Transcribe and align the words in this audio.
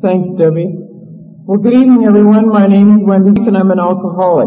Thanks, 0.00 0.30
Debbie. 0.38 0.70
Well, 1.42 1.58
good 1.58 1.74
evening, 1.74 2.06
everyone. 2.06 2.46
My 2.54 2.68
name 2.68 2.94
is 2.94 3.02
Wendy, 3.02 3.34
and 3.34 3.58
I'm 3.58 3.72
an 3.74 3.82
alcoholic. 3.82 4.46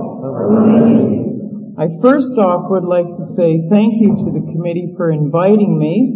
I 1.75 1.91
first 1.99 2.31
off 2.39 2.71
would 2.71 2.87
like 2.87 3.11
to 3.11 3.25
say 3.35 3.59
thank 3.67 3.99
you 3.99 4.15
to 4.15 4.31
the 4.31 4.47
committee 4.47 4.95
for 4.95 5.11
inviting 5.11 5.75
me. 5.75 6.15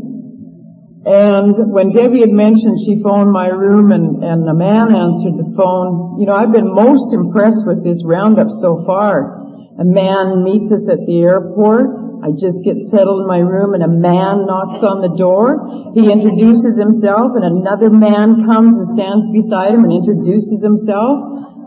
And 1.03 1.67
when 1.75 1.91
Debbie 1.91 2.23
had 2.23 2.31
mentioned 2.31 2.79
she 2.87 3.03
phoned 3.03 3.35
my 3.35 3.51
room 3.51 3.91
and, 3.91 4.23
and 4.23 4.47
a 4.47 4.55
man 4.55 4.95
answered 4.95 5.35
the 5.35 5.51
phone, 5.59 6.15
you 6.15 6.27
know, 6.27 6.33
I've 6.33 6.53
been 6.53 6.71
most 6.71 7.11
impressed 7.11 7.67
with 7.67 7.83
this 7.83 7.99
roundup 8.05 8.55
so 8.63 8.87
far. 8.87 9.43
A 9.75 9.83
man 9.83 10.47
meets 10.47 10.71
us 10.71 10.87
at 10.87 11.03
the 11.03 11.19
airport. 11.27 12.04
I 12.23 12.31
just 12.37 12.63
get 12.63 12.79
settled 12.91 13.23
in 13.23 13.27
my 13.27 13.39
room 13.39 13.73
and 13.73 13.83
a 13.83 13.91
man 13.91 14.45
knocks 14.45 14.83
on 14.85 15.01
the 15.01 15.13
door. 15.17 15.91
He 15.97 16.07
introduces 16.07 16.79
himself 16.79 17.35
and 17.35 17.43
another 17.43 17.89
man 17.89 18.45
comes 18.47 18.77
and 18.77 18.87
stands 18.95 19.27
beside 19.31 19.73
him 19.73 19.83
and 19.83 19.93
introduces 19.93 20.63
himself. 20.63 21.19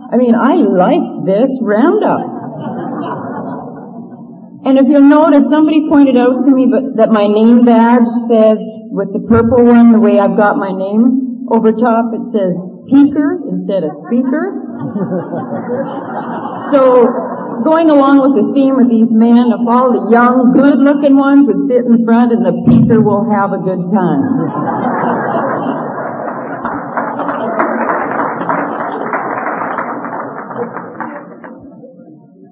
I 0.08 0.16
mean, 0.16 0.32
I 0.32 0.56
like 0.64 1.28
this 1.28 1.52
roundup. 1.60 2.38
And 4.64 4.76
if 4.76 4.88
you'll 4.88 5.06
notice, 5.06 5.48
somebody 5.48 5.88
pointed 5.88 6.16
out 6.16 6.44
to 6.44 6.50
me 6.50 6.66
but, 6.66 6.96
that 6.96 7.08
my 7.14 7.28
name 7.28 7.64
badge 7.64 8.08
says, 8.26 8.58
with 8.90 9.12
the 9.12 9.22
purple 9.28 9.64
one, 9.64 9.92
the 9.92 10.00
way 10.00 10.18
I've 10.18 10.36
got 10.36 10.56
my 10.56 10.72
name, 10.74 11.46
over 11.52 11.72
top 11.72 12.12
it 12.12 12.26
says 12.28 12.52
Peaker 12.90 13.48
instead 13.48 13.84
of 13.84 13.92
Speaker. 14.04 14.52
so, 16.72 17.37
going 17.64 17.90
along 17.90 18.20
with 18.22 18.34
the 18.38 18.46
theme 18.52 18.78
of 18.78 18.90
these 18.90 19.10
men, 19.10 19.50
if 19.50 19.62
all 19.66 19.94
the 19.94 20.10
young, 20.10 20.52
good-looking 20.52 21.16
ones 21.16 21.46
would 21.46 21.62
sit 21.66 21.86
in 21.86 22.04
front 22.04 22.32
and 22.32 22.44
the 22.44 22.52
peaker 22.66 23.02
will 23.02 23.24
have 23.30 23.52
a 23.52 23.60
good 23.62 23.82
time. 23.88 24.22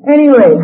anyway, 0.07 0.55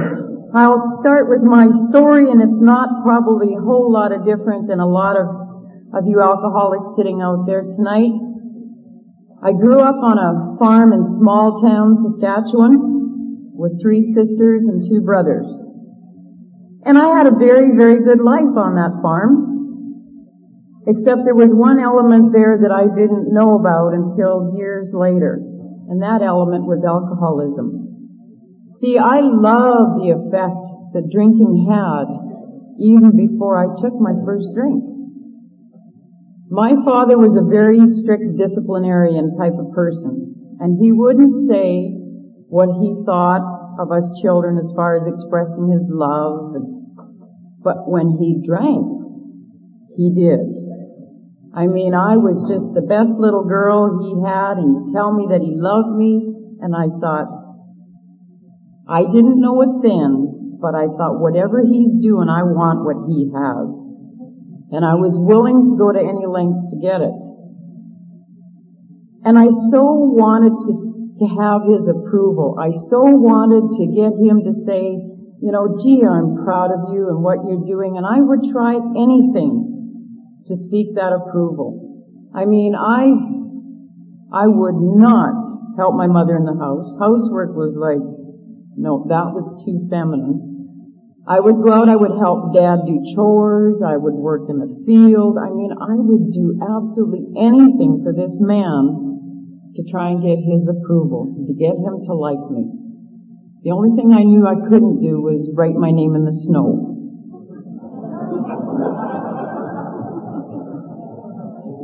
I'll 0.55 0.81
start 1.03 1.29
with 1.29 1.43
my 1.43 1.69
story 1.91 2.31
and 2.31 2.41
it's 2.41 2.61
not 2.61 3.03
probably 3.05 3.55
a 3.55 3.61
whole 3.61 3.91
lot 3.91 4.13
of 4.13 4.25
different 4.25 4.69
than 4.69 4.81
a 4.81 4.87
lot 4.87 5.17
of, 5.19 5.27
of 5.93 6.07
you 6.07 6.21
alcoholics 6.23 6.95
sitting 6.97 7.21
out 7.21 7.45
there 7.47 7.63
tonight. 7.63 8.15
I 9.43 9.51
grew 9.53 9.81
up 9.81 9.99
on 9.99 10.17
a 10.19 10.57
farm 10.59 10.93
in 10.93 11.05
small 11.19 11.61
town, 11.61 11.99
Saskatchewan 11.99 12.93
with 13.53 13.81
three 13.81 14.03
sisters 14.03 14.67
and 14.67 14.83
two 14.89 15.01
brothers. 15.01 15.61
And 16.85 16.99
I 16.99 17.17
had 17.17 17.27
a 17.27 17.39
very, 17.39 17.77
very 17.77 18.03
good 18.03 18.19
life 18.19 18.57
on 18.59 18.75
that 18.75 18.99
farm. 19.03 19.53
Except 20.87 21.23
there 21.25 21.39
was 21.39 21.55
one 21.55 21.79
element 21.79 22.33
there 22.33 22.59
that 22.59 22.75
I 22.75 22.91
didn't 22.91 23.31
know 23.31 23.55
about 23.55 23.95
until 23.95 24.51
years 24.59 24.91
later. 24.91 25.39
And 25.89 26.03
that 26.03 26.23
element 26.23 26.67
was 26.67 26.83
alcoholism. 26.83 27.87
See, 28.83 28.99
I 28.99 29.21
love 29.23 30.03
the 30.03 30.11
effect 30.17 30.65
that 30.97 31.13
drinking 31.13 31.71
had 31.71 32.11
even 32.83 33.15
before 33.15 33.61
I 33.61 33.71
took 33.79 33.95
my 34.01 34.17
first 34.25 34.49
drink. 34.57 34.83
My 36.51 36.75
father 36.85 37.17
was 37.17 37.37
a 37.37 37.47
very 37.47 37.87
strict 37.87 38.37
disciplinarian 38.37 39.33
type 39.39 39.55
of 39.55 39.73
person, 39.73 40.59
and 40.59 40.83
he 40.83 40.91
wouldn't 40.91 41.33
say 41.49 42.02
what 42.53 42.69
he 42.85 42.93
thought 43.09 43.81
of 43.81 43.89
us 43.89 44.05
children 44.21 44.61
as 44.61 44.69
far 44.77 44.93
as 44.93 45.09
expressing 45.09 45.73
his 45.73 45.89
love. 45.89 46.53
But 47.65 47.89
when 47.89 48.21
he 48.21 48.45
drank, 48.45 48.85
he 49.97 50.13
did. 50.13 50.45
I 51.57 51.65
mean, 51.65 51.97
I 51.97 52.21
was 52.21 52.45
just 52.45 52.77
the 52.77 52.85
best 52.85 53.17
little 53.17 53.49
girl 53.49 53.97
he 54.05 54.21
had 54.21 54.61
and 54.61 54.69
he'd 54.69 54.93
tell 54.93 55.17
me 55.17 55.33
that 55.33 55.41
he 55.41 55.57
loved 55.57 55.97
me 55.97 56.29
and 56.61 56.77
I 56.77 56.93
thought, 57.01 57.33
I 58.85 59.09
didn't 59.09 59.41
know 59.41 59.57
it 59.65 59.81
then, 59.81 60.61
but 60.61 60.77
I 60.77 60.93
thought 60.93 61.25
whatever 61.25 61.65
he's 61.65 61.97
doing, 62.05 62.29
I 62.29 62.45
want 62.45 62.85
what 62.85 63.09
he 63.09 63.33
has. 63.33 63.73
And 64.77 64.85
I 64.85 65.01
was 65.01 65.17
willing 65.17 65.65
to 65.73 65.75
go 65.81 65.89
to 65.89 66.01
any 66.05 66.29
length 66.29 66.69
to 66.69 66.77
get 66.77 67.01
it. 67.01 67.17
And 69.25 69.41
I 69.41 69.49
so 69.73 70.13
wanted 70.13 70.53
to 70.53 71.02
to 71.19 71.27
have 71.29 71.69
his 71.69 71.89
approval. 71.89 72.57
I 72.57 72.73
so 72.89 73.05
wanted 73.05 73.77
to 73.77 73.85
get 73.93 74.17
him 74.17 74.49
to 74.49 74.55
say, 74.65 74.97
you 75.43 75.51
know, 75.51 75.77
gee, 75.83 76.01
I'm 76.01 76.45
proud 76.47 76.71
of 76.73 76.95
you 76.95 77.11
and 77.11 77.21
what 77.21 77.45
you're 77.45 77.67
doing, 77.67 77.99
and 77.99 78.07
I 78.07 78.23
would 78.23 78.49
try 78.55 78.79
anything 78.79 79.73
to 80.47 80.55
seek 80.71 80.95
that 80.95 81.13
approval. 81.13 81.83
I 82.35 82.47
mean, 82.47 82.75
I, 82.75 83.13
I 84.33 84.47
would 84.49 84.79
not 84.79 85.77
help 85.77 85.95
my 85.95 86.07
mother 86.07 86.37
in 86.37 86.49
the 86.49 86.57
house. 86.57 86.95
Housework 86.97 87.53
was 87.53 87.77
like, 87.77 88.01
no, 88.77 89.05
that 89.13 89.37
was 89.37 89.45
too 89.67 89.87
feminine. 89.93 90.53
I 91.29 91.39
would 91.39 91.63
go 91.63 91.71
out, 91.71 91.87
I 91.87 91.95
would 91.95 92.19
help 92.19 92.51
dad 92.51 92.83
do 92.83 92.99
chores, 93.15 93.79
I 93.79 93.95
would 93.95 94.17
work 94.17 94.51
in 94.51 94.59
the 94.59 94.75
field. 94.83 95.39
I 95.39 95.55
mean, 95.55 95.71
I 95.71 95.95
would 95.95 96.35
do 96.35 96.59
absolutely 96.59 97.31
anything 97.39 98.03
for 98.03 98.11
this 98.11 98.35
man 98.43 99.13
to 99.75 99.83
try 99.91 100.11
and 100.11 100.21
get 100.21 100.39
his 100.39 100.69
approval, 100.69 101.33
to 101.49 101.55
get 101.55 101.73
him 101.77 102.01
to 102.05 102.13
like 102.15 102.41
me. 102.51 102.69
The 103.65 103.71
only 103.71 103.97
thing 103.97 104.13
I 104.13 104.25
knew 104.25 104.45
I 104.45 104.59
couldn't 104.69 105.01
do 105.01 105.23
was 105.23 105.49
write 105.55 105.75
my 105.75 105.91
name 105.91 106.15
in 106.15 106.25
the 106.25 106.35
snow. 106.35 106.93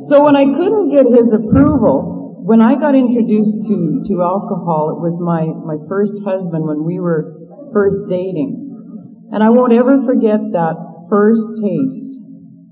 So 0.09 0.25
when 0.25 0.37
I 0.37 0.45
couldn't 0.45 0.91
get 0.91 1.07
his 1.07 1.33
approval, 1.33 2.43
when 2.45 2.61
I 2.61 2.81
got 2.81 2.95
introduced 2.95 3.69
to, 3.69 4.03
to 4.09 4.23
alcohol, 4.23 4.97
it 4.97 5.01
was 5.05 5.21
my, 5.21 5.47
my 5.69 5.77
first 5.87 6.17
husband 6.25 6.65
when 6.65 6.83
we 6.83 6.99
were 6.99 7.37
first 7.73 8.09
dating. 8.09 9.29
And 9.31 9.45
I 9.45 9.51
won't 9.51 9.73
ever 9.73 10.01
forget 10.09 10.41
that 10.57 10.77
first 11.11 11.45
taste, 11.61 12.17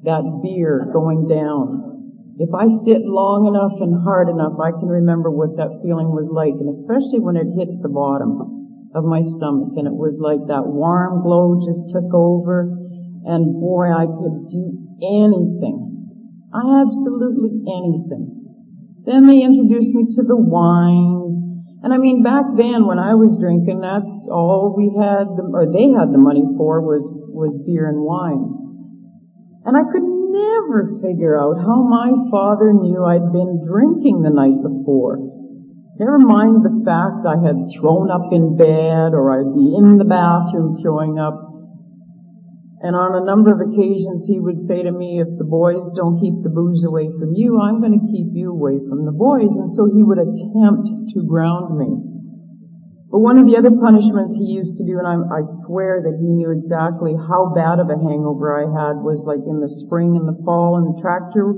that 0.04 0.24
beer 0.42 0.88
going 0.92 1.28
down. 1.28 1.85
If 2.36 2.52
I 2.52 2.68
sit 2.68 3.00
long 3.08 3.48
enough 3.48 3.80
and 3.80 3.96
hard 4.04 4.28
enough, 4.28 4.60
I 4.60 4.68
can 4.68 4.92
remember 4.92 5.32
what 5.32 5.56
that 5.56 5.80
feeling 5.80 6.12
was 6.12 6.28
like, 6.28 6.52
and 6.52 6.68
especially 6.68 7.24
when 7.24 7.40
it 7.40 7.48
hit 7.56 7.72
the 7.80 7.88
bottom 7.88 8.36
of 8.92 9.08
my 9.08 9.24
stomach, 9.24 9.72
and 9.80 9.88
it 9.88 9.96
was 9.96 10.20
like 10.20 10.44
that 10.52 10.68
warm 10.68 11.24
glow 11.24 11.56
just 11.64 11.88
took 11.96 12.12
over, 12.12 12.68
and 13.24 13.56
boy, 13.56 13.88
I 13.88 14.04
could 14.04 14.52
do 14.52 14.68
anything. 15.00 15.80
Absolutely 16.52 17.56
anything. 17.72 18.28
Then 19.08 19.24
they 19.32 19.40
introduced 19.40 19.96
me 19.96 20.04
to 20.20 20.22
the 20.28 20.36
wines, 20.36 21.40
and 21.80 21.88
I 21.88 21.96
mean, 21.96 22.20
back 22.20 22.44
then 22.52 22.84
when 22.84 23.00
I 23.00 23.16
was 23.16 23.32
drinking, 23.40 23.80
that's 23.80 24.12
all 24.28 24.76
we 24.76 24.92
had, 24.92 25.24
or 25.40 25.72
they 25.72 25.88
had 25.96 26.12
the 26.12 26.20
money 26.20 26.44
for 26.60 26.84
was, 26.84 27.00
was 27.32 27.56
beer 27.64 27.88
and 27.88 28.04
wine. 28.04 28.44
And 29.64 29.72
I 29.72 29.88
couldn't 29.88 30.25
never 30.36 31.00
figure 31.00 31.40
out 31.40 31.56
how 31.56 31.80
my 31.88 32.12
father 32.30 32.72
knew 32.72 33.04
I'd 33.04 33.32
been 33.32 33.64
drinking 33.64 34.20
the 34.20 34.34
night 34.34 34.60
before. 34.60 35.16
Never 35.96 36.20
mind 36.20 36.60
the 36.60 36.84
fact 36.84 37.24
I 37.24 37.40
had 37.40 37.72
thrown 37.72 38.12
up 38.12 38.28
in 38.28 38.56
bed 38.56 39.16
or 39.16 39.32
I'd 39.32 39.56
be 39.56 39.72
in 39.80 39.96
the 39.96 40.04
bathroom 40.04 40.76
throwing 40.82 41.16
up. 41.18 41.40
And 42.84 42.92
on 42.92 43.16
a 43.16 43.24
number 43.24 43.48
of 43.48 43.64
occasions 43.64 44.28
he 44.28 44.38
would 44.38 44.60
say 44.60 44.84
to 44.84 44.92
me, 44.92 45.24
if 45.24 45.28
the 45.40 45.48
boys 45.48 45.88
don't 45.96 46.20
keep 46.20 46.44
the 46.44 46.52
booze 46.52 46.84
away 46.84 47.08
from 47.16 47.32
you, 47.32 47.56
I'm 47.56 47.80
going 47.80 47.96
to 47.96 48.12
keep 48.12 48.36
you 48.36 48.52
away 48.52 48.76
from 48.84 49.08
the 49.08 49.16
boys. 49.16 49.56
And 49.56 49.72
so 49.72 49.88
he 49.88 50.04
would 50.04 50.20
attempt 50.20 51.16
to 51.16 51.24
ground 51.24 51.80
me. 51.80 52.15
But 53.06 53.22
one 53.22 53.38
of 53.38 53.46
the 53.46 53.54
other 53.54 53.70
punishments 53.70 54.34
he 54.34 54.58
used 54.58 54.74
to 54.82 54.84
do, 54.84 54.98
and 54.98 55.06
I, 55.06 55.40
swear 55.62 56.02
that 56.02 56.18
he 56.18 56.26
knew 56.26 56.50
exactly 56.50 57.14
how 57.14 57.54
bad 57.54 57.78
of 57.78 57.86
a 57.86 57.94
hangover 57.94 58.50
I 58.50 58.66
had, 58.66 58.98
was 58.98 59.22
like 59.22 59.46
in 59.46 59.62
the 59.62 59.70
spring 59.86 60.18
and 60.18 60.26
the 60.26 60.34
fall 60.42 60.82
and 60.82 60.90
the 60.90 60.98
tractor, 60.98 61.54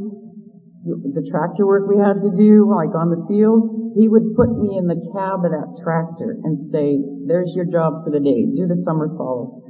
the 0.84 1.24
tractor 1.32 1.64
work 1.64 1.88
we 1.88 1.96
had 1.96 2.20
to 2.20 2.32
do, 2.36 2.68
like 2.68 2.92
on 2.92 3.08
the 3.08 3.24
fields, 3.24 3.72
he 3.96 4.12
would 4.12 4.36
put 4.36 4.52
me 4.60 4.76
in 4.76 4.92
the 4.92 5.00
cab 5.16 5.40
of 5.40 5.50
that 5.56 5.80
tractor 5.80 6.36
and 6.44 6.52
say, 6.56 7.00
there's 7.24 7.52
your 7.56 7.64
job 7.64 8.04
for 8.04 8.12
the 8.12 8.20
day, 8.20 8.44
do 8.52 8.68
the 8.68 8.76
summer 8.84 9.08
fallow. 9.16 9.64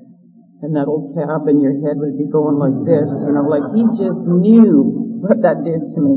And 0.66 0.74
that 0.74 0.90
old 0.90 1.14
cab 1.14 1.46
in 1.46 1.62
your 1.62 1.78
head 1.86 2.02
would 2.02 2.18
be 2.18 2.26
going 2.26 2.58
like 2.58 2.74
this, 2.82 3.06
you 3.22 3.30
know, 3.30 3.46
like 3.46 3.62
he 3.78 3.86
just 3.94 4.26
knew 4.26 5.22
what 5.22 5.42
that 5.46 5.62
did 5.62 5.86
to 5.94 5.98
me. 6.02 6.14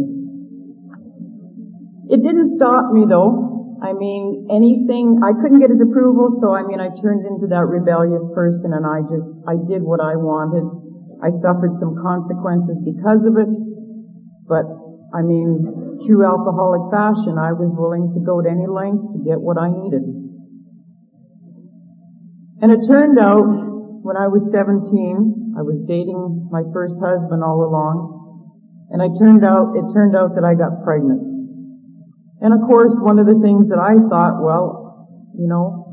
It 2.09 2.25
didn't 2.25 2.49
stop 2.49 2.89
me 2.89 3.05
though. 3.05 3.50
I 3.81 3.93
mean, 3.97 4.45
anything, 4.53 5.25
I 5.25 5.33
couldn't 5.33 5.57
get 5.57 5.73
his 5.73 5.81
approval, 5.81 6.29
so 6.29 6.53
I 6.53 6.61
mean, 6.61 6.77
I 6.77 6.93
turned 7.01 7.25
into 7.25 7.49
that 7.49 7.65
rebellious 7.65 8.21
person 8.37 8.77
and 8.77 8.85
I 8.85 9.01
just, 9.09 9.33
I 9.49 9.57
did 9.57 9.81
what 9.81 9.97
I 9.97 10.13
wanted. 10.21 10.69
I 11.17 11.33
suffered 11.33 11.73
some 11.73 11.97
consequences 11.97 12.77
because 12.85 13.25
of 13.25 13.41
it, 13.41 13.49
but 14.45 14.69
I 15.17 15.25
mean, 15.25 15.97
true 16.05 16.21
alcoholic 16.21 16.93
fashion, 16.93 17.41
I 17.41 17.57
was 17.57 17.73
willing 17.73 18.13
to 18.13 18.21
go 18.21 18.41
to 18.41 18.49
any 18.49 18.69
length 18.69 19.17
to 19.17 19.19
get 19.25 19.41
what 19.41 19.57
I 19.57 19.73
needed. 19.73 20.05
And 22.61 22.69
it 22.69 22.85
turned 22.85 23.17
out, 23.17 23.49
when 24.05 24.13
I 24.13 24.29
was 24.29 24.45
17, 24.53 25.57
I 25.57 25.65
was 25.65 25.81
dating 25.89 26.49
my 26.53 26.61
first 26.69 27.01
husband 27.01 27.41
all 27.41 27.65
along, 27.65 28.93
and 28.93 29.01
I 29.01 29.09
turned 29.17 29.41
out, 29.41 29.73
it 29.73 29.89
turned 29.89 30.15
out 30.15 30.37
that 30.37 30.45
I 30.45 30.53
got 30.53 30.85
pregnant. 30.85 31.30
And 32.41 32.57
of 32.57 32.65
course, 32.65 32.97
one 32.97 33.21
of 33.21 33.29
the 33.29 33.37
things 33.37 33.69
that 33.69 33.77
I 33.77 33.93
thought, 34.09 34.41
well, 34.41 35.05
you 35.37 35.45
know, 35.45 35.85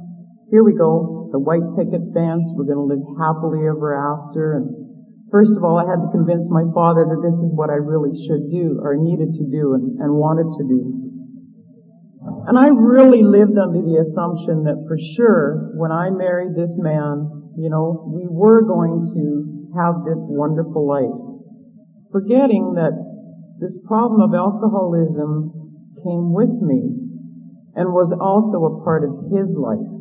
here 0.51 0.65
we 0.65 0.73
go, 0.73 1.29
the 1.29 1.39
white 1.39 1.65
picket 1.77 2.01
fence, 2.17 2.49
we're 2.57 2.65
going 2.65 2.81
to 2.81 2.89
live 2.89 3.05
happily 3.21 3.69
ever 3.69 3.93
after. 3.93 4.57
And 4.57 4.73
first 5.29 5.53
of 5.53 5.61
all, 5.61 5.77
I 5.77 5.85
had 5.85 6.01
to 6.01 6.09
convince 6.09 6.49
my 6.49 6.65
father 6.73 7.05
that 7.05 7.21
this 7.21 7.37
is 7.45 7.53
what 7.53 7.69
I 7.69 7.77
really 7.77 8.17
should 8.25 8.49
do, 8.49 8.81
or 8.81 8.97
needed 8.97 9.37
to 9.37 9.45
do, 9.45 9.77
and, 9.77 10.01
and 10.01 10.17
wanted 10.17 10.49
to 10.57 10.65
do. 10.65 10.81
And 12.49 12.57
I 12.57 12.73
really 12.73 13.21
lived 13.21 13.61
under 13.61 13.85
the 13.85 14.01
assumption 14.01 14.65
that 14.65 14.89
for 14.89 14.97
sure, 15.17 15.77
when 15.77 15.93
I 15.93 16.09
married 16.09 16.57
this 16.57 16.81
man, 16.81 17.53
you 17.61 17.69
know, 17.69 18.09
we 18.09 18.25
were 18.25 18.65
going 18.65 19.05
to 19.05 19.77
have 19.77 20.01
this 20.09 20.19
wonderful 20.25 20.89
life. 20.89 21.13
Forgetting 22.09 22.73
that 22.81 22.97
this 23.61 23.77
problem 23.85 24.25
of 24.25 24.33
alcoholism 24.33 25.68
came 26.05 26.33
with 26.33 26.53
me 26.63 27.09
and 27.75 27.95
was 27.95 28.11
also 28.11 28.65
a 28.67 28.83
part 28.83 29.05
of 29.05 29.31
his 29.31 29.55
life. 29.55 29.99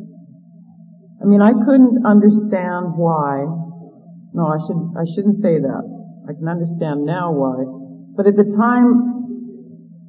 I 1.22 1.24
mean, 1.26 1.42
I 1.42 1.52
couldn't 1.52 2.06
understand 2.06 2.94
why. 2.94 3.46
No, 4.34 4.46
I 4.46 4.58
should 4.62 4.80
I 4.94 5.06
shouldn't 5.14 5.38
say 5.42 5.58
that. 5.58 5.84
I 6.28 6.32
can 6.34 6.46
understand 6.46 7.04
now 7.04 7.32
why. 7.32 7.64
But 8.14 8.26
at 8.26 8.36
the 8.36 8.46
time 8.50 9.18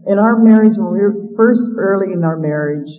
in 0.06 0.18
our 0.18 0.38
marriage, 0.38 0.78
when 0.78 0.94
we 0.94 1.02
were 1.02 1.34
first 1.38 1.66
early 1.78 2.14
in 2.14 2.24
our 2.24 2.38
marriage, 2.38 2.90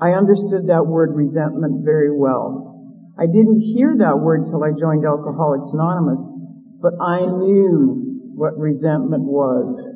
I 0.00 0.12
understood 0.14 0.66
that 0.68 0.86
word 0.86 1.14
resentment 1.14 1.84
very 1.84 2.10
well. 2.10 2.74
I 3.18 3.26
didn't 3.26 3.60
hear 3.60 3.94
that 3.98 4.18
word 4.18 4.46
till 4.46 4.64
I 4.64 4.72
joined 4.74 5.06
Alcoholics 5.06 5.70
Anonymous, 5.72 6.18
but 6.82 6.94
I 7.00 7.26
knew 7.26 8.32
what 8.34 8.58
resentment 8.58 9.22
was. 9.22 9.93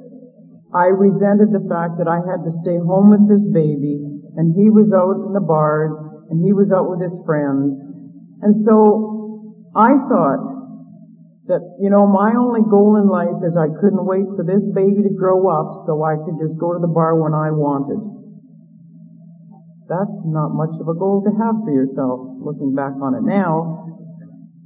I 0.75 0.93
resented 0.93 1.49
the 1.49 1.65
fact 1.65 1.97
that 1.97 2.09
I 2.09 2.20
had 2.20 2.44
to 2.44 2.53
stay 2.61 2.76
home 2.76 3.09
with 3.09 3.25
this 3.25 3.47
baby 3.49 4.05
and 4.37 4.53
he 4.53 4.69
was 4.69 4.93
out 4.93 5.17
in 5.25 5.32
the 5.32 5.44
bars 5.44 5.97
and 6.29 6.44
he 6.44 6.53
was 6.53 6.69
out 6.69 6.93
with 6.93 7.00
his 7.00 7.17
friends. 7.25 7.81
And 8.44 8.53
so 8.53 9.73
I 9.73 9.97
thought 10.12 10.44
that, 11.49 11.65
you 11.81 11.88
know, 11.88 12.05
my 12.05 12.37
only 12.37 12.61
goal 12.69 13.00
in 13.00 13.09
life 13.09 13.41
is 13.41 13.56
I 13.56 13.73
couldn't 13.81 14.05
wait 14.05 14.29
for 14.37 14.44
this 14.44 14.69
baby 14.76 15.00
to 15.09 15.12
grow 15.17 15.49
up 15.49 15.73
so 15.88 16.05
I 16.05 16.20
could 16.20 16.37
just 16.37 16.61
go 16.61 16.76
to 16.76 16.81
the 16.85 16.93
bar 16.93 17.17
when 17.17 17.32
I 17.32 17.49
wanted. 17.49 18.05
That's 19.88 20.20
not 20.29 20.53
much 20.53 20.76
of 20.76 20.85
a 20.85 20.99
goal 21.00 21.25
to 21.25 21.32
have 21.32 21.65
for 21.65 21.73
yourself, 21.73 22.20
looking 22.44 22.76
back 22.76 22.93
on 23.00 23.17
it 23.17 23.25
now. 23.25 23.88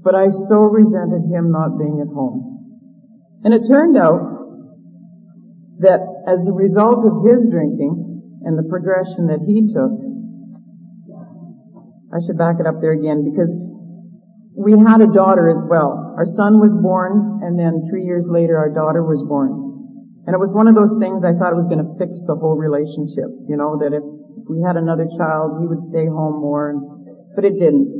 But 0.02 0.18
I 0.18 0.34
so 0.50 0.66
resented 0.66 1.30
him 1.30 1.54
not 1.54 1.78
being 1.78 2.02
at 2.02 2.10
home. 2.10 3.38
And 3.46 3.54
it 3.54 3.62
turned 3.70 3.96
out 3.96 4.31
that 5.82 6.00
as 6.26 6.46
a 6.46 6.54
result 6.54 7.02
of 7.04 7.26
his 7.26 7.46
drinking 7.50 7.92
and 8.46 8.58
the 8.58 8.66
progression 8.66 9.26
that 9.30 9.42
he 9.46 9.66
took, 9.66 9.92
I 12.12 12.20
should 12.22 12.38
back 12.38 12.60
it 12.60 12.66
up 12.66 12.78
there 12.80 12.92
again 12.92 13.24
because 13.24 13.50
we 14.52 14.76
had 14.76 15.00
a 15.00 15.08
daughter 15.08 15.48
as 15.48 15.62
well. 15.64 16.14
Our 16.14 16.28
son 16.28 16.60
was 16.60 16.76
born 16.76 17.40
and 17.42 17.58
then 17.58 17.88
three 17.88 18.04
years 18.04 18.28
later 18.28 18.58
our 18.58 18.68
daughter 18.68 19.02
was 19.02 19.24
born. 19.24 19.58
And 20.26 20.36
it 20.36 20.38
was 20.38 20.52
one 20.52 20.68
of 20.68 20.76
those 20.78 21.00
things 21.02 21.24
I 21.26 21.34
thought 21.34 21.50
it 21.50 21.58
was 21.58 21.66
going 21.66 21.82
to 21.82 21.90
fix 21.98 22.22
the 22.28 22.38
whole 22.38 22.54
relationship, 22.54 23.32
you 23.48 23.58
know, 23.58 23.80
that 23.82 23.90
if 23.90 24.04
we 24.46 24.62
had 24.62 24.76
another 24.76 25.08
child, 25.18 25.58
he 25.58 25.66
would 25.66 25.82
stay 25.82 26.06
home 26.06 26.38
more, 26.38 26.78
but 27.34 27.42
it 27.42 27.58
didn't. 27.58 27.90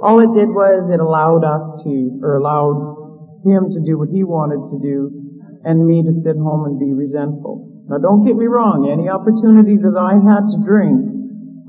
All 0.00 0.22
it 0.24 0.32
did 0.32 0.48
was 0.48 0.88
it 0.88 1.00
allowed 1.00 1.44
us 1.44 1.84
to, 1.84 2.20
or 2.22 2.40
allowed 2.40 3.42
him 3.44 3.68
to 3.76 3.80
do 3.84 3.98
what 3.98 4.08
he 4.08 4.24
wanted 4.24 4.64
to 4.72 4.76
do 4.80 5.25
and 5.64 5.86
me 5.86 6.02
to 6.02 6.12
sit 6.12 6.36
home 6.36 6.64
and 6.66 6.78
be 6.78 6.92
resentful. 6.92 7.86
Now 7.88 7.98
don't 7.98 8.24
get 8.26 8.36
me 8.36 8.46
wrong, 8.46 8.90
any 8.90 9.08
opportunity 9.08 9.76
that 9.78 9.96
I 9.96 10.18
had 10.18 10.50
to 10.50 10.58
drink, 10.66 11.00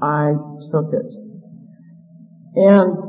I 0.02 0.34
took 0.72 0.90
it. 0.94 1.10
And 2.58 3.08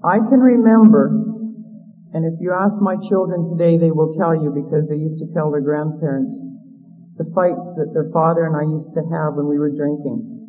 I 0.00 0.16
can 0.24 0.40
remember, 0.40 1.12
and 2.16 2.24
if 2.24 2.40
you 2.40 2.56
ask 2.56 2.80
my 2.80 2.96
children 3.08 3.44
today, 3.44 3.76
they 3.76 3.92
will 3.92 4.16
tell 4.16 4.32
you 4.32 4.48
because 4.48 4.88
they 4.88 4.96
used 4.96 5.20
to 5.20 5.28
tell 5.36 5.52
their 5.52 5.60
grandparents 5.60 6.40
the 7.20 7.28
fights 7.36 7.68
that 7.76 7.92
their 7.92 8.08
father 8.08 8.48
and 8.48 8.56
I 8.56 8.64
used 8.64 8.96
to 8.96 9.04
have 9.12 9.36
when 9.36 9.44
we 9.44 9.60
were 9.60 9.68
drinking. 9.68 10.40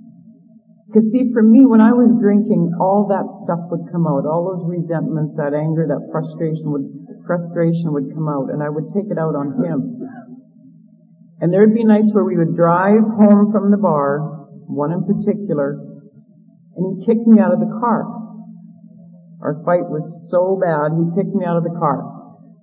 Because 0.88 1.12
see, 1.12 1.32
for 1.32 1.44
me, 1.44 1.68
when 1.68 1.80
I 1.80 1.92
was 1.92 2.16
drinking, 2.20 2.76
all 2.80 3.08
that 3.12 3.28
stuff 3.44 3.68
would 3.72 3.92
come 3.92 4.08
out. 4.08 4.28
All 4.28 4.48
those 4.48 4.64
resentments, 4.68 5.36
that 5.36 5.56
anger, 5.56 5.88
that 5.88 6.08
frustration 6.12 6.72
would 6.72 7.01
frustration 7.32 7.96
would 7.96 8.12
come 8.12 8.28
out 8.28 8.52
and 8.52 8.60
I 8.60 8.68
would 8.68 8.92
take 8.92 9.08
it 9.08 9.16
out 9.16 9.40
on 9.40 9.64
him. 9.64 10.04
And 11.40 11.48
there'd 11.48 11.74
be 11.74 11.88
nights 11.88 12.12
where 12.12 12.28
we 12.28 12.36
would 12.36 12.60
drive 12.60 13.00
home 13.00 13.56
from 13.56 13.72
the 13.72 13.80
bar, 13.80 14.20
one 14.68 14.92
in 14.92 15.08
particular, 15.08 15.80
and 16.76 16.84
he 16.84 17.08
kicked 17.08 17.26
me 17.26 17.40
out 17.40 17.56
of 17.56 17.64
the 17.64 17.72
car. 17.80 18.04
Our 19.40 19.64
fight 19.64 19.88
was 19.88 20.28
so 20.30 20.60
bad, 20.60 20.92
he 20.92 21.08
kicked 21.16 21.34
me 21.34 21.48
out 21.48 21.56
of 21.56 21.64
the 21.64 21.74
car. 21.80 22.04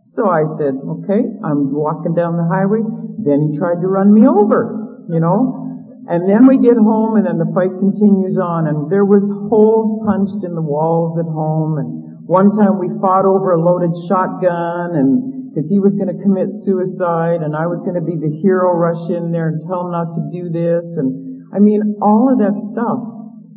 So 0.05 0.29
I 0.29 0.44
said, 0.61 0.76
okay, 0.76 1.25
I'm 1.43 1.73
walking 1.73 2.15
down 2.15 2.37
the 2.37 2.47
highway. 2.47 2.85
Then 3.19 3.49
he 3.49 3.59
tried 3.59 3.81
to 3.81 3.88
run 3.88 4.12
me 4.12 4.29
over, 4.29 5.05
you 5.09 5.19
know. 5.19 6.05
And 6.09 6.29
then 6.29 6.47
we 6.47 6.61
get 6.61 6.76
home 6.76 7.17
and 7.17 7.26
then 7.26 7.37
the 7.41 7.50
fight 7.53 7.73
continues 7.73 8.38
on 8.38 8.69
and 8.69 8.88
there 8.93 9.05
was 9.05 9.29
holes 9.50 10.06
punched 10.09 10.44
in 10.44 10.55
the 10.55 10.65
walls 10.65 11.19
at 11.19 11.29
home 11.29 11.76
and 11.76 11.97
one 12.28 12.52
time 12.52 12.76
we 12.76 12.92
fought 13.00 13.25
over 13.25 13.56
a 13.56 13.60
loaded 13.60 13.96
shotgun 14.04 14.92
and 15.00 15.48
because 15.48 15.64
he 15.72 15.80
was 15.80 15.96
going 15.96 16.12
to 16.12 16.20
commit 16.20 16.52
suicide 16.52 17.40
and 17.40 17.56
I 17.56 17.64
was 17.64 17.80
going 17.88 17.96
to 17.96 18.04
be 18.04 18.20
the 18.20 18.28
hero 18.44 18.76
rush 18.76 19.00
in 19.08 19.32
there 19.32 19.48
and 19.48 19.56
tell 19.64 19.88
him 19.88 19.96
not 19.96 20.12
to 20.12 20.22
do 20.28 20.52
this 20.52 20.92
and 21.00 21.08
I 21.56 21.58
mean 21.58 21.96
all 22.04 22.28
of 22.28 22.36
that 22.44 22.52
stuff. 22.69 23.00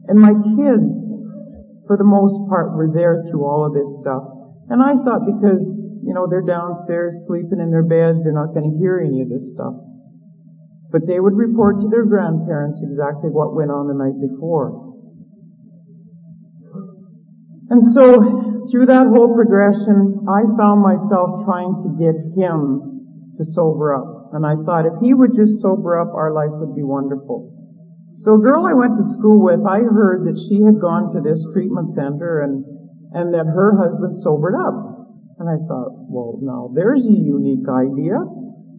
And 0.07 0.15
my 0.15 0.31
kids, 0.55 0.95
for 1.83 1.99
the 1.99 2.07
most 2.07 2.39
part, 2.47 2.71
were 2.71 2.87
there 2.87 3.27
through 3.27 3.43
all 3.43 3.67
of 3.67 3.75
this 3.75 3.91
stuff. 3.99 4.23
And 4.71 4.79
I 4.79 4.95
thought 5.03 5.27
because, 5.27 5.59
you 6.07 6.15
know, 6.15 6.31
they're 6.31 6.47
downstairs 6.47 7.27
sleeping 7.27 7.59
in 7.59 7.75
their 7.75 7.83
beds, 7.83 8.23
they're 8.23 8.31
not 8.31 8.55
going 8.55 8.71
to 8.71 8.79
hear 8.79 9.03
any 9.03 9.19
of 9.19 9.27
this 9.27 9.51
stuff. 9.51 9.75
But 10.95 11.11
they 11.11 11.19
would 11.19 11.35
report 11.35 11.83
to 11.83 11.91
their 11.91 12.07
grandparents 12.07 12.79
exactly 12.79 13.35
what 13.35 13.51
went 13.51 13.71
on 13.71 13.91
the 13.91 13.99
night 13.99 14.15
before. 14.15 14.90
And 17.71 17.79
so 17.95 18.67
through 18.67 18.91
that 18.91 19.07
whole 19.07 19.31
progression, 19.31 20.27
I 20.27 20.43
found 20.59 20.83
myself 20.83 21.47
trying 21.47 21.79
to 21.87 21.89
get 21.95 22.19
him 22.35 23.31
to 23.39 23.43
sober 23.47 23.95
up. 23.95 24.35
And 24.35 24.43
I 24.43 24.59
thought 24.67 24.83
if 24.83 24.99
he 24.99 25.15
would 25.15 25.31
just 25.39 25.63
sober 25.63 25.95
up, 25.95 26.11
our 26.11 26.35
life 26.35 26.51
would 26.51 26.75
be 26.75 26.83
wonderful. 26.83 27.47
So 28.19 28.35
a 28.35 28.43
girl 28.43 28.67
I 28.67 28.75
went 28.75 28.99
to 28.99 29.05
school 29.15 29.39
with, 29.39 29.63
I 29.63 29.87
heard 29.87 30.27
that 30.27 30.35
she 30.35 30.59
had 30.67 30.83
gone 30.83 31.15
to 31.15 31.23
this 31.23 31.39
treatment 31.55 31.95
center 31.95 32.43
and, 32.43 32.59
and 33.15 33.31
that 33.31 33.47
her 33.47 33.79
husband 33.79 34.19
sobered 34.19 34.59
up. 34.59 34.75
And 35.39 35.47
I 35.47 35.55
thought, 35.63 35.95
well, 36.11 36.43
now 36.43 36.75
there's 36.75 37.07
a 37.07 37.15
unique 37.15 37.71
idea. 37.71 38.19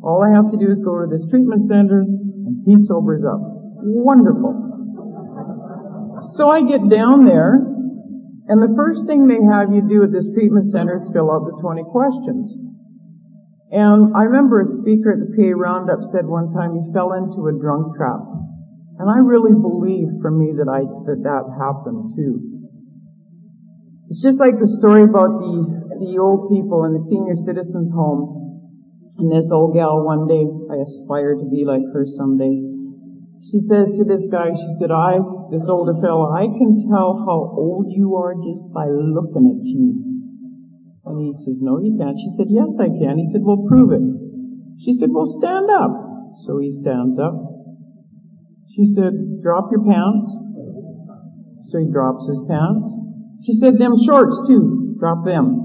All 0.05 0.21
I 0.21 0.37
have 0.37 0.53
to 0.53 0.61
do 0.61 0.69
is 0.69 0.85
go 0.85 1.01
to 1.01 1.09
this 1.09 1.25
treatment 1.33 1.65
center 1.65 2.05
and 2.05 2.61
he 2.69 2.77
sobers 2.77 3.25
up. 3.25 3.41
Wonderful. 3.41 4.53
So 6.37 6.53
I 6.53 6.61
get 6.61 6.85
down 6.93 7.25
there 7.25 7.72
and 8.49 8.59
the 8.59 8.75
first 8.75 9.07
thing 9.07 9.27
they 9.27 9.43
have 9.43 9.71
you 9.71 9.87
do 9.87 10.03
at 10.03 10.11
this 10.11 10.27
treatment 10.35 10.67
center 10.67 10.99
is 10.99 11.07
fill 11.15 11.31
out 11.31 11.47
the 11.47 11.55
20 11.63 11.85
questions. 11.95 12.59
And 13.71 14.13
I 14.17 14.25
remember 14.27 14.61
a 14.61 14.67
speaker 14.67 15.15
at 15.15 15.23
the 15.23 15.31
PA 15.31 15.55
Roundup 15.55 16.03
said 16.11 16.27
one 16.27 16.51
time 16.51 16.75
he 16.75 16.93
fell 16.93 17.15
into 17.15 17.47
a 17.47 17.55
drunk 17.55 17.97
trap. 17.97 18.21
And 18.99 19.09
I 19.09 19.23
really 19.23 19.55
believe 19.55 20.21
for 20.21 20.31
me 20.31 20.53
that 20.59 20.69
I, 20.69 20.83
that 21.07 21.23
that 21.23 21.45
happened 21.55 22.13
too. 22.19 22.53
It's 24.11 24.21
just 24.21 24.41
like 24.41 24.59
the 24.59 24.69
story 24.69 25.05
about 25.07 25.41
the, 25.41 25.97
the 26.03 26.19
old 26.19 26.51
people 26.51 26.85
in 26.85 26.93
the 26.93 27.01
senior 27.01 27.39
citizens 27.39 27.91
home. 27.95 28.43
And 29.19 29.31
this 29.31 29.51
old 29.51 29.73
gal 29.73 30.05
one 30.05 30.27
day, 30.27 30.45
I 30.69 30.83
aspire 30.83 31.39
to 31.39 31.47
be 31.49 31.65
like 31.65 31.87
her 31.95 32.05
someday 32.05 32.72
she 33.43 33.59
says 33.59 33.91
to 33.99 34.05
this 34.07 34.23
guy, 34.31 34.55
she 34.55 34.71
said, 34.79 34.95
I, 34.95 35.19
this 35.51 35.67
older 35.67 35.99
fellow, 35.99 36.31
I 36.31 36.47
can 36.47 36.79
tell 36.87 37.27
how 37.27 37.51
old 37.59 37.91
you 37.91 38.15
are 38.15 38.39
just 38.39 38.71
by 38.71 38.87
looking 38.87 39.51
at 39.51 39.67
you. 39.67 39.99
And 41.05 41.19
he 41.19 41.35
says, 41.43 41.59
no, 41.59 41.83
you 41.83 41.99
can't. 41.99 42.15
She 42.15 42.31
said, 42.39 42.47
yes, 42.47 42.71
I 42.79 42.87
can. 42.87 43.19
He 43.19 43.27
said, 43.35 43.43
well, 43.43 43.67
prove 43.67 43.91
it. 43.91 44.05
She 44.79 44.95
said, 44.95 45.11
well, 45.11 45.27
stand 45.27 45.67
up. 45.75 45.91
So 46.47 46.63
he 46.63 46.71
stands 46.71 47.19
up. 47.19 47.35
She 48.71 48.87
said, 48.95 49.11
drop 49.43 49.69
your 49.75 49.83
pants. 49.85 50.27
So 51.67 51.83
he 51.83 51.91
drops 51.91 52.23
his 52.31 52.41
pants. 52.47 52.95
She 53.43 53.59
said, 53.59 53.75
them 53.75 53.99
shorts 54.07 54.39
too. 54.47 54.95
Drop 55.03 55.27
them. 55.27 55.59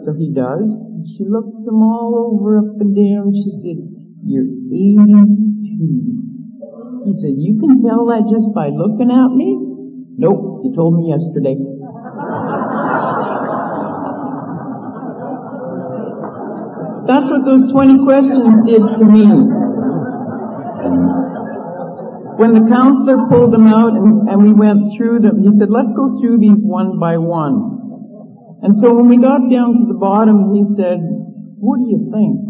So 0.00 0.16
he 0.16 0.32
does. 0.32 0.64
She 1.12 1.28
looks 1.28 1.68
him 1.68 1.84
all 1.84 2.16
over 2.16 2.56
up 2.56 2.80
and 2.80 2.96
down. 2.96 3.36
She 3.36 3.52
said, 3.60 3.76
you're 4.24 4.48
82. 4.48 6.19
He 7.04 7.14
said, 7.14 7.34
you 7.36 7.58
can 7.58 7.80
tell 7.82 8.06
that 8.12 8.28
just 8.28 8.52
by 8.52 8.68
looking 8.68 9.08
at 9.08 9.30
me? 9.32 9.56
Nope, 10.20 10.60
you 10.64 10.74
told 10.74 10.96
me 11.00 11.08
yesterday. 11.08 11.56
That's 17.08 17.26
what 17.26 17.44
those 17.44 17.72
20 17.72 18.04
questions 18.04 18.68
did 18.68 18.82
to 18.84 19.04
me. 19.04 19.26
when 22.40 22.56
the 22.56 22.64
counselor 22.72 23.28
pulled 23.28 23.52
them 23.52 23.68
out 23.68 23.92
and, 23.92 24.24
and 24.24 24.40
we 24.40 24.56
went 24.56 24.96
through 24.96 25.20
them, 25.20 25.44
he 25.44 25.52
said, 25.60 25.68
let's 25.68 25.92
go 25.92 26.16
through 26.16 26.40
these 26.40 26.56
one 26.64 26.98
by 26.98 27.18
one. 27.20 27.76
And 28.64 28.80
so 28.80 28.96
when 28.96 29.12
we 29.12 29.20
got 29.20 29.44
down 29.52 29.84
to 29.84 29.86
the 29.92 30.00
bottom, 30.00 30.54
he 30.56 30.64
said, 30.72 31.04
what 31.60 31.76
do 31.76 31.84
you 31.92 32.08
think? 32.08 32.40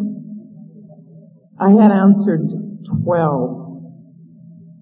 I 1.59 1.75
had 1.75 1.91
answered 1.91 2.55
12. 3.03 3.60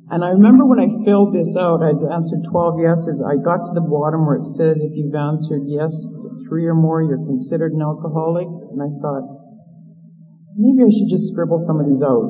And 0.09 0.25
I 0.25 0.33
remember 0.33 0.65
when 0.65 0.81
I 0.81 0.89
filled 1.05 1.37
this 1.37 1.53
out, 1.53 1.85
I'd 1.85 2.01
answered 2.01 2.41
12 2.49 2.81
yeses. 2.81 3.21
I 3.21 3.37
got 3.37 3.61
to 3.69 3.73
the 3.77 3.85
bottom 3.85 4.25
where 4.25 4.41
it 4.41 4.49
says 4.57 4.81
if 4.81 4.97
you've 4.97 5.13
answered 5.13 5.69
yes 5.69 5.93
to 5.93 6.27
three 6.49 6.65
or 6.65 6.73
more, 6.73 7.05
you're 7.05 7.21
considered 7.21 7.77
an 7.77 7.85
alcoholic. 7.85 8.49
And 8.49 8.81
I 8.81 8.89
thought, 9.05 9.25
maybe 10.57 10.81
I 10.81 10.89
should 10.89 11.13
just 11.13 11.29
scribble 11.29 11.61
some 11.69 11.77
of 11.77 11.93
these 11.93 12.01
out. 12.01 12.25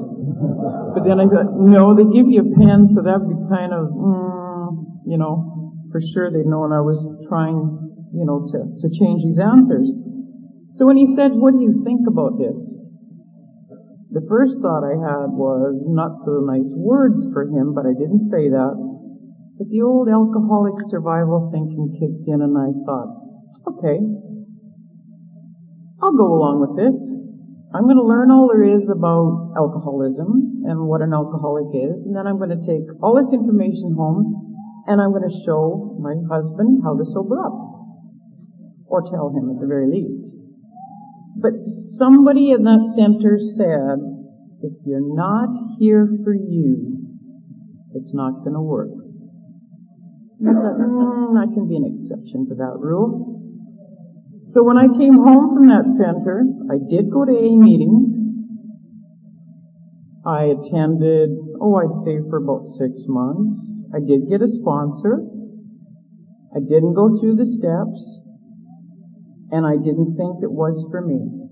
But 0.98 1.06
then 1.06 1.22
I 1.22 1.30
thought, 1.30 1.54
no, 1.54 1.94
they 1.94 2.02
give 2.10 2.26
you 2.26 2.42
a 2.42 2.50
pen, 2.58 2.90
so 2.90 2.98
that 3.06 3.14
would 3.22 3.30
be 3.30 3.40
kind 3.46 3.70
of, 3.70 3.94
mm, 3.94 5.06
you 5.06 5.14
know, 5.14 5.70
for 5.94 6.02
sure 6.02 6.34
they'd 6.34 6.50
know 6.50 6.66
known 6.66 6.74
I 6.74 6.82
was 6.82 6.98
trying, 7.30 7.62
you 8.10 8.26
know, 8.26 8.42
to, 8.42 8.58
to 8.58 8.86
change 8.90 9.22
these 9.22 9.38
answers. 9.38 9.86
So 10.74 10.82
when 10.82 10.98
he 10.98 11.14
said, 11.14 11.30
what 11.30 11.54
do 11.54 11.62
you 11.62 11.86
think 11.86 12.10
about 12.10 12.42
this? 12.42 12.58
The 14.10 14.24
first 14.24 14.64
thought 14.64 14.88
I 14.88 14.96
had 14.96 15.36
was 15.36 15.84
not 15.84 16.16
so 16.24 16.40
nice 16.40 16.72
words 16.72 17.28
for 17.28 17.44
him, 17.44 17.76
but 17.76 17.84
I 17.84 17.92
didn't 17.92 18.24
say 18.24 18.48
that. 18.48 18.72
But 19.60 19.68
the 19.68 19.84
old 19.84 20.08
alcoholic 20.08 20.80
survival 20.88 21.52
thinking 21.52 21.92
kicked 22.00 22.24
in 22.24 22.40
and 22.40 22.56
I 22.56 22.72
thought, 22.88 23.10
okay, 23.68 24.00
I'll 26.00 26.16
go 26.16 26.32
along 26.32 26.64
with 26.64 26.72
this. 26.80 26.96
I'm 27.76 27.84
going 27.84 28.00
to 28.00 28.08
learn 28.08 28.32
all 28.32 28.48
there 28.48 28.64
is 28.64 28.88
about 28.88 29.52
alcoholism 29.60 30.64
and 30.64 30.88
what 30.88 31.04
an 31.04 31.12
alcoholic 31.12 31.68
is, 31.76 32.08
and 32.08 32.16
then 32.16 32.24
I'm 32.24 32.40
going 32.40 32.56
to 32.56 32.64
take 32.64 32.88
all 33.04 33.12
this 33.12 33.28
information 33.28 33.92
home 33.92 34.48
and 34.88 35.04
I'm 35.04 35.12
going 35.12 35.28
to 35.28 35.42
show 35.44 36.00
my 36.00 36.16
husband 36.32 36.80
how 36.80 36.96
to 36.96 37.04
sober 37.04 37.44
up. 37.44 37.52
Or 38.88 39.04
tell 39.04 39.28
him 39.36 39.52
at 39.52 39.60
the 39.60 39.68
very 39.68 39.84
least. 39.84 40.37
But 41.40 41.54
somebody 41.98 42.50
in 42.50 42.64
that 42.64 42.82
center 42.98 43.38
said, 43.38 44.02
if 44.62 44.74
you're 44.84 45.14
not 45.14 45.78
here 45.78 46.08
for 46.24 46.34
you, 46.34 46.98
it's 47.94 48.12
not 48.12 48.42
going 48.42 48.54
to 48.54 48.60
work. 48.60 48.90
And 50.40 50.50
I 50.50 50.52
thought, 50.52 50.78
mm, 50.82 51.38
I 51.38 51.46
can 51.54 51.68
be 51.68 51.76
an 51.76 51.86
exception 51.86 52.48
to 52.48 52.54
that 52.56 52.74
rule. 52.78 53.38
So 54.50 54.64
when 54.64 54.78
I 54.78 54.86
came 54.98 55.14
home 55.14 55.54
from 55.54 55.68
that 55.68 55.86
center, 55.94 56.42
I 56.70 56.78
did 56.90 57.10
go 57.10 57.24
to 57.24 57.32
A 57.32 57.56
meetings. 57.56 58.18
I 60.26 60.58
attended, 60.58 61.30
oh, 61.60 61.76
I'd 61.78 61.94
say 62.02 62.18
for 62.28 62.38
about 62.42 62.66
six 62.66 63.06
months. 63.06 63.54
I 63.94 64.00
did 64.00 64.28
get 64.28 64.42
a 64.42 64.50
sponsor. 64.50 65.22
I 66.54 66.60
didn't 66.60 66.94
go 66.94 67.14
through 67.20 67.36
the 67.36 67.46
steps. 67.46 68.27
And 69.50 69.66
I 69.66 69.76
didn't 69.76 70.16
think 70.16 70.42
it 70.42 70.52
was 70.52 70.86
for 70.90 71.00
me. 71.00 71.48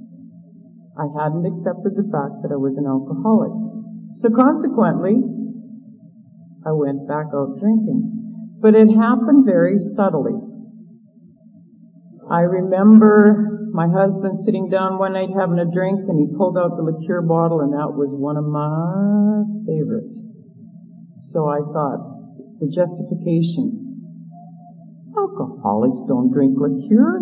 I 0.97 1.09
hadn't 1.12 1.45
accepted 1.45 1.97
the 1.97 2.09
fact 2.09 2.41
that 2.43 2.53
I 2.53 2.61
was 2.61 2.76
an 2.76 2.88
alcoholic. 2.88 3.53
So 4.17 4.33
consequently, 4.33 5.21
I 6.65 6.73
went 6.73 7.09
back 7.09 7.29
out 7.33 7.61
drinking. 7.61 8.59
But 8.61 8.75
it 8.75 8.88
happened 8.88 9.45
very 9.45 9.79
subtly. 9.79 10.33
I 12.29 12.41
remember 12.41 13.71
my 13.73 13.87
husband 13.87 14.41
sitting 14.41 14.69
down 14.69 14.99
one 14.99 15.12
night 15.12 15.29
having 15.37 15.61
a 15.61 15.69
drink 15.71 16.00
and 16.09 16.19
he 16.19 16.35
pulled 16.37 16.57
out 16.57 16.76
the 16.76 16.83
liqueur 16.83 17.23
bottle 17.23 17.61
and 17.61 17.73
that 17.73 17.93
was 17.93 18.17
one 18.17 18.37
of 18.37 18.45
my 18.49 19.45
favorites. 19.69 20.17
So 21.31 21.47
I 21.47 21.61
thought, 21.61 22.17
the 22.59 22.73
justification. 22.73 23.85
Alcoholics 25.12 26.09
don't 26.09 26.33
drink 26.33 26.57
liqueur. 26.57 27.21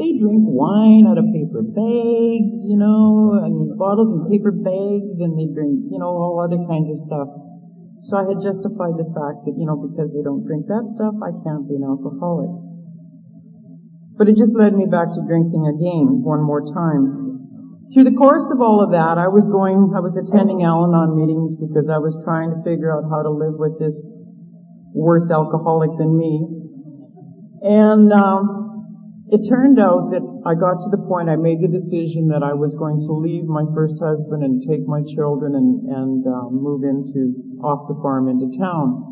They 0.00 0.16
drink 0.16 0.48
wine 0.48 1.04
out 1.04 1.20
of 1.20 1.28
paper 1.28 1.60
bags, 1.60 2.64
you 2.64 2.80
know, 2.80 3.36
and 3.36 3.76
bottles 3.76 4.16
in 4.16 4.32
paper 4.32 4.48
bags 4.48 5.20
and 5.20 5.36
they 5.36 5.52
drink, 5.52 5.92
you 5.92 6.00
know, 6.00 6.08
all 6.08 6.40
other 6.40 6.56
kinds 6.64 6.88
of 6.88 6.96
stuff. 7.04 7.28
So 8.08 8.16
I 8.16 8.24
had 8.24 8.40
justified 8.40 8.96
the 8.96 9.12
fact 9.12 9.44
that, 9.44 9.60
you 9.60 9.68
know, 9.68 9.76
because 9.76 10.08
they 10.16 10.24
don't 10.24 10.40
drink 10.48 10.64
that 10.72 10.88
stuff, 10.96 11.20
I 11.20 11.36
can't 11.44 11.68
be 11.68 11.76
an 11.76 11.84
alcoholic. 11.84 12.48
But 14.16 14.32
it 14.32 14.40
just 14.40 14.56
led 14.56 14.72
me 14.72 14.88
back 14.88 15.12
to 15.12 15.20
drinking 15.28 15.68
again 15.68 16.24
one 16.24 16.40
more 16.40 16.64
time. 16.64 17.92
Through 17.92 18.08
the 18.08 18.16
course 18.16 18.48
of 18.56 18.64
all 18.64 18.80
of 18.80 18.96
that, 18.96 19.20
I 19.20 19.28
was 19.28 19.44
going, 19.52 19.92
I 19.92 20.00
was 20.00 20.16
attending 20.16 20.64
Al-Anon 20.64 21.12
meetings 21.12 21.60
because 21.60 21.92
I 21.92 22.00
was 22.00 22.16
trying 22.24 22.48
to 22.56 22.64
figure 22.64 22.88
out 22.88 23.04
how 23.12 23.20
to 23.20 23.28
live 23.28 23.60
with 23.60 23.76
this 23.76 24.00
worse 24.96 25.28
alcoholic 25.28 25.92
than 26.00 26.16
me. 26.16 26.40
And 27.60 28.08
um, 28.16 28.69
it 29.30 29.46
turned 29.46 29.78
out 29.78 30.10
that 30.10 30.26
I 30.42 30.58
got 30.58 30.82
to 30.82 30.90
the 30.90 30.98
point 31.06 31.30
I 31.30 31.38
made 31.38 31.62
the 31.62 31.70
decision 31.70 32.34
that 32.34 32.42
I 32.42 32.50
was 32.50 32.74
going 32.74 32.98
to 33.06 33.12
leave 33.14 33.46
my 33.46 33.62
first 33.70 33.94
husband 34.02 34.42
and 34.42 34.58
take 34.66 34.82
my 34.90 35.06
children 35.14 35.54
and, 35.54 35.86
and 35.86 36.26
um, 36.26 36.58
move 36.58 36.82
into 36.82 37.38
off 37.62 37.86
the 37.86 37.94
farm 38.02 38.26
into 38.26 38.50
town. 38.58 39.06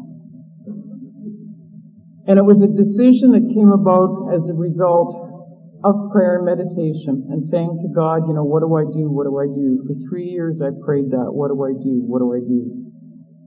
And 2.26 2.34
it 2.34 2.42
was 2.42 2.58
a 2.58 2.68
decision 2.68 3.30
that 3.38 3.46
came 3.54 3.70
about 3.70 4.34
as 4.34 4.42
a 4.50 4.58
result 4.58 5.14
of 5.86 6.10
prayer 6.10 6.42
and 6.42 6.50
meditation 6.50 7.30
and 7.30 7.38
saying 7.46 7.78
to 7.86 7.88
God, 7.94 8.26
you 8.26 8.34
know, 8.34 8.42
what 8.42 8.66
do 8.66 8.74
I 8.74 8.90
do? 8.90 9.06
What 9.06 9.30
do 9.30 9.38
I 9.38 9.46
do? 9.46 9.86
For 9.86 9.94
three 10.10 10.26
years 10.26 10.58
I 10.58 10.74
prayed 10.82 11.14
that. 11.14 11.30
What 11.30 11.54
do 11.54 11.56
I 11.62 11.78
do? 11.78 12.02
What 12.02 12.18
do 12.18 12.34
I 12.34 12.42
do? 12.42 12.90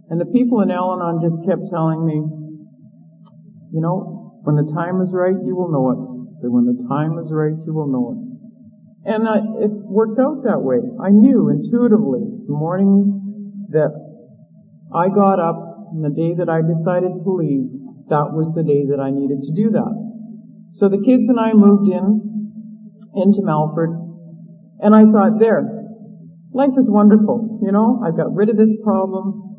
And 0.08 0.24
the 0.24 0.32
people 0.32 0.64
in 0.64 0.72
Al-Anon 0.72 1.20
just 1.20 1.36
kept 1.44 1.68
telling 1.68 2.08
me, 2.08 2.24
you 3.76 3.84
know, 3.84 4.40
when 4.48 4.56
the 4.56 4.72
time 4.72 5.04
is 5.04 5.12
right, 5.12 5.36
you 5.36 5.54
will 5.56 5.68
know 5.68 5.86
it. 5.92 6.11
But 6.42 6.50
when 6.50 6.66
the 6.66 6.78
time 6.90 7.18
is 7.22 7.32
right, 7.32 7.54
you 7.54 7.74
will 7.74 7.88
know 7.88 8.18
it. 8.18 8.20
And 9.14 9.26
it 9.62 9.72
worked 9.90 10.20
out 10.20 10.44
that 10.44 10.62
way. 10.62 10.82
I 11.02 11.10
knew 11.10 11.50
intuitively 11.50 12.22
the 12.46 12.54
morning 12.54 13.70
that 13.70 13.94
I 14.94 15.10
got 15.10 15.40
up 15.40 15.90
and 15.94 16.04
the 16.04 16.14
day 16.14 16.34
that 16.38 16.50
I 16.50 16.62
decided 16.62 17.14
to 17.24 17.32
leave, 17.34 17.70
that 18.10 18.34
was 18.34 18.52
the 18.54 18.64
day 18.64 18.86
that 18.92 19.00
I 19.00 19.10
needed 19.10 19.42
to 19.44 19.52
do 19.54 19.72
that. 19.72 19.94
So 20.74 20.90
the 20.90 21.02
kids 21.02 21.28
and 21.28 21.40
I 21.40 21.54
moved 21.54 21.90
in, 21.90 22.52
into 23.16 23.42
Melfort, 23.42 23.92
and 24.80 24.96
I 24.96 25.04
thought, 25.06 25.40
there, 25.40 25.64
life 26.54 26.76
is 26.78 26.90
wonderful, 26.90 27.60
you 27.64 27.72
know, 27.72 28.02
I've 28.06 28.18
got 28.18 28.34
rid 28.34 28.50
of 28.50 28.58
this 28.58 28.74
problem, 28.84 29.52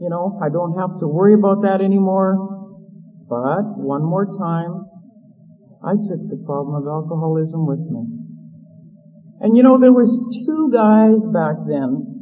you 0.00 0.08
know, 0.08 0.38
I 0.42 0.48
don't 0.48 0.78
have 0.78 1.00
to 1.00 1.08
worry 1.08 1.34
about 1.34 1.62
that 1.62 1.80
anymore. 1.80 2.56
But, 3.28 3.76
one 3.76 4.04
more 4.04 4.24
time, 4.24 4.87
I 5.84 5.94
took 5.94 6.26
the 6.26 6.42
problem 6.44 6.74
of 6.74 6.88
alcoholism 6.90 7.66
with 7.66 7.78
me. 7.86 8.02
And 9.40 9.56
you 9.56 9.62
know, 9.62 9.78
there 9.78 9.94
was 9.94 10.10
two 10.46 10.70
guys 10.74 11.22
back 11.30 11.62
then 11.70 12.18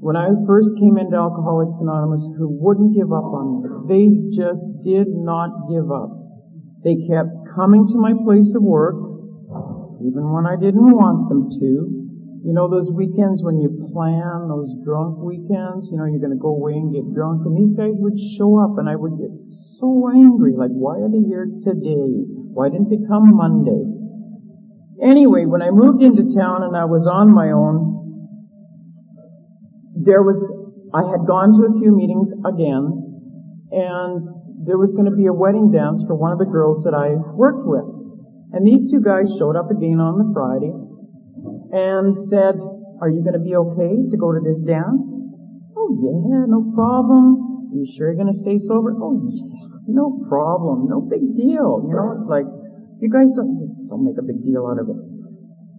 when 0.00 0.16
I 0.16 0.32
first 0.46 0.72
came 0.80 0.96
into 0.96 1.16
Alcoholics 1.16 1.76
Anonymous 1.80 2.24
who 2.38 2.48
wouldn't 2.48 2.94
give 2.94 3.12
up 3.12 3.28
on 3.28 3.44
me. 3.60 3.60
They 3.90 4.06
just 4.32 4.64
did 4.80 5.08
not 5.12 5.68
give 5.68 5.92
up. 5.92 6.14
They 6.80 6.96
kept 7.10 7.52
coming 7.52 7.84
to 7.92 7.98
my 7.98 8.14
place 8.24 8.54
of 8.54 8.62
work, 8.62 8.96
even 10.00 10.32
when 10.32 10.46
I 10.46 10.56
didn't 10.56 10.94
want 10.94 11.28
them 11.28 11.50
to. 11.60 11.98
You 12.46 12.54
know 12.54 12.70
those 12.70 12.88
weekends 12.88 13.42
when 13.42 13.58
you 13.58 13.68
plan, 13.92 14.48
those 14.48 14.72
drunk 14.86 15.18
weekends, 15.20 15.90
you 15.90 15.98
know, 15.98 16.06
you're 16.06 16.22
gonna 16.22 16.40
go 16.40 16.54
away 16.54 16.78
and 16.78 16.94
get 16.94 17.04
drunk, 17.12 17.44
and 17.44 17.52
these 17.52 17.76
guys 17.76 17.92
would 17.98 18.16
show 18.38 18.56
up 18.56 18.78
and 18.78 18.88
I 18.88 18.94
would 18.94 19.18
get 19.18 19.36
so 19.76 20.08
angry, 20.08 20.54
like, 20.56 20.70
why 20.70 21.02
are 21.02 21.10
they 21.10 21.26
here 21.26 21.50
today? 21.66 22.24
Why 22.58 22.74
didn't 22.74 22.90
they 22.90 22.98
come 23.06 23.38
Monday? 23.38 23.86
Anyway, 24.98 25.46
when 25.46 25.62
I 25.62 25.70
moved 25.70 26.02
into 26.02 26.26
town 26.34 26.66
and 26.66 26.74
I 26.74 26.90
was 26.90 27.06
on 27.06 27.30
my 27.30 27.54
own, 27.54 27.94
there 29.94 30.26
was, 30.26 30.42
I 30.90 31.06
had 31.06 31.22
gone 31.22 31.54
to 31.54 31.70
a 31.70 31.78
few 31.78 31.94
meetings 31.94 32.34
again, 32.42 32.82
and 33.70 34.66
there 34.66 34.74
was 34.74 34.90
going 34.90 35.06
to 35.06 35.14
be 35.14 35.30
a 35.30 35.32
wedding 35.32 35.70
dance 35.70 36.02
for 36.02 36.18
one 36.18 36.34
of 36.34 36.42
the 36.42 36.50
girls 36.50 36.82
that 36.82 36.98
I 36.98 37.14
worked 37.38 37.62
with. 37.62 37.86
And 38.50 38.66
these 38.66 38.90
two 38.90 38.98
guys 39.06 39.30
showed 39.38 39.54
up 39.54 39.70
again 39.70 40.02
on 40.02 40.18
the 40.18 40.26
Friday 40.34 40.74
and 41.70 42.18
said, 42.26 42.58
are 42.98 43.06
you 43.06 43.22
going 43.22 43.38
to 43.38 43.44
be 43.46 43.54
okay 43.54 44.02
to 44.10 44.16
go 44.18 44.34
to 44.34 44.42
this 44.42 44.66
dance? 44.66 45.06
Oh 45.78 45.94
yeah, 45.94 46.42
no 46.50 46.74
problem. 46.74 47.70
You 47.70 47.86
sure 47.86 48.10
you're 48.10 48.18
going 48.18 48.34
to 48.34 48.40
stay 48.42 48.58
sober? 48.58 48.98
Oh 48.98 49.14
yeah, 49.14 49.67
no 49.88 50.12
problem. 50.28 50.86
No 50.88 51.00
big 51.00 51.24
deal. 51.34 51.82
You 51.88 51.96
know, 51.96 52.20
it's 52.20 52.28
like, 52.28 52.46
you 53.00 53.08
guys 53.08 53.32
don't, 53.32 53.56
just 53.58 53.72
don't 53.88 54.04
make 54.04 54.20
a 54.20 54.26
big 54.26 54.44
deal 54.44 54.68
out 54.68 54.78
of 54.78 54.86
it. 54.88 55.00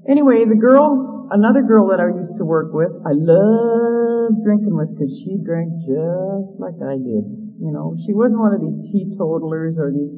Anyway, 0.10 0.46
the 0.50 0.58
girl, 0.58 1.30
another 1.30 1.62
girl 1.62 1.88
that 1.94 2.01
I 2.01 2.10
used 2.10 2.38
to 2.42 2.46
work 2.46 2.74
with, 2.74 2.89
I 3.06 3.13
loved 3.13 4.42
drinking 4.42 4.74
with 4.74 4.89
because 4.98 5.13
she 5.22 5.38
drank 5.46 5.70
just 5.86 6.58
like 6.58 6.80
I 6.82 6.98
did. 6.98 7.24
You 7.60 7.72
know, 7.75 7.94
she 8.01 8.16
wasn't 8.16 8.39
one 8.39 8.54
of 8.56 8.62
these 8.63 8.80
teetotalers 8.89 9.78
or 9.78 9.92
these 9.92 10.16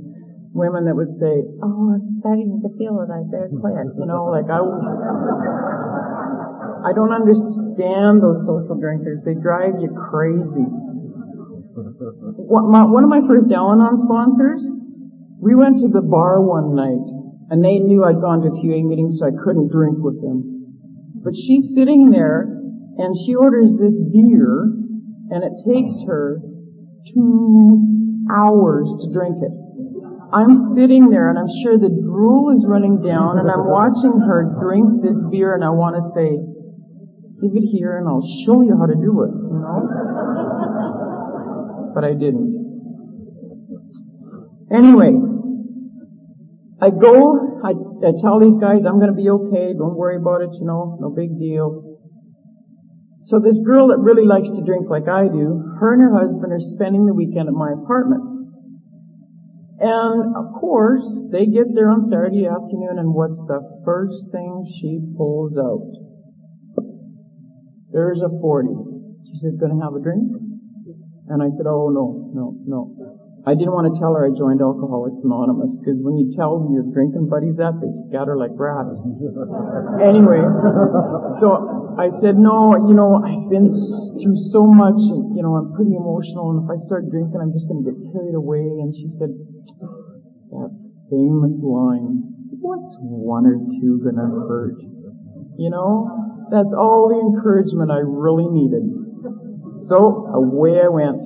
women 0.54 0.86
that 0.86 0.96
would 0.96 1.12
say, 1.12 1.42
"Oh, 1.64 1.98
I'm 1.98 2.06
starting 2.22 2.62
to 2.62 2.70
feel 2.78 3.02
it. 3.02 3.10
I 3.10 3.26
better 3.26 3.50
quit." 3.50 3.74
You 3.98 4.06
know, 4.06 4.30
like 4.30 4.46
I. 4.48 4.62
I 6.82 6.94
don't 6.94 7.14
understand 7.14 8.22
those 8.22 8.46
social 8.46 8.78
drinkers. 8.78 9.22
They 9.24 9.36
drive 9.36 9.82
you 9.82 9.90
crazy. 9.94 10.66
One 12.52 13.04
of 13.04 13.10
my 13.10 13.24
first 13.32 13.48
Al-Anon 13.48 13.96
sponsors, 13.96 14.68
we 15.40 15.56
went 15.56 15.80
to 15.80 15.88
the 15.88 16.04
bar 16.04 16.44
one 16.44 16.76
night, 16.76 17.08
and 17.48 17.64
they 17.64 17.80
knew 17.80 18.04
I'd 18.04 18.20
gone 18.20 18.44
to 18.44 18.52
a 18.52 18.60
few 18.60 18.76
A 18.76 18.84
meetings, 18.84 19.20
so 19.20 19.26
I 19.26 19.32
couldn't 19.32 19.72
drink 19.72 20.04
with 20.04 20.20
them. 20.20 20.44
But 21.24 21.32
she's 21.32 21.72
sitting 21.74 22.12
there, 22.12 22.44
and 23.00 23.16
she 23.24 23.36
orders 23.36 23.72
this 23.80 23.96
beer, 24.12 24.68
and 25.32 25.48
it 25.48 25.64
takes 25.64 25.96
her 26.04 26.44
two 27.16 28.28
hours 28.28 28.92
to 29.00 29.14
drink 29.16 29.40
it. 29.40 29.54
I'm 30.34 30.56
sitting 30.76 31.10
there 31.10 31.30
and 31.30 31.40
I'm 31.40 31.52
sure 31.64 31.78
the 31.80 31.92
drool 31.92 32.56
is 32.56 32.64
running 32.68 33.02
down 33.04 33.40
and 33.40 33.52
I'm 33.52 33.68
watching 33.68 34.16
her 34.28 34.48
drink 34.64 35.04
this 35.04 35.20
beer 35.30 35.56
and 35.56 35.64
I 35.64 35.72
want 35.72 36.00
to 36.00 36.04
say, 36.16 36.40
give 37.44 37.52
it 37.52 37.68
here 37.68 38.00
and 38.00 38.08
I'll 38.08 38.24
show 38.46 38.62
you 38.64 38.78
how 38.80 38.88
to 38.88 38.96
do 38.96 39.12
it, 39.28 39.32
you 39.52 39.60
know? 39.60 40.71
But 41.94 42.04
I 42.04 42.14
didn't. 42.14 42.72
Anyway, 44.72 45.12
I 46.82 46.90
go, 46.90 47.62
I, 47.64 47.76
I 48.08 48.12
tell 48.22 48.40
these 48.40 48.56
guys 48.56 48.86
I'm 48.88 49.00
gonna 49.00 49.14
be 49.14 49.30
okay, 49.30 49.74
don't 49.78 49.96
worry 49.96 50.16
about 50.16 50.42
it, 50.42 50.50
you 50.54 50.66
know, 50.66 50.98
no 51.00 51.10
big 51.10 51.38
deal. 51.38 51.92
So 53.26 53.40
this 53.40 53.60
girl 53.60 53.90
that 53.90 54.00
really 54.00 54.26
likes 54.26 54.48
to 54.48 54.64
drink 54.66 54.90
like 54.90 55.08
I 55.08 55.28
do, 55.28 55.62
her 55.80 55.94
and 55.94 56.02
her 56.02 56.16
husband 56.18 56.52
are 56.52 56.60
spending 56.60 57.06
the 57.06 57.14
weekend 57.14 57.48
at 57.50 57.54
my 57.54 57.72
apartment. 57.72 58.24
And 59.80 60.36
of 60.36 60.54
course, 60.60 61.20
they 61.32 61.46
get 61.46 61.74
there 61.74 61.90
on 61.90 62.06
Saturday 62.06 62.48
afternoon 62.48 62.98
and 62.98 63.14
what's 63.14 63.44
the 63.46 63.62
first 63.86 64.32
thing 64.32 64.66
she 64.66 65.02
pulls 65.18 65.58
out? 65.58 65.86
There's 67.92 68.22
a 68.22 68.30
40. 68.30 68.70
She 69.30 69.36
said, 69.38 69.60
gonna 69.60 69.84
have 69.84 69.94
a 69.94 70.02
drink? 70.02 70.41
And 71.32 71.40
I 71.40 71.48
said, 71.56 71.64
oh 71.64 71.88
no, 71.88 72.28
no, 72.36 72.60
no. 72.68 72.80
I 73.48 73.56
didn't 73.56 73.74
want 73.74 73.90
to 73.90 73.96
tell 73.98 74.14
her 74.14 74.28
I 74.28 74.36
joined 74.36 74.62
Alcoholics 74.62 75.24
Anonymous 75.26 75.80
because 75.80 75.98
when 76.04 76.20
you 76.20 76.30
tell 76.36 76.62
your 76.70 76.86
drinking 76.94 77.26
buddies 77.32 77.58
that, 77.58 77.80
they 77.82 77.90
scatter 78.06 78.38
like 78.38 78.54
rats. 78.54 79.02
anyway, 80.04 80.44
so 81.42 81.96
I 81.98 82.14
said, 82.22 82.38
no, 82.38 82.78
you 82.86 82.94
know, 82.94 83.18
I've 83.18 83.50
been 83.50 83.66
through 83.72 84.38
so 84.54 84.68
much 84.70 85.00
and, 85.10 85.34
you 85.34 85.42
know, 85.42 85.58
I'm 85.58 85.74
pretty 85.74 85.98
emotional 85.98 86.54
and 86.54 86.62
if 86.62 86.70
I 86.70 86.78
start 86.86 87.10
drinking, 87.10 87.42
I'm 87.42 87.56
just 87.56 87.66
going 87.66 87.82
to 87.82 87.88
get 87.90 87.98
carried 88.14 88.38
away. 88.38 88.62
And 88.62 88.94
she 88.94 89.10
said, 89.18 89.34
that 90.54 90.70
famous 91.10 91.58
line, 91.64 92.28
what's 92.62 92.94
one 93.02 93.50
or 93.50 93.58
two 93.80 94.06
going 94.06 94.22
to 94.22 94.30
hurt? 94.46 94.78
You 95.58 95.74
know, 95.74 96.46
that's 96.54 96.78
all 96.78 97.10
the 97.10 97.18
encouragement 97.18 97.90
I 97.90 98.06
really 98.06 98.46
needed. 98.46 99.01
So 99.88 100.30
away 100.34 100.80
I 100.84 100.90
went 100.90 101.22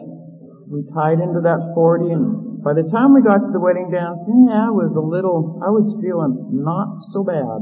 we 0.68 0.82
tied 0.94 1.22
into 1.22 1.46
that 1.46 1.62
40 1.78 2.10
and 2.10 2.64
by 2.66 2.74
the 2.74 2.90
time 2.90 3.14
we 3.14 3.22
got 3.22 3.46
to 3.46 3.52
the 3.54 3.62
wedding 3.62 3.94
dance, 3.94 4.26
yeah, 4.26 4.68
I 4.68 4.74
was 4.74 4.90
a 4.98 5.06
little, 5.06 5.62
I 5.62 5.70
was 5.70 5.86
feeling 6.02 6.50
not 6.50 6.98
so 7.14 7.22
bad. 7.22 7.62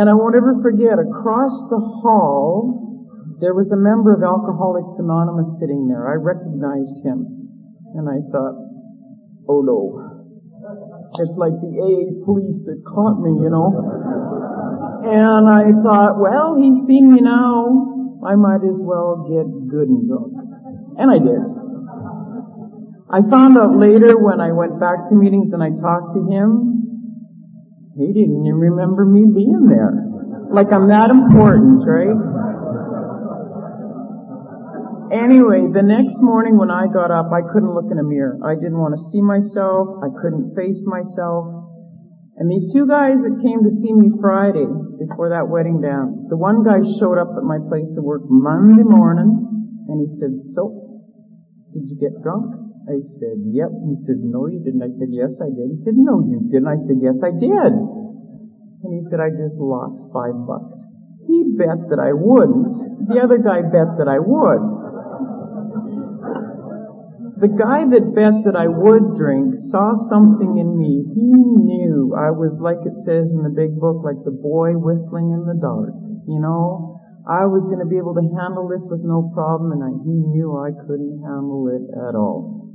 And 0.00 0.08
I 0.08 0.16
won't 0.16 0.32
ever 0.32 0.56
forget, 0.64 0.96
across 0.96 1.52
the 1.68 1.76
hall, 1.76 3.36
there 3.44 3.52
was 3.52 3.68
a 3.68 3.76
member 3.76 4.16
of 4.16 4.24
Alcoholics 4.24 4.96
Anonymous 4.96 5.60
sitting 5.60 5.92
there. 5.92 6.08
I 6.08 6.16
recognized 6.16 7.04
him. 7.04 7.28
And 8.00 8.08
I 8.08 8.24
thought, 8.32 8.56
oh 9.44 9.60
no. 9.60 9.76
It's 11.20 11.36
like 11.36 11.52
the 11.60 11.72
AA 11.84 12.24
police 12.24 12.64
that 12.64 12.80
caught 12.88 13.20
me, 13.20 13.44
you 13.44 13.52
know. 13.52 13.76
And 15.04 15.44
I 15.44 15.68
thought, 15.84 16.16
well, 16.16 16.56
he's 16.56 16.80
seen 16.88 17.12
me 17.12 17.20
now. 17.20 17.99
I 18.20 18.36
might 18.36 18.60
as 18.68 18.76
well 18.80 19.24
get 19.24 19.48
good 19.68 19.88
and 19.88 20.04
drunk. 20.04 20.32
And 21.00 21.08
I 21.08 21.16
did. 21.16 21.42
I 23.10 23.24
found 23.26 23.56
out 23.56 23.74
later 23.74 24.14
when 24.20 24.40
I 24.40 24.52
went 24.52 24.78
back 24.78 25.08
to 25.08 25.14
meetings 25.16 25.52
and 25.52 25.62
I 25.64 25.72
talked 25.72 26.14
to 26.14 26.22
him, 26.28 26.80
he 27.96 28.12
didn't 28.12 28.44
even 28.44 28.60
remember 28.60 29.04
me 29.04 29.24
being 29.24 29.66
there. 29.66 30.04
Like 30.52 30.70
I'm 30.70 30.88
that 30.88 31.10
important, 31.10 31.82
right? 31.88 32.14
Anyway, 35.10 35.66
the 35.72 35.82
next 35.82 36.22
morning 36.22 36.56
when 36.56 36.70
I 36.70 36.86
got 36.86 37.10
up, 37.10 37.32
I 37.34 37.42
couldn't 37.42 37.74
look 37.74 37.90
in 37.90 37.98
a 37.98 38.06
mirror. 38.06 38.38
I 38.46 38.54
didn't 38.54 38.78
want 38.78 38.94
to 38.94 39.02
see 39.10 39.20
myself. 39.20 39.98
I 40.04 40.10
couldn't 40.22 40.54
face 40.54 40.84
myself. 40.86 41.50
And 42.36 42.46
these 42.46 42.72
two 42.72 42.86
guys 42.86 43.26
that 43.26 43.42
came 43.42 43.64
to 43.64 43.72
see 43.74 43.92
me 43.92 44.12
Friday 44.20 44.70
before 45.00 45.32
that 45.32 45.48
wedding 45.48 45.80
dance, 45.80 46.28
the 46.28 46.36
one 46.36 46.60
guy 46.60 46.84
showed 47.00 47.16
up 47.16 47.32
at 47.32 47.40
my 47.40 47.56
place 47.72 47.88
of 47.96 48.04
work 48.04 48.20
Monday 48.28 48.84
morning 48.84 49.32
and 49.88 49.96
he 49.96 50.08
said, 50.20 50.36
so, 50.52 51.00
did 51.72 51.88
you 51.88 51.96
get 51.96 52.20
drunk? 52.20 52.52
I 52.84 53.00
said, 53.00 53.40
yep. 53.48 53.72
He 53.88 53.96
said, 54.04 54.20
no, 54.20 54.44
you 54.44 54.60
didn't. 54.60 54.84
I 54.84 54.92
said, 54.92 55.08
yes, 55.08 55.40
I 55.40 55.48
did. 55.48 55.72
He 55.72 55.80
said, 55.80 55.96
no, 55.96 56.20
you 56.20 56.44
didn't. 56.52 56.68
I 56.68 56.76
said, 56.84 57.00
yes, 57.00 57.16
I 57.24 57.32
did. 57.32 57.72
And 58.84 58.90
he 58.92 59.00
said, 59.08 59.24
I 59.24 59.32
just 59.32 59.56
lost 59.56 60.04
five 60.12 60.36
bucks. 60.44 60.76
He 61.24 61.56
bet 61.56 61.80
that 61.88 62.00
I 62.00 62.12
wouldn't. 62.12 63.08
The 63.08 63.24
other 63.24 63.40
guy 63.40 63.64
bet 63.64 63.96
that 63.96 64.08
I 64.08 64.20
would. 64.20 64.79
The 67.40 67.48
guy 67.48 67.88
that 67.88 68.12
bet 68.12 68.44
that 68.44 68.52
I 68.52 68.68
would 68.68 69.16
drink 69.16 69.56
saw 69.56 69.96
something 69.96 70.60
in 70.60 70.76
me. 70.76 71.08
He 71.08 71.32
knew 71.32 72.12
I 72.12 72.28
was 72.28 72.60
like 72.60 72.84
it 72.84 73.00
says 73.00 73.32
in 73.32 73.40
the 73.40 73.48
big 73.48 73.80
book, 73.80 74.04
like 74.04 74.20
the 74.28 74.36
boy 74.36 74.76
whistling 74.76 75.32
in 75.32 75.48
the 75.48 75.56
dark. 75.56 75.96
You 76.28 76.36
know, 76.36 77.00
I 77.24 77.48
was 77.48 77.64
going 77.64 77.80
to 77.80 77.88
be 77.88 77.96
able 77.96 78.12
to 78.20 78.28
handle 78.36 78.68
this 78.68 78.84
with 78.92 79.00
no 79.00 79.32
problem, 79.32 79.72
and 79.72 79.80
I, 79.80 79.88
he 80.04 80.20
knew 80.20 80.52
I 80.52 80.68
couldn't 80.84 81.24
handle 81.24 81.64
it 81.72 81.88
at 81.96 82.12
all. 82.12 82.68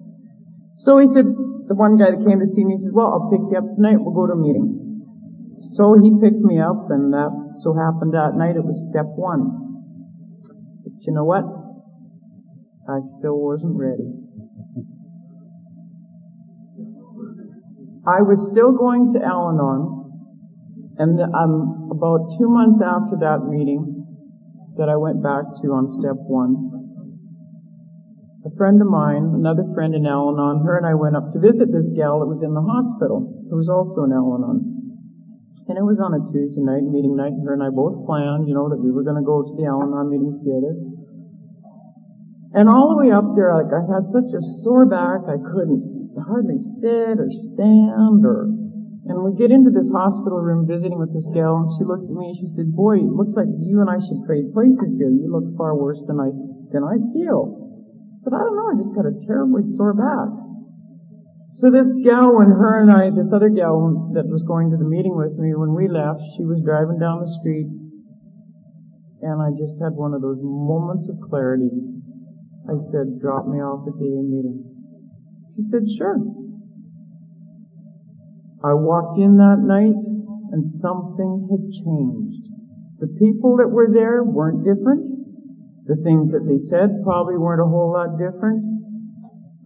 So 0.82 0.98
he 0.98 1.06
said, 1.14 1.30
the 1.70 1.78
one 1.78 2.02
guy 2.02 2.18
that 2.18 2.26
came 2.26 2.42
to 2.42 2.50
see 2.50 2.66
me, 2.66 2.82
says, 2.82 2.90
well, 2.90 3.14
I'll 3.14 3.30
pick 3.30 3.46
you 3.46 3.62
up 3.62 3.70
tonight, 3.78 4.02
we'll 4.02 4.18
go 4.18 4.26
to 4.26 4.34
a 4.34 4.42
meeting. 4.42 4.82
So 5.78 5.94
he 5.94 6.10
picked 6.18 6.42
me 6.42 6.58
up, 6.58 6.90
and 6.90 7.14
that 7.14 7.30
so 7.62 7.78
happened 7.78 8.18
that 8.18 8.34
night 8.34 8.58
it 8.58 8.66
was 8.66 8.82
step 8.90 9.14
one. 9.14 9.46
But 10.82 10.98
you 11.06 11.14
know 11.14 11.30
what? 11.30 11.46
I 12.90 13.06
still 13.22 13.38
wasn't 13.38 13.78
ready. 13.78 14.25
I 18.06 18.22
was 18.22 18.38
still 18.54 18.72
going 18.78 19.14
to 19.14 19.20
Al-Anon, 19.20 19.82
and 21.02 21.18
um, 21.34 21.90
about 21.90 22.38
two 22.38 22.46
months 22.46 22.78
after 22.78 23.18
that 23.26 23.50
meeting, 23.50 24.06
that 24.78 24.90
I 24.90 24.96
went 24.96 25.24
back 25.26 25.42
to 25.64 25.74
on 25.74 25.90
step 25.90 26.14
one. 26.30 26.70
A 28.46 28.52
friend 28.54 28.78
of 28.78 28.86
mine, 28.86 29.34
another 29.34 29.66
friend 29.74 29.98
in 29.98 30.06
Al-Anon, 30.06 30.62
her 30.70 30.78
and 30.78 30.86
I 30.86 30.94
went 30.94 31.18
up 31.18 31.34
to 31.34 31.40
visit 31.42 31.74
this 31.74 31.90
gal 31.98 32.22
that 32.22 32.30
was 32.30 32.46
in 32.46 32.54
the 32.54 32.62
hospital, 32.62 33.26
who 33.50 33.58
was 33.58 33.74
also 33.74 34.06
in 34.06 34.14
Al-Anon. 34.14 35.66
And 35.66 35.74
it 35.74 35.82
was 35.82 35.98
on 35.98 36.14
a 36.14 36.22
Tuesday 36.30 36.62
night, 36.62 36.86
meeting 36.86 37.18
night, 37.18 37.34
and 37.34 37.42
her 37.42 37.58
and 37.58 37.66
I 37.66 37.74
both 37.74 38.06
planned, 38.06 38.46
you 38.46 38.54
know, 38.54 38.70
that 38.70 38.78
we 38.78 38.94
were 38.94 39.02
going 39.02 39.18
to 39.18 39.26
go 39.26 39.42
to 39.42 39.54
the 39.58 39.66
Al-Anon 39.66 40.14
meeting 40.14 40.38
together. 40.38 40.78
And 42.56 42.72
all 42.72 42.96
the 42.96 43.00
way 43.04 43.12
up 43.12 43.36
there, 43.36 43.52
like 43.52 43.68
I 43.68 43.84
had 43.84 44.08
such 44.08 44.32
a 44.32 44.40
sore 44.64 44.88
back, 44.88 45.28
I 45.28 45.36
couldn't 45.36 45.84
hardly 46.24 46.64
sit 46.80 47.20
or 47.20 47.28
stand 47.28 48.24
or 48.24 48.48
and 49.06 49.22
we 49.22 49.38
get 49.38 49.54
into 49.54 49.70
this 49.70 49.92
hospital 49.94 50.42
room 50.42 50.66
visiting 50.66 50.98
with 50.98 51.14
this 51.14 51.30
gal, 51.30 51.62
and 51.62 51.70
she 51.78 51.86
looks 51.86 52.10
at 52.10 52.18
me 52.18 52.34
and 52.34 52.38
she 52.42 52.50
said, 52.58 52.74
boy, 52.74 52.98
it 53.06 53.14
looks 53.14 53.38
like 53.38 53.46
you 53.62 53.78
and 53.78 53.86
I 53.86 54.02
should 54.02 54.26
trade 54.26 54.50
places 54.50 54.98
here. 54.98 55.14
You 55.14 55.30
look 55.30 55.46
far 55.62 55.78
worse 55.78 56.02
than 56.10 56.18
I, 56.18 56.34
than 56.74 56.82
I 56.82 56.98
feel. 57.14 57.54
But 58.26 58.34
I 58.34 58.42
don't 58.42 58.58
know, 58.58 58.74
I 58.74 58.82
just 58.82 58.98
got 58.98 59.06
a 59.06 59.14
terribly 59.30 59.62
sore 59.78 59.94
back. 59.94 60.34
So 61.62 61.70
this 61.70 61.86
gal, 62.02 62.34
when 62.34 62.50
her 62.50 62.82
and 62.82 62.90
I, 62.90 63.14
this 63.14 63.30
other 63.30 63.54
gal 63.54 64.10
that 64.18 64.26
was 64.26 64.42
going 64.50 64.74
to 64.74 64.78
the 64.82 64.90
meeting 64.90 65.14
with 65.14 65.38
me, 65.38 65.54
when 65.54 65.78
we 65.78 65.86
left, 65.86 66.26
she 66.34 66.44
was 66.44 66.66
driving 66.66 66.98
down 66.98 67.22
the 67.22 67.30
street, 67.38 67.70
and 69.22 69.38
I 69.38 69.54
just 69.54 69.78
had 69.78 69.94
one 69.94 70.18
of 70.18 70.26
those 70.26 70.42
moments 70.42 71.14
of 71.14 71.22
clarity. 71.30 71.70
I 72.66 72.76
said, 72.78 73.22
drop 73.22 73.46
me 73.46 73.60
off 73.60 73.88
at 73.88 73.94
the 73.94 74.10
meeting. 74.26 74.66
She 75.56 75.62
said, 75.70 75.84
sure. 75.98 76.18
I 78.64 78.74
walked 78.74 79.20
in 79.20 79.38
that 79.38 79.62
night 79.62 79.94
and 80.52 80.66
something 80.66 81.48
had 81.52 81.62
changed. 81.86 82.42
The 83.00 83.14
people 83.20 83.58
that 83.58 83.70
were 83.70 83.94
there 83.94 84.24
weren't 84.24 84.66
different. 84.66 85.06
The 85.86 86.02
things 86.02 86.32
that 86.32 86.48
they 86.50 86.58
said 86.58 87.04
probably 87.04 87.38
weren't 87.38 87.62
a 87.62 87.70
whole 87.70 87.94
lot 87.94 88.18
different. 88.18 88.66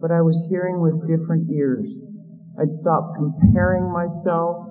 But 0.00 0.10
I 0.10 0.20
was 0.20 0.36
hearing 0.50 0.80
with 0.80 1.08
different 1.08 1.48
ears. 1.50 1.88
I'd 2.60 2.70
stopped 2.70 3.16
comparing 3.16 3.90
myself. 3.90 4.69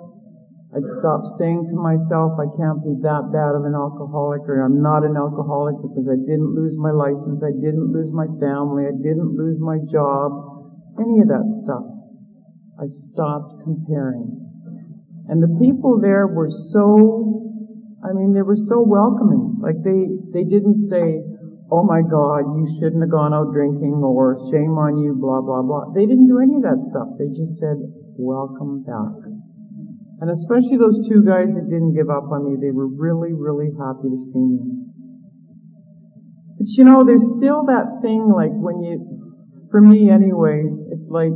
I'd 0.69 0.85
stopped 0.85 1.39
saying 1.41 1.65
to 1.73 1.77
myself, 1.81 2.37
I 2.37 2.45
can't 2.53 2.81
be 2.85 2.93
that 3.01 3.33
bad 3.33 3.57
of 3.57 3.65
an 3.65 3.73
alcoholic 3.73 4.45
or 4.45 4.61
I'm 4.61 4.81
not 4.81 5.01
an 5.01 5.17
alcoholic 5.17 5.81
because 5.81 6.05
I 6.05 6.15
didn't 6.15 6.53
lose 6.53 6.77
my 6.77 6.93
license, 6.93 7.41
I 7.41 7.49
didn't 7.57 7.89
lose 7.89 8.13
my 8.13 8.29
family, 8.37 8.85
I 8.85 8.93
didn't 8.93 9.33
lose 9.33 9.57
my 9.57 9.81
job, 9.89 10.29
any 11.01 11.25
of 11.25 11.27
that 11.33 11.47
stuff. 11.65 11.85
I 12.77 12.85
stopped 12.85 13.65
comparing. 13.65 14.37
And 15.27 15.41
the 15.41 15.57
people 15.57 15.99
there 15.99 16.29
were 16.29 16.49
so 16.49 17.39
I 17.99 18.13
mean, 18.13 18.31
they 18.33 18.41
were 18.41 18.55
so 18.55 18.79
welcoming. 18.79 19.59
Like 19.59 19.75
they, 19.83 20.07
they 20.31 20.47
didn't 20.47 20.77
say, 20.77 21.19
oh 21.71 21.83
my 21.83 21.99
God, 21.99 22.55
you 22.55 22.65
shouldn't 22.79 23.03
have 23.03 23.11
gone 23.11 23.33
out 23.33 23.51
drinking 23.51 23.99
or 23.99 24.39
shame 24.51 24.79
on 24.79 24.97
you, 24.97 25.19
blah, 25.19 25.41
blah, 25.43 25.61
blah. 25.61 25.91
They 25.91 26.07
didn't 26.07 26.27
do 26.27 26.39
any 26.39 26.55
of 26.55 26.63
that 26.63 26.79
stuff. 26.89 27.19
They 27.19 27.27
just 27.35 27.59
said, 27.59 27.75
welcome 28.15 28.87
back. 28.87 29.18
And 30.19 30.29
especially 30.29 30.75
those 30.75 30.99
two 31.07 31.23
guys 31.23 31.55
that 31.55 31.71
didn't 31.71 31.95
give 31.95 32.09
up 32.11 32.27
on 32.27 32.43
me, 32.43 32.59
they 32.59 32.75
were 32.75 32.87
really, 32.87 33.31
really 33.31 33.71
happy 33.79 34.11
to 34.11 34.19
see 34.19 34.43
me. 34.51 34.59
But 36.59 36.67
you 36.75 36.83
know, 36.83 37.07
there's 37.07 37.23
still 37.39 37.63
that 37.71 38.03
thing 38.03 38.27
like 38.27 38.51
when 38.51 38.83
you, 38.83 38.99
for 39.71 39.79
me 39.79 40.11
anyway, 40.11 40.67
it's 40.91 41.07
like 41.07 41.31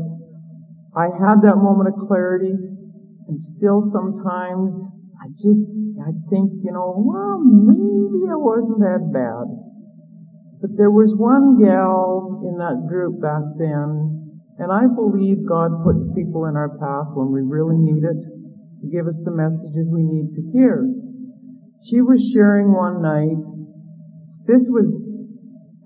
I 1.00 1.08
had 1.15 1.39
that 1.48 1.63
moment 1.63 1.96
of 1.96 2.08
clarity 2.12 2.52
and 2.52 3.39
still 3.39 3.88
sometimes 3.88 4.76
I 5.24 5.32
just, 5.39 5.72
I 6.04 6.12
think, 6.28 6.52
you 6.67 6.76
know, 6.76 6.91
well, 7.00 7.39
maybe 7.39 8.28
it 8.28 8.36
wasn't 8.36 8.84
that 8.84 9.15
bad. 9.15 9.48
But 10.60 10.76
there 10.76 10.91
was 10.91 11.15
one 11.15 11.56
gal 11.56 12.43
in 12.43 12.60
that 12.60 12.84
group 12.91 13.22
back 13.24 13.48
then, 13.56 14.43
and 14.60 14.72
I 14.72 14.91
believe 14.91 15.48
God 15.48 15.88
puts 15.88 16.04
people 16.15 16.52
in 16.52 16.60
our 16.60 16.76
path 16.76 17.15
when 17.15 17.32
we 17.32 17.39
really 17.39 17.80
need 17.80 18.04
it 18.04 18.33
to 18.84 18.91
give 18.91 19.08
us 19.08 19.15
the 19.24 19.32
messages 19.32 19.88
we 19.88 20.04
need 20.04 20.36
to 20.36 20.43
hear. 20.52 20.84
She 21.88 22.04
was 22.04 22.19
sharing 22.36 22.76
one 22.76 23.00
night, 23.00 23.39
this 24.43 24.67
was 24.67 24.88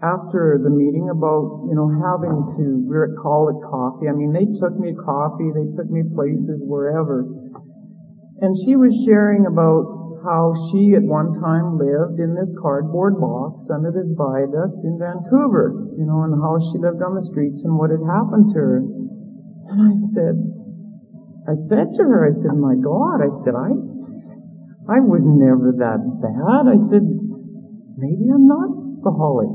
after 0.01 0.61
the 0.61 0.69
meeting 0.69 1.09
about, 1.09 1.65
you 1.69 1.77
know, 1.77 1.89
having 1.89 2.37
to, 2.57 2.85
we're 2.85 3.13
call 3.21 3.49
it 3.49 3.57
coffee. 3.65 4.09
I 4.09 4.13
mean, 4.13 4.33
they 4.33 4.45
took 4.57 4.77
me 4.77 4.93
coffee, 4.93 5.49
they 5.53 5.69
took 5.77 5.89
me 5.89 6.05
places, 6.13 6.61
wherever. 6.65 7.25
And 8.41 8.53
she 8.65 8.77
was 8.77 8.93
sharing 9.05 9.45
about 9.45 10.21
how 10.21 10.53
she 10.69 10.93
at 10.93 11.05
one 11.05 11.33
time 11.41 11.77
lived 11.77 12.21
in 12.21 12.33
this 12.37 12.53
cardboard 12.61 13.17
box 13.17 13.69
under 13.73 13.89
this 13.89 14.13
viaduct 14.13 14.85
in 14.85 14.97
Vancouver, 15.01 15.93
you 15.97 16.05
know, 16.05 16.25
and 16.25 16.37
how 16.37 16.61
she 16.61 16.77
lived 16.77 17.01
on 17.01 17.17
the 17.17 17.25
streets 17.25 17.61
and 17.65 17.77
what 17.77 17.89
had 17.89 18.05
happened 18.05 18.53
to 18.53 18.59
her. 18.61 18.77
And 19.69 19.77
I 19.81 19.93
said, 20.13 20.35
I 21.47 21.55
said 21.55 21.95
to 21.95 22.03
her, 22.03 22.27
I 22.27 22.31
said, 22.35 22.59
my 22.59 22.75
God, 22.75 23.23
I 23.23 23.31
said, 23.31 23.55
I, 23.55 23.71
I 24.91 24.99
was 24.99 25.23
never 25.23 25.71
that 25.79 26.03
bad. 26.19 26.67
I 26.67 26.75
said, 26.91 27.07
maybe 27.95 28.27
I'm 28.27 28.51
not 28.51 28.67
alcoholic. 28.99 29.47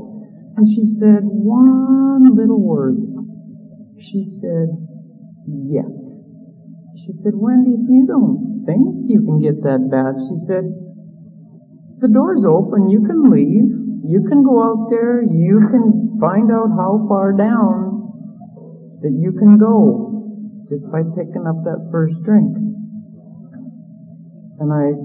And 0.57 0.65
she 0.65 0.81
said 0.97 1.21
one 1.21 2.33
little 2.33 2.65
word. 2.65 2.97
She 4.01 4.25
said, 4.25 4.73
yet. 5.45 5.93
She 6.97 7.13
said, 7.21 7.37
Wendy, 7.37 7.77
if 7.77 7.85
you 7.85 8.05
don't 8.09 8.65
think 8.65 9.13
you 9.13 9.21
can 9.21 9.37
get 9.37 9.61
that 9.61 9.85
bad. 9.93 10.17
She 10.17 10.37
said, 10.49 10.65
the 12.01 12.09
door's 12.09 12.43
open, 12.43 12.89
you 12.89 13.05
can 13.05 13.29
leave, 13.29 13.69
you 14.09 14.25
can 14.27 14.41
go 14.41 14.65
out 14.65 14.89
there, 14.89 15.21
you 15.21 15.61
can 15.69 16.17
find 16.19 16.49
out 16.49 16.73
how 16.73 17.05
far 17.07 17.37
down 17.37 18.01
that 19.01 19.13
you 19.13 19.31
can 19.37 19.57
go 19.59 20.12
just 20.69 20.89
by 20.91 21.03
picking 21.15 21.45
up 21.47 21.63
that 21.63 21.89
first 21.91 22.15
drink. 22.23 22.55
And 24.59 24.69
I 24.71 24.95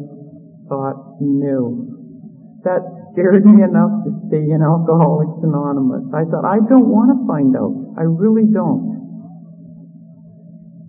thought, 0.69 1.19
no. 1.21 1.89
That 2.65 2.87
scared 2.87 3.47
me 3.47 3.63
enough 3.63 4.05
to 4.05 4.11
stay 4.11 4.45
in 4.51 4.61
Alcoholics 4.63 5.43
Anonymous. 5.43 6.11
I 6.13 6.25
thought, 6.27 6.45
I 6.45 6.59
don't 6.69 6.91
want 6.91 7.15
to 7.15 7.19
find 7.27 7.55
out. 7.57 7.75
I 7.97 8.05
really 8.05 8.51
don't. 8.51 8.99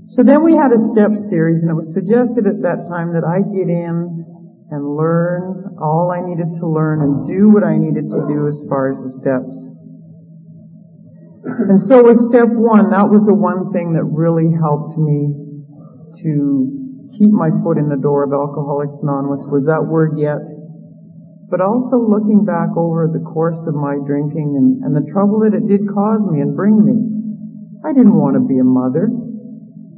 So 0.10 0.24
then 0.24 0.44
we 0.44 0.58
had 0.58 0.74
a 0.74 0.82
step 0.90 1.14
series 1.16 1.62
and 1.62 1.70
it 1.70 1.78
was 1.78 1.94
suggested 1.94 2.48
at 2.50 2.62
that 2.66 2.90
time 2.90 3.14
that 3.14 3.22
I 3.22 3.46
get 3.46 3.70
in 3.70 4.26
and 4.72 4.82
learn 4.98 5.78
all 5.82 6.10
I 6.10 6.22
needed 6.26 6.50
to 6.60 6.68
learn 6.68 7.02
and 7.02 7.26
do 7.26 7.50
what 7.50 7.64
I 7.64 7.78
needed 7.78 8.10
to 8.10 8.26
do 8.28 8.48
as 8.48 8.66
far 8.68 8.90
as 8.90 8.98
the 9.02 9.10
steps. 9.10 9.54
And 11.44 11.80
so 11.80 12.04
with 12.04 12.18
step 12.18 12.50
one, 12.52 12.92
that 12.92 13.08
was 13.08 13.24
the 13.26 13.36
one 13.36 13.72
thing 13.72 13.94
that 13.96 14.04
really 14.04 14.52
helped 14.52 15.00
me 15.00 15.32
to 16.20 17.14
keep 17.16 17.32
my 17.32 17.48
foot 17.64 17.80
in 17.80 17.88
the 17.88 18.00
door 18.00 18.28
of 18.28 18.36
Alcoholics 18.36 19.00
Anonymous 19.04 19.48
was 19.48 19.68
that 19.68 19.84
word 19.84 20.20
yet. 20.20 20.44
But 21.48 21.62
also 21.64 21.98
looking 21.98 22.44
back 22.44 22.76
over 22.76 23.08
the 23.08 23.24
course 23.24 23.66
of 23.68 23.74
my 23.74 23.98
drinking 24.04 24.56
and, 24.56 24.84
and 24.84 24.92
the 24.94 25.08
trouble 25.12 25.42
that 25.48 25.56
it 25.56 25.66
did 25.68 25.88
cause 25.88 26.28
me 26.28 26.44
and 26.44 26.56
bring 26.56 26.76
me. 26.76 26.96
I 27.88 27.96
didn't 27.96 28.20
want 28.20 28.36
to 28.36 28.44
be 28.44 28.60
a 28.60 28.68
mother. 28.68 29.08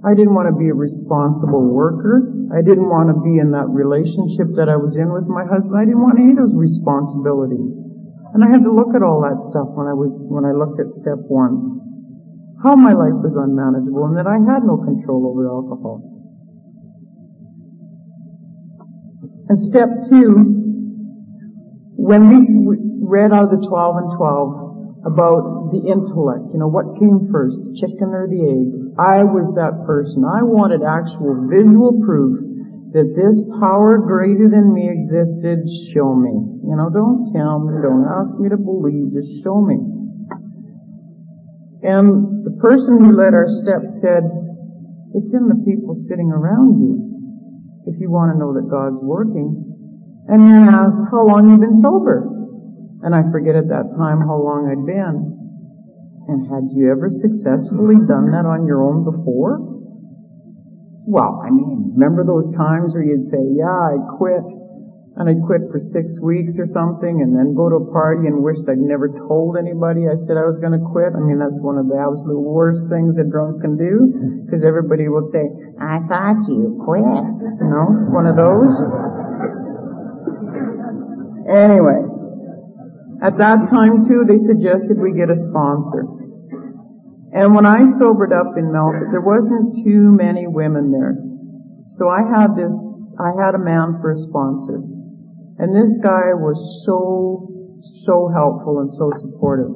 I 0.06 0.14
didn't 0.14 0.34
want 0.34 0.50
to 0.50 0.58
be 0.58 0.70
a 0.70 0.78
responsible 0.78 1.62
worker. 1.62 2.26
I 2.54 2.62
didn't 2.62 2.90
want 2.90 3.10
to 3.14 3.18
be 3.22 3.38
in 3.38 3.54
that 3.54 3.70
relationship 3.70 4.54
that 4.58 4.70
I 4.70 4.78
was 4.78 4.98
in 4.98 5.10
with 5.14 5.26
my 5.26 5.46
husband. 5.46 5.78
I 5.78 5.86
didn't 5.86 6.02
want 6.02 6.18
any 6.18 6.34
of 6.34 6.42
those 6.42 6.58
responsibilities. 6.58 7.74
And 8.34 8.44
I 8.44 8.50
had 8.50 8.64
to 8.64 8.72
look 8.72 8.96
at 8.96 9.04
all 9.04 9.22
that 9.28 9.40
stuff 9.52 9.68
when 9.76 9.88
I 9.88 9.94
was, 9.94 10.12
when 10.16 10.46
I 10.46 10.56
looked 10.56 10.80
at 10.80 10.92
step 10.92 11.20
one. 11.28 11.80
How 12.64 12.76
my 12.76 12.94
life 12.94 13.18
was 13.20 13.36
unmanageable 13.36 14.06
and 14.06 14.16
that 14.18 14.28
I 14.30 14.38
had 14.40 14.64
no 14.64 14.78
control 14.78 15.28
over 15.28 15.50
alcohol. 15.50 16.06
And 19.50 19.58
step 19.60 19.90
two, 20.08 20.32
when 22.00 22.30
we 22.30 22.40
read 23.04 23.34
out 23.34 23.52
of 23.52 23.60
the 23.60 23.68
12 23.68 23.98
and 23.98 24.10
12, 24.16 24.72
about 25.02 25.74
the 25.74 25.82
intellect. 25.90 26.54
You 26.54 26.62
know, 26.62 26.70
what 26.70 26.94
came 27.02 27.34
first, 27.34 27.58
chicken 27.74 28.14
or 28.14 28.30
the 28.30 28.38
egg? 28.38 28.70
I 29.02 29.26
was 29.26 29.50
that 29.58 29.82
person. 29.90 30.22
I 30.22 30.46
wanted 30.46 30.86
actual 30.86 31.50
visual 31.50 31.98
proof 32.06 32.51
that 32.92 33.16
this 33.16 33.40
power 33.60 33.98
greater 34.04 34.52
than 34.52 34.76
me 34.76 34.92
existed. 34.92 35.64
Show 35.96 36.12
me. 36.12 36.36
You 36.68 36.76
know, 36.76 36.92
don't 36.92 37.32
tell 37.32 37.64
me, 37.64 37.80
don't 37.80 38.04
ask 38.04 38.36
me 38.38 38.50
to 38.52 38.60
believe, 38.60 39.16
just 39.16 39.44
show 39.44 39.64
me. 39.64 39.80
And 41.82 42.46
the 42.46 42.56
person 42.62 43.00
who 43.00 43.18
led 43.18 43.34
our 43.34 43.50
steps 43.50 44.00
said, 44.04 44.28
it's 45.16 45.34
in 45.34 45.48
the 45.48 45.60
people 45.66 45.96
sitting 45.96 46.32
around 46.32 46.80
you 46.80 47.12
if 47.88 48.00
you 48.00 48.12
want 48.12 48.32
to 48.32 48.38
know 48.38 48.54
that 48.54 48.70
God's 48.70 49.02
working. 49.02 49.72
And 50.28 50.46
then 50.46 50.70
asked, 50.70 51.02
how 51.10 51.26
long 51.26 51.50
you 51.50 51.58
been 51.58 51.76
sober? 51.76 52.28
And 53.02 53.16
I 53.16 53.26
forget 53.34 53.56
at 53.56 53.68
that 53.74 53.90
time 53.98 54.22
how 54.22 54.38
long 54.38 54.70
I'd 54.70 54.86
been. 54.86 55.42
And 56.30 56.46
had 56.46 56.70
you 56.78 56.92
ever 56.94 57.10
successfully 57.10 57.98
done 58.06 58.30
that 58.30 58.46
on 58.46 58.70
your 58.70 58.86
own 58.86 59.02
before? 59.02 59.58
Well, 61.10 61.42
I 61.42 61.50
mean, 61.50 61.81
remember 61.92 62.24
those 62.24 62.48
times 62.56 62.96
where 62.96 63.04
you'd 63.04 63.24
say, 63.28 63.40
yeah, 63.56 63.68
I 63.68 64.00
quit, 64.18 64.44
and 65.20 65.28
I'd 65.28 65.44
quit 65.44 65.68
for 65.68 65.80
six 65.80 66.20
weeks 66.24 66.56
or 66.56 66.66
something, 66.66 67.20
and 67.20 67.36
then 67.36 67.52
go 67.52 67.68
to 67.68 67.84
a 67.84 67.88
party 67.92 68.32
and 68.32 68.40
wished 68.40 68.64
I'd 68.66 68.80
never 68.80 69.12
told 69.28 69.60
anybody 69.60 70.08
I 70.08 70.16
said 70.16 70.40
I 70.40 70.48
was 70.48 70.58
gonna 70.64 70.80
quit? 70.80 71.12
I 71.12 71.20
mean, 71.20 71.36
that's 71.36 71.60
one 71.60 71.76
of 71.76 71.92
the 71.92 72.00
absolute 72.00 72.40
worst 72.40 72.88
things 72.88 73.20
a 73.20 73.28
drunk 73.28 73.60
can 73.60 73.76
do, 73.76 74.48
because 74.48 74.64
everybody 74.64 75.12
will 75.12 75.28
say, 75.28 75.44
I 75.80 76.00
thought 76.08 76.48
you 76.48 76.80
quit. 76.80 77.04
You 77.04 77.68
know, 77.68 77.88
one 78.16 78.26
of 78.26 78.40
those. 78.40 78.72
Anyway, 81.52 82.02
at 83.22 83.38
that 83.38 83.68
time 83.70 84.08
too, 84.08 84.24
they 84.24 84.40
suggested 84.40 84.96
we 84.96 85.12
get 85.12 85.30
a 85.30 85.36
sponsor. 85.36 86.08
And 87.34 87.56
when 87.56 87.66
I 87.66 87.88
sobered 88.00 88.34
up 88.34 88.58
in 88.58 88.72
Melfort, 88.72 89.12
there 89.12 89.22
wasn't 89.22 89.76
too 89.84 90.12
many 90.12 90.48
women 90.48 90.92
there. 90.92 91.16
So 91.92 92.08
I 92.08 92.24
had 92.24 92.56
this, 92.56 92.72
I 93.20 93.36
had 93.36 93.52
a 93.56 93.60
man 93.60 94.00
for 94.00 94.16
a 94.16 94.18
sponsor. 94.18 94.80
And 95.60 95.76
this 95.76 96.00
guy 96.00 96.32
was 96.40 96.56
so, 96.88 97.52
so 97.84 98.32
helpful 98.32 98.80
and 98.80 98.88
so 98.94 99.12
supportive. 99.20 99.76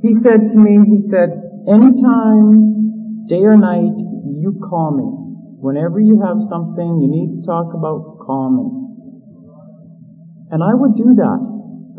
He 0.00 0.16
said 0.16 0.48
to 0.48 0.56
me, 0.56 0.80
he 0.88 0.98
said, 0.98 1.28
anytime, 1.68 3.28
day 3.28 3.44
or 3.44 3.60
night, 3.60 3.92
you 4.40 4.56
call 4.64 4.96
me. 4.96 5.04
Whenever 5.60 6.00
you 6.00 6.24
have 6.24 6.40
something 6.48 6.98
you 6.98 7.06
need 7.12 7.36
to 7.38 7.46
talk 7.46 7.76
about, 7.76 8.18
call 8.24 8.48
me. 8.50 8.66
And 10.50 10.64
I 10.64 10.72
would 10.72 10.96
do 10.96 11.12
that. 11.20 11.40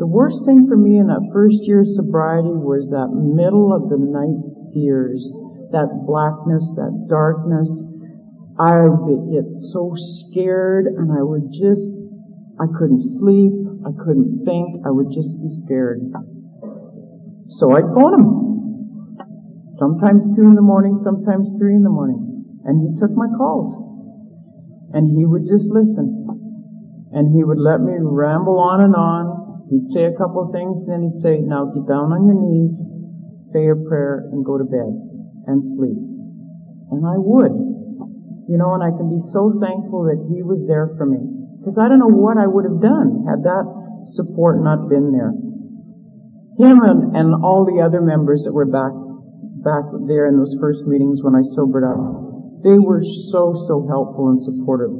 The 0.02 0.10
worst 0.10 0.42
thing 0.44 0.66
for 0.66 0.76
me 0.76 0.98
in 0.98 1.06
that 1.06 1.30
first 1.32 1.62
year 1.62 1.86
of 1.86 1.88
sobriety 1.88 2.50
was 2.50 2.90
that 2.90 3.14
middle 3.14 3.70
of 3.70 3.88
the 3.88 3.96
night 3.96 4.42
fears, 4.74 5.22
that 5.70 6.02
blackness, 6.02 6.66
that 6.74 7.06
darkness. 7.08 7.93
I 8.58 8.86
would 8.86 9.32
get 9.32 9.50
so 9.72 9.94
scared 9.96 10.86
and 10.86 11.10
I 11.10 11.22
would 11.22 11.50
just, 11.50 11.88
I 12.60 12.66
couldn't 12.78 13.02
sleep, 13.18 13.52
I 13.82 13.92
couldn't 13.98 14.44
think, 14.44 14.86
I 14.86 14.90
would 14.90 15.10
just 15.10 15.34
be 15.42 15.48
scared. 15.48 16.00
So 17.48 17.74
I'd 17.74 17.90
phone 17.94 18.14
him. 18.14 18.26
Sometimes 19.74 20.22
two 20.36 20.46
in 20.46 20.54
the 20.54 20.62
morning, 20.62 21.00
sometimes 21.02 21.50
three 21.58 21.74
in 21.74 21.82
the 21.82 21.90
morning. 21.90 22.62
And 22.64 22.78
he 22.78 23.00
took 23.00 23.10
my 23.10 23.26
calls. 23.36 23.74
And 24.94 25.10
he 25.10 25.26
would 25.26 25.42
just 25.50 25.66
listen. 25.66 27.10
And 27.10 27.34
he 27.34 27.42
would 27.42 27.58
let 27.58 27.80
me 27.80 27.94
ramble 27.98 28.58
on 28.58 28.80
and 28.80 28.94
on 28.94 29.44
He'd 29.70 29.88
say 29.90 30.04
a 30.04 30.12
couple 30.12 30.44
of 30.44 30.52
things, 30.52 30.86
then 30.86 31.08
he'd 31.08 31.22
say, 31.22 31.40
now 31.40 31.72
get 31.72 31.88
down 31.88 32.12
on 32.12 32.28
your 32.28 32.36
knees, 32.36 32.76
say 33.50 33.72
a 33.72 33.76
prayer, 33.88 34.28
and 34.30 34.44
go 34.44 34.58
to 34.58 34.64
bed, 34.64 34.92
and 35.48 35.64
sleep. 35.74 35.96
And 36.92 37.00
I 37.02 37.16
would. 37.16 37.73
You 38.48 38.60
know, 38.60 38.76
and 38.76 38.84
I 38.84 38.92
can 38.92 39.08
be 39.08 39.20
so 39.32 39.56
thankful 39.56 40.04
that 40.08 40.20
he 40.28 40.44
was 40.44 40.60
there 40.68 40.92
for 40.96 41.06
me. 41.06 41.20
Because 41.58 41.80
I 41.80 41.88
don't 41.88 41.98
know 41.98 42.12
what 42.12 42.36
I 42.36 42.44
would 42.44 42.68
have 42.68 42.80
done 42.84 43.24
had 43.24 43.40
that 43.48 43.64
support 44.04 44.60
not 44.60 44.88
been 44.92 45.12
there. 45.12 45.32
Him 46.60 46.76
and, 46.84 47.16
and 47.16 47.34
all 47.40 47.64
the 47.64 47.80
other 47.80 48.04
members 48.04 48.44
that 48.44 48.52
were 48.52 48.68
back, 48.68 48.92
back 49.64 49.88
there 50.06 50.28
in 50.28 50.36
those 50.36 50.54
first 50.60 50.84
meetings 50.84 51.24
when 51.24 51.34
I 51.34 51.42
sobered 51.56 51.88
up, 51.88 51.96
they 52.62 52.76
were 52.76 53.02
so, 53.32 53.56
so 53.56 53.88
helpful 53.88 54.28
and 54.28 54.40
supportive. 54.44 54.92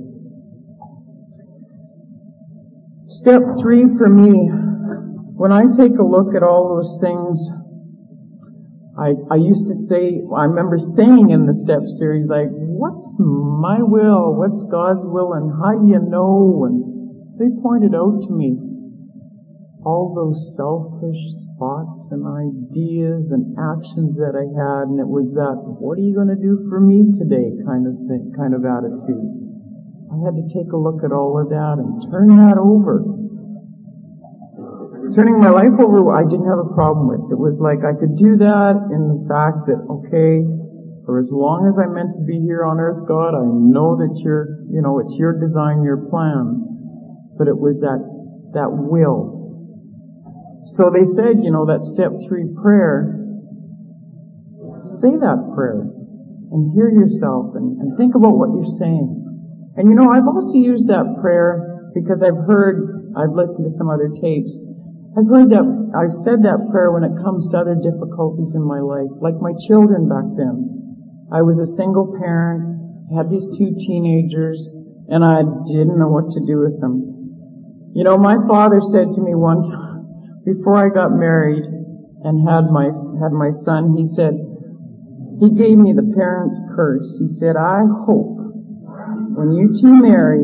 Step 3.20 3.40
three 3.60 3.84
for 3.96 4.08
me, 4.08 4.48
when 5.36 5.52
I 5.52 5.68
take 5.76 5.96
a 6.00 6.02
look 6.02 6.34
at 6.34 6.42
all 6.42 6.76
those 6.76 6.98
things, 7.00 7.38
I, 8.94 9.18
I 9.30 9.36
used 9.42 9.66
to 9.66 9.76
say, 9.90 10.22
I 10.30 10.46
remember 10.46 10.78
saying 10.78 11.30
in 11.30 11.46
the 11.46 11.56
step 11.66 11.82
series, 11.98 12.30
like, 12.30 12.46
what's 12.50 13.02
my 13.18 13.82
will? 13.82 14.38
What's 14.38 14.62
God's 14.70 15.02
will? 15.02 15.34
And 15.34 15.50
how 15.50 15.74
do 15.74 15.90
you 15.90 15.98
know? 15.98 16.62
And 16.62 16.78
they 17.34 17.50
pointed 17.58 17.90
out 17.90 18.22
to 18.22 18.30
me 18.30 18.54
all 19.82 20.14
those 20.14 20.54
selfish 20.54 21.18
thoughts 21.58 22.06
and 22.10 22.22
ideas 22.22 23.30
and 23.30 23.54
actions 23.58 24.14
that 24.18 24.34
I 24.34 24.46
had, 24.54 24.90
and 24.90 24.98
it 24.98 25.10
was 25.10 25.30
that, 25.38 25.54
what 25.78 25.98
are 25.98 26.06
you 26.06 26.14
going 26.14 26.30
to 26.30 26.38
do 26.38 26.66
for 26.70 26.78
me 26.78 27.14
today 27.14 27.54
kind 27.66 27.86
of 27.86 27.94
thing, 28.10 28.34
kind 28.34 28.54
of 28.54 28.66
attitude. 28.66 29.26
I 30.10 30.18
had 30.22 30.34
to 30.38 30.46
take 30.50 30.70
a 30.70 30.78
look 30.78 31.02
at 31.02 31.10
all 31.10 31.38
of 31.38 31.50
that 31.50 31.76
and 31.78 32.10
turn 32.10 32.30
that 32.42 32.58
over. 32.58 33.13
Turning 35.14 35.38
my 35.38 35.50
life 35.50 35.78
over, 35.78 36.10
I 36.10 36.26
didn't 36.26 36.50
have 36.50 36.58
a 36.58 36.74
problem 36.74 37.08
with. 37.08 37.30
It 37.30 37.38
was 37.38 37.62
like 37.62 37.86
I 37.86 37.94
could 37.94 38.18
do 38.18 38.36
that 38.42 38.74
in 38.90 39.02
the 39.08 39.20
fact 39.30 39.70
that, 39.70 39.78
okay, 39.86 40.42
for 41.06 41.22
as 41.22 41.30
long 41.30 41.70
as 41.70 41.78
I'm 41.78 41.94
meant 41.94 42.14
to 42.18 42.24
be 42.26 42.42
here 42.42 42.64
on 42.66 42.80
earth, 42.80 43.06
God, 43.06 43.38
I 43.38 43.46
know 43.46 43.94
that 43.94 44.10
you're, 44.24 44.66
you 44.68 44.82
know, 44.82 44.98
it's 44.98 45.14
your 45.14 45.38
design, 45.38 45.84
your 45.84 46.10
plan. 46.10 46.66
But 47.38 47.46
it 47.46 47.56
was 47.56 47.78
that, 47.80 48.02
that 48.54 48.70
will 48.70 49.34
so 50.64 50.88
they 50.88 51.04
said, 51.04 51.44
you 51.44 51.52
know, 51.52 51.68
that 51.68 51.84
step 51.84 52.08
three 52.24 52.48
prayer, 52.56 53.20
say 54.82 55.12
that 55.12 55.52
prayer 55.52 55.84
and 56.52 56.72
hear 56.72 56.88
yourself 56.88 57.52
and, 57.54 57.76
and 57.80 57.96
think 58.00 58.16
about 58.16 58.32
what 58.32 58.48
you're 58.56 58.78
saying. 58.80 59.12
And 59.76 59.88
you 59.90 59.94
know, 59.94 60.08
I've 60.08 60.26
also 60.26 60.56
used 60.56 60.88
that 60.88 61.20
prayer 61.20 61.92
because 61.92 62.22
I've 62.24 62.48
heard, 62.48 63.12
I've 63.12 63.36
listened 63.36 63.68
to 63.68 63.74
some 63.76 63.92
other 63.92 64.08
tapes. 64.08 64.56
I've 65.14 65.30
heard 65.30 65.46
that, 65.54 65.62
I've 65.94 66.16
said 66.26 66.42
that 66.42 66.74
prayer 66.74 66.90
when 66.90 67.06
it 67.06 67.14
comes 67.22 67.46
to 67.46 67.62
other 67.62 67.78
difficulties 67.78 68.58
in 68.58 68.66
my 68.66 68.82
life, 68.82 69.14
like 69.22 69.38
my 69.38 69.54
children 69.70 70.10
back 70.10 70.26
then. 70.34 71.30
I 71.30 71.46
was 71.46 71.62
a 71.62 71.70
single 71.78 72.18
parent, 72.18 72.66
had 73.14 73.30
these 73.30 73.46
two 73.54 73.78
teenagers, 73.78 74.58
and 75.06 75.22
I 75.22 75.46
didn't 75.70 76.02
know 76.02 76.10
what 76.10 76.34
to 76.34 76.42
do 76.42 76.66
with 76.66 76.82
them. 76.82 77.94
You 77.94 78.02
know, 78.02 78.18
my 78.18 78.42
father 78.50 78.82
said 78.82 79.14
to 79.14 79.22
me 79.22 79.38
one 79.38 79.62
time, 79.70 80.42
before 80.42 80.82
I 80.82 80.90
got 80.90 81.14
married 81.14 81.62
and 81.62 82.42
had 82.42 82.66
my, 82.74 82.90
had 83.22 83.30
my 83.30 83.54
son, 83.62 83.94
he 83.94 84.10
said, 84.18 84.34
he 85.38 85.54
gave 85.54 85.78
me 85.78 85.94
the 85.94 86.10
parent's 86.18 86.58
curse. 86.74 87.22
He 87.22 87.30
said, 87.38 87.54
I 87.54 87.86
hope 88.02 88.34
when 89.38 89.54
you 89.54 89.78
two 89.78 89.94
marry, 89.94 90.42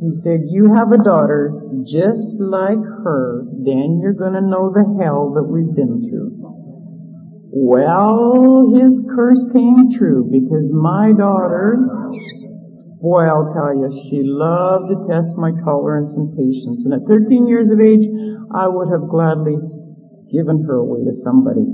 he 0.00 0.12
said, 0.12 0.40
you 0.48 0.74
have 0.74 0.92
a 0.92 1.02
daughter 1.02 1.52
just 1.88 2.36
like 2.38 2.82
her, 3.04 3.44
then 3.64 4.00
you're 4.02 4.18
gonna 4.18 4.44
know 4.44 4.68
the 4.68 4.84
hell 5.00 5.32
that 5.32 5.44
we've 5.44 5.74
been 5.74 6.04
through. 6.04 6.36
Well, 7.48 8.76
his 8.76 9.00
curse 9.16 9.40
came 9.54 9.96
true 9.96 10.28
because 10.30 10.68
my 10.76 11.12
daughter, 11.16 11.80
boy, 13.00 13.24
I'll 13.24 13.48
tell 13.56 13.72
you, 13.72 13.88
she 14.10 14.20
loved 14.20 14.92
to 14.92 15.08
test 15.08 15.32
my 15.40 15.52
tolerance 15.64 16.12
and 16.12 16.36
patience. 16.36 16.84
And 16.84 16.92
at 16.92 17.08
13 17.08 17.48
years 17.48 17.70
of 17.70 17.80
age, 17.80 18.04
I 18.52 18.68
would 18.68 18.92
have 18.92 19.08
gladly 19.08 19.56
given 20.30 20.68
her 20.68 20.84
away 20.84 21.08
to 21.08 21.16
somebody. 21.24 21.64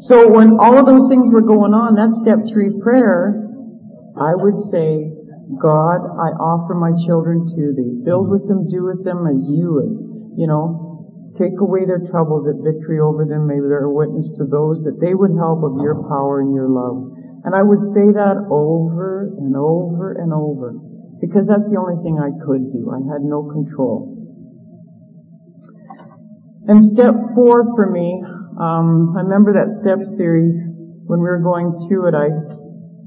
So 0.00 0.28
when 0.28 0.60
all 0.60 0.76
of 0.76 0.84
those 0.84 1.08
things 1.08 1.32
were 1.32 1.40
going 1.40 1.72
on, 1.72 1.96
that 1.96 2.12
step 2.20 2.44
three 2.52 2.76
prayer, 2.82 3.40
I 4.20 4.36
would 4.36 4.60
say, 4.60 5.13
God, 5.44 6.00
I 6.00 6.32
offer 6.40 6.72
my 6.72 6.96
children 7.04 7.44
to 7.44 7.62
thee. 7.76 8.00
Build 8.00 8.32
with 8.32 8.48
them, 8.48 8.64
do 8.68 8.88
with 8.88 9.04
them 9.04 9.28
as 9.28 9.44
you 9.44 9.76
would. 9.76 9.92
You 10.40 10.48
know, 10.48 11.32
take 11.36 11.60
away 11.60 11.84
their 11.84 12.00
troubles 12.08 12.48
at 12.48 12.64
victory 12.64 12.98
over 12.98 13.28
them. 13.28 13.46
Maybe 13.46 13.68
they're 13.68 13.90
a 13.90 13.92
witness 13.92 14.32
to 14.40 14.48
those 14.48 14.80
that 14.88 14.98
they 15.04 15.12
would 15.12 15.36
help 15.36 15.60
of 15.60 15.84
your 15.84 16.00
power 16.08 16.40
and 16.40 16.54
your 16.54 16.72
love. 16.72 17.12
And 17.44 17.52
I 17.52 17.62
would 17.62 17.82
say 17.82 18.08
that 18.16 18.40
over 18.48 19.28
and 19.36 19.52
over 19.52 20.16
and 20.16 20.32
over 20.32 20.72
because 21.20 21.46
that's 21.46 21.68
the 21.68 21.76
only 21.76 22.00
thing 22.00 22.16
I 22.16 22.32
could 22.40 22.72
do. 22.72 22.88
I 22.88 23.04
had 23.12 23.20
no 23.20 23.44
control. 23.52 24.16
And 26.66 26.80
step 26.80 27.12
four 27.36 27.76
for 27.76 27.90
me, 27.90 28.24
um, 28.56 29.12
I 29.12 29.20
remember 29.20 29.52
that 29.52 29.68
step 29.68 30.00
series 30.16 30.64
when 31.04 31.20
we 31.20 31.28
were 31.28 31.44
going 31.44 31.76
through 31.84 32.08
it. 32.08 32.14
I, 32.16 32.32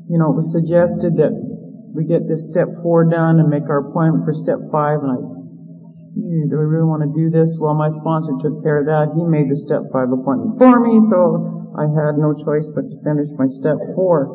you 0.05 0.21
know, 0.21 0.29
it 0.29 0.37
was 0.37 0.53
suggested 0.53 1.17
that 1.17 1.33
we 1.97 2.05
get 2.05 2.29
this 2.29 2.45
step 2.45 2.69
four 2.85 3.09
done 3.09 3.41
and 3.41 3.49
make 3.49 3.65
our 3.65 3.89
appointment 3.89 4.21
for 4.21 4.37
step 4.37 4.61
five. 4.69 5.01
And 5.01 5.09
I, 5.09 5.17
do 5.17 6.53
we 6.53 6.69
really 6.69 6.85
want 6.85 7.01
to 7.01 7.09
do 7.09 7.33
this? 7.33 7.57
Well, 7.57 7.73
my 7.73 7.89
sponsor 7.89 8.37
took 8.37 8.61
care 8.61 8.85
of 8.85 8.87
that. 8.87 9.17
He 9.17 9.25
made 9.25 9.49
the 9.49 9.57
step 9.57 9.89
five 9.89 10.13
appointment 10.13 10.61
for 10.61 10.77
me, 10.77 11.01
so 11.09 11.73
I 11.73 11.89
had 11.89 12.21
no 12.21 12.37
choice 12.37 12.69
but 12.69 12.85
to 12.85 12.95
finish 13.01 13.33
my 13.41 13.49
step 13.49 13.81
four. 13.97 14.29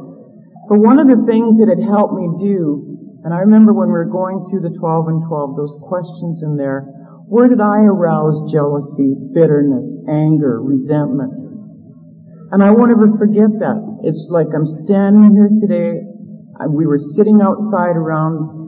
But 0.67 0.83
one 0.83 0.99
of 0.99 1.07
the 1.07 1.23
things 1.23 1.63
that 1.63 1.71
it 1.71 1.79
helped 1.79 2.19
me 2.19 2.35
do, 2.43 3.23
and 3.23 3.31
I 3.31 3.47
remember 3.47 3.71
when 3.71 3.95
we 3.95 3.95
were 3.95 4.11
going 4.11 4.43
through 4.51 4.67
the 4.67 4.75
12 4.75 5.15
and 5.15 5.23
12, 5.31 5.55
those 5.55 5.79
questions 5.87 6.43
in 6.43 6.59
there, 6.59 6.83
where 7.31 7.47
did 7.47 7.63
I 7.63 7.87
arouse 7.87 8.43
jealousy, 8.51 9.15
bitterness, 9.31 9.87
anger, 10.11 10.59
resentment? 10.59 11.31
And 12.51 12.59
I 12.59 12.75
won't 12.75 12.91
ever 12.91 13.15
forget 13.23 13.55
that. 13.63 13.79
It's 14.03 14.27
like 14.35 14.51
I'm 14.51 14.67
standing 14.67 15.31
here 15.39 15.51
today. 15.63 16.12
We 16.69 16.87
were 16.87 16.99
sitting 16.99 17.41
outside 17.41 17.97
around 17.97 18.63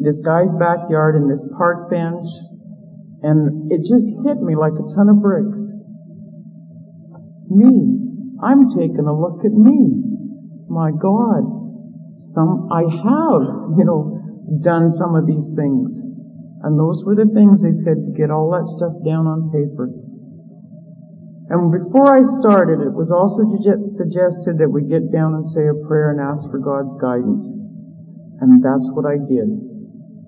this 0.00 0.16
guy's 0.24 0.52
backyard 0.58 1.16
in 1.16 1.28
this 1.28 1.44
park 1.56 1.90
bench, 1.90 2.26
and 3.22 3.70
it 3.72 3.84
just 3.84 4.12
hit 4.24 4.40
me 4.40 4.56
like 4.56 4.72
a 4.72 4.86
ton 4.94 5.08
of 5.08 5.20
bricks. 5.20 5.60
Me. 7.48 7.98
I'm 8.42 8.68
taking 8.70 9.06
a 9.06 9.12
look 9.12 9.44
at 9.44 9.52
me. 9.52 10.00
My 10.68 10.90
God. 10.90 11.44
Some, 12.34 12.68
I 12.72 12.82
have, 12.88 13.76
you 13.76 13.84
know, 13.84 14.16
done 14.62 14.88
some 14.88 15.14
of 15.14 15.26
these 15.26 15.52
things. 15.54 15.92
And 16.62 16.78
those 16.78 17.02
were 17.04 17.14
the 17.14 17.30
things 17.34 17.62
they 17.62 17.72
said 17.72 18.04
to 18.04 18.12
get 18.12 18.30
all 18.30 18.50
that 18.52 18.68
stuff 18.68 18.92
down 19.04 19.26
on 19.26 19.50
paper. 19.50 19.90
And 21.50 21.74
before 21.74 22.14
I 22.14 22.22
started, 22.38 22.78
it 22.78 22.94
was 22.94 23.10
also 23.10 23.42
suggested 23.82 24.62
that 24.62 24.70
we 24.70 24.86
get 24.86 25.10
down 25.10 25.34
and 25.34 25.42
say 25.42 25.66
a 25.66 25.74
prayer 25.82 26.14
and 26.14 26.22
ask 26.22 26.46
for 26.46 26.62
God's 26.62 26.94
guidance. 27.02 27.42
And 28.38 28.62
that's 28.62 28.86
what 28.94 29.02
I 29.02 29.18
did. 29.18 29.50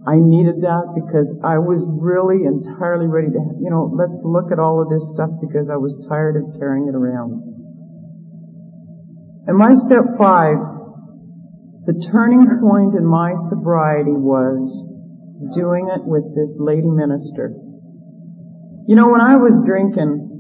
I 0.02 0.18
needed 0.18 0.66
that 0.66 0.98
because 0.98 1.30
I 1.46 1.62
was 1.62 1.86
really 1.86 2.42
entirely 2.42 3.06
ready 3.06 3.30
to, 3.30 3.42
you 3.62 3.70
know, 3.70 3.86
let's 3.94 4.18
look 4.26 4.50
at 4.50 4.58
all 4.58 4.82
of 4.82 4.90
this 4.90 5.14
stuff 5.14 5.30
because 5.38 5.70
I 5.70 5.78
was 5.78 5.94
tired 6.10 6.34
of 6.42 6.58
carrying 6.58 6.90
it 6.90 6.98
around. 6.98 7.38
And 9.46 9.54
my 9.54 9.78
step 9.78 10.18
five, 10.18 10.58
the 11.86 12.02
turning 12.10 12.50
point 12.58 12.98
in 12.98 13.06
my 13.06 13.38
sobriety 13.46 14.18
was 14.18 14.58
doing 15.54 15.86
it 15.86 16.02
with 16.02 16.34
this 16.34 16.58
lady 16.58 16.90
minister. 16.90 17.54
You 18.90 18.98
know, 18.98 19.06
when 19.06 19.22
I 19.22 19.38
was 19.38 19.62
drinking, 19.62 20.31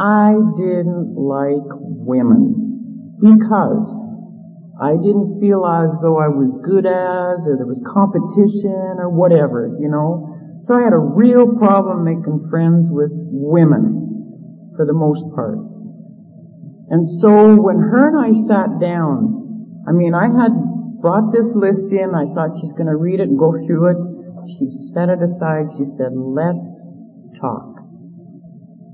I 0.00 0.32
didn't 0.56 1.12
like 1.12 1.68
women 1.76 3.20
because 3.20 3.84
I 4.80 4.96
didn't 4.96 5.44
feel 5.44 5.60
as 5.68 5.92
though 6.00 6.16
I 6.16 6.32
was 6.32 6.56
good 6.64 6.88
as 6.88 7.44
or 7.44 7.60
there 7.60 7.68
was 7.68 7.84
competition 7.84 8.96
or 8.96 9.12
whatever, 9.12 9.76
you 9.76 9.92
know. 9.92 10.24
So 10.64 10.72
I 10.72 10.88
had 10.88 10.96
a 10.96 11.04
real 11.04 11.52
problem 11.60 12.00
making 12.08 12.48
friends 12.48 12.88
with 12.88 13.12
women 13.12 14.72
for 14.72 14.88
the 14.88 14.96
most 14.96 15.20
part. 15.36 15.60
And 16.88 17.04
so 17.20 17.60
when 17.60 17.76
her 17.76 18.08
and 18.08 18.16
I 18.24 18.32
sat 18.48 18.80
down, 18.80 19.84
I 19.84 19.92
mean, 19.92 20.16
I 20.16 20.32
had 20.32 20.56
brought 21.04 21.28
this 21.28 21.52
list 21.52 21.92
in. 21.92 22.16
I 22.16 22.32
thought 22.32 22.56
she's 22.56 22.72
going 22.72 22.88
to 22.88 22.96
read 22.96 23.20
it 23.20 23.28
and 23.28 23.36
go 23.36 23.52
through 23.52 23.92
it. 23.92 24.00
She 24.56 24.72
set 24.96 25.12
it 25.12 25.20
aside. 25.20 25.68
She 25.76 25.84
said, 25.84 26.16
let's 26.16 26.88
talk. 27.36 27.79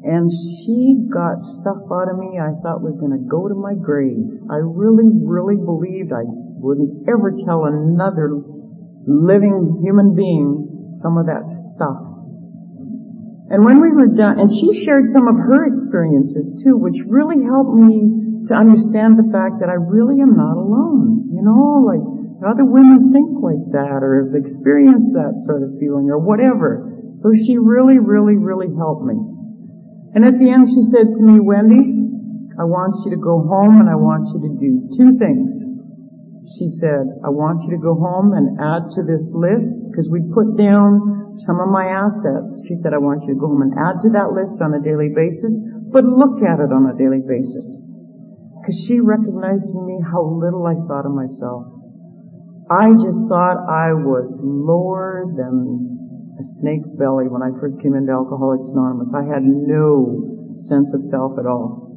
And 0.07 0.31
she 0.31 1.03
got 1.11 1.43
stuff 1.59 1.83
out 1.91 2.07
of 2.07 2.17
me 2.23 2.39
I 2.39 2.55
thought 2.63 2.79
was 2.79 2.95
going 3.03 3.11
to 3.11 3.27
go 3.27 3.51
to 3.51 3.59
my 3.59 3.75
grave. 3.75 4.47
I 4.47 4.63
really, 4.63 5.11
really 5.11 5.59
believed 5.59 6.15
I 6.15 6.23
wouldn't 6.23 7.11
ever 7.11 7.35
tell 7.43 7.67
another 7.67 8.39
living 9.03 9.83
human 9.83 10.15
being 10.15 11.03
some 11.03 11.19
of 11.19 11.27
that 11.27 11.43
stuff. 11.75 11.99
And 13.51 13.67
when 13.67 13.83
we 13.83 13.91
were 13.95 14.11
done, 14.15 14.39
and 14.39 14.51
she 14.51 14.87
shared 14.87 15.11
some 15.11 15.27
of 15.27 15.35
her 15.39 15.67
experiences 15.71 16.55
too, 16.63 16.79
which 16.79 17.03
really 17.07 17.43
helped 17.43 17.75
me 17.75 18.47
to 18.47 18.55
understand 18.55 19.19
the 19.19 19.27
fact 19.35 19.59
that 19.59 19.71
I 19.71 19.79
really 19.79 20.23
am 20.23 20.39
not 20.39 20.55
alone. 20.55 21.35
You 21.35 21.43
know, 21.43 21.83
like 21.83 22.03
Other 22.47 22.65
women 22.65 23.11
think 23.11 23.43
like 23.43 23.75
that 23.75 24.07
or 24.07 24.23
have 24.23 24.39
experienced 24.39 25.11
that 25.15 25.35
sort 25.51 25.67
of 25.67 25.79
feeling 25.81 26.11
or 26.11 26.19
whatever. 26.23 26.95
So 27.23 27.35
she 27.35 27.59
really, 27.59 27.99
really, 27.99 28.37
really 28.37 28.71
helped 28.77 29.03
me. 29.03 29.36
And 30.17 30.25
at 30.25 30.41
the 30.41 30.49
end 30.49 30.65
she 30.65 30.81
said 30.81 31.13
to 31.13 31.23
me, 31.23 31.45
Wendy, 31.45 31.93
I 32.57 32.65
want 32.65 33.05
you 33.05 33.13
to 33.13 33.21
go 33.21 33.45
home 33.45 33.85
and 33.85 33.89
I 33.93 34.01
want 34.01 34.33
you 34.33 34.41
to 34.49 34.53
do 34.57 34.89
two 34.97 35.21
things. 35.21 35.61
She 36.57 36.73
said, 36.81 37.05
I 37.21 37.29
want 37.29 37.69
you 37.69 37.77
to 37.77 37.83
go 37.85 37.93
home 37.93 38.33
and 38.33 38.57
add 38.57 38.89
to 38.97 39.05
this 39.05 39.29
list 39.37 39.77
because 39.93 40.09
we 40.09 40.25
put 40.33 40.57
down 40.57 41.37
some 41.45 41.61
of 41.61 41.69
my 41.69 41.85
assets. 41.85 42.57
She 42.65 42.81
said, 42.81 42.97
I 42.97 43.03
want 43.03 43.29
you 43.29 43.37
to 43.37 43.41
go 43.41 43.53
home 43.53 43.61
and 43.61 43.77
add 43.77 44.01
to 44.09 44.11
that 44.17 44.33
list 44.33 44.57
on 44.65 44.73
a 44.73 44.81
daily 44.81 45.13
basis, 45.13 45.53
but 45.93 46.09
look 46.09 46.41
at 46.41 46.65
it 46.65 46.73
on 46.73 46.89
a 46.89 46.97
daily 46.97 47.21
basis. 47.21 47.67
Because 48.57 48.81
she 48.89 49.05
recognized 49.05 49.69
in 49.69 49.85
me 49.85 50.01
how 50.01 50.25
little 50.25 50.65
I 50.65 50.81
thought 50.89 51.05
of 51.05 51.13
myself. 51.13 51.69
I 52.73 52.89
just 53.05 53.21
thought 53.29 53.69
I 53.69 53.93
was 53.93 54.33
lower 54.41 55.29
than 55.29 55.96
a 56.37 56.45
snake's 56.45 56.93
belly 56.93 57.33
when 57.33 57.41
I 57.41 57.49
first 57.57 57.81
came 57.81 57.97
into 57.97 58.13
Alcoholics 58.13 58.69
Anonymous. 58.69 59.09
I 59.17 59.25
had 59.25 59.41
no 59.41 60.53
sense 60.69 60.93
of 60.93 61.01
self 61.01 61.41
at 61.41 61.49
all. 61.49 61.97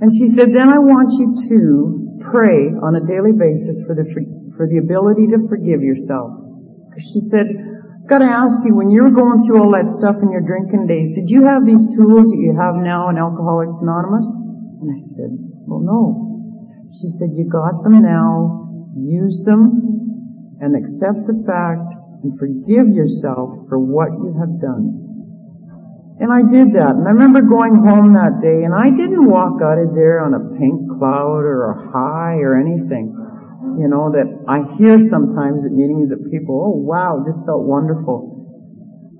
And 0.00 0.12
she 0.12 0.28
said, 0.28 0.52
then 0.52 0.68
I 0.68 0.78
want 0.78 1.16
you 1.16 1.32
to 1.48 2.20
pray 2.28 2.70
on 2.76 2.94
a 2.94 3.02
daily 3.08 3.32
basis 3.32 3.80
for 3.88 3.96
the, 3.96 4.04
for 4.54 4.68
the 4.68 4.78
ability 4.78 5.32
to 5.32 5.48
forgive 5.48 5.80
yourself. 5.80 6.38
She 7.00 7.24
said, 7.32 7.48
I've 7.48 8.08
gotta 8.08 8.28
ask 8.28 8.60
you, 8.68 8.76
when 8.76 8.92
you 8.92 9.02
were 9.02 9.16
going 9.16 9.48
through 9.48 9.64
all 9.64 9.72
that 9.72 9.88
stuff 9.88 10.20
in 10.20 10.28
your 10.30 10.44
drinking 10.44 10.86
days, 10.86 11.16
did 11.16 11.32
you 11.32 11.48
have 11.48 11.64
these 11.64 11.82
tools 11.96 12.28
that 12.28 12.40
you 12.40 12.52
have 12.52 12.76
now 12.76 13.08
in 13.08 13.16
Alcoholics 13.16 13.80
Anonymous? 13.80 14.28
And 14.80 14.92
I 14.92 14.98
said, 15.16 15.32
well 15.64 15.80
no. 15.80 16.28
She 17.00 17.08
said, 17.08 17.32
you 17.32 17.48
got 17.48 17.82
them 17.82 18.00
now, 18.00 18.92
use 18.96 19.42
them 19.44 20.56
and 20.60 20.74
accept 20.76 21.26
the 21.26 21.42
fact 21.46 21.97
and 22.22 22.38
forgive 22.38 22.88
yourself 22.88 23.68
for 23.68 23.78
what 23.78 24.10
you 24.10 24.34
have 24.38 24.60
done. 24.60 25.08
And 26.18 26.34
I 26.34 26.42
did 26.42 26.74
that. 26.74 26.98
And 26.98 27.06
I 27.06 27.14
remember 27.14 27.46
going 27.46 27.78
home 27.78 28.10
that 28.18 28.42
day 28.42 28.66
and 28.66 28.74
I 28.74 28.90
didn't 28.90 29.30
walk 29.30 29.62
out 29.62 29.78
of 29.78 29.94
there 29.94 30.18
on 30.18 30.34
a 30.34 30.42
pink 30.58 30.98
cloud 30.98 31.46
or 31.46 31.70
a 31.70 31.78
high 31.94 32.42
or 32.42 32.58
anything. 32.58 33.14
You 33.78 33.86
know, 33.86 34.10
that 34.10 34.26
I 34.50 34.66
hear 34.74 34.98
sometimes 35.06 35.62
at 35.62 35.70
meetings 35.70 36.10
that 36.10 36.18
people, 36.30 36.58
oh 36.58 36.74
wow, 36.74 37.22
this 37.22 37.38
felt 37.46 37.62
wonderful. 37.62 38.34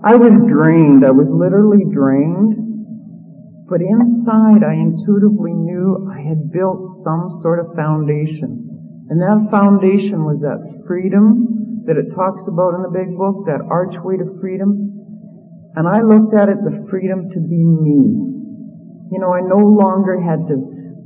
I 0.03 0.19
was 0.19 0.35
drained. 0.51 1.07
I 1.07 1.15
was 1.15 1.31
literally 1.31 1.87
drained. 1.87 2.59
But 3.71 3.79
inside 3.79 4.67
I 4.67 4.75
intuitively 4.75 5.55
knew 5.55 6.11
I 6.11 6.19
had 6.27 6.51
built 6.51 6.91
some 7.07 7.31
sort 7.43 7.63
of 7.63 7.77
foundation. 7.79 9.07
And 9.07 9.23
that 9.23 9.51
foundation 9.55 10.27
was 10.27 10.43
that 10.43 10.83
freedom 10.87 11.58
that 11.88 11.96
it 11.96 12.12
talks 12.12 12.44
about 12.44 12.77
in 12.77 12.85
the 12.85 12.92
big 12.92 13.16
book, 13.16 13.48
that 13.48 13.64
archway 13.64 14.20
to 14.20 14.29
freedom. 14.44 14.92
And 15.72 15.88
I 15.88 16.05
looked 16.05 16.37
at 16.37 16.53
it, 16.53 16.61
the 16.61 16.85
freedom 16.92 17.33
to 17.33 17.40
be 17.40 17.64
me. 17.64 18.29
You 19.09 19.18
know, 19.24 19.33
I 19.33 19.40
no 19.40 19.64
longer 19.64 20.20
had 20.20 20.44
to, 20.53 20.57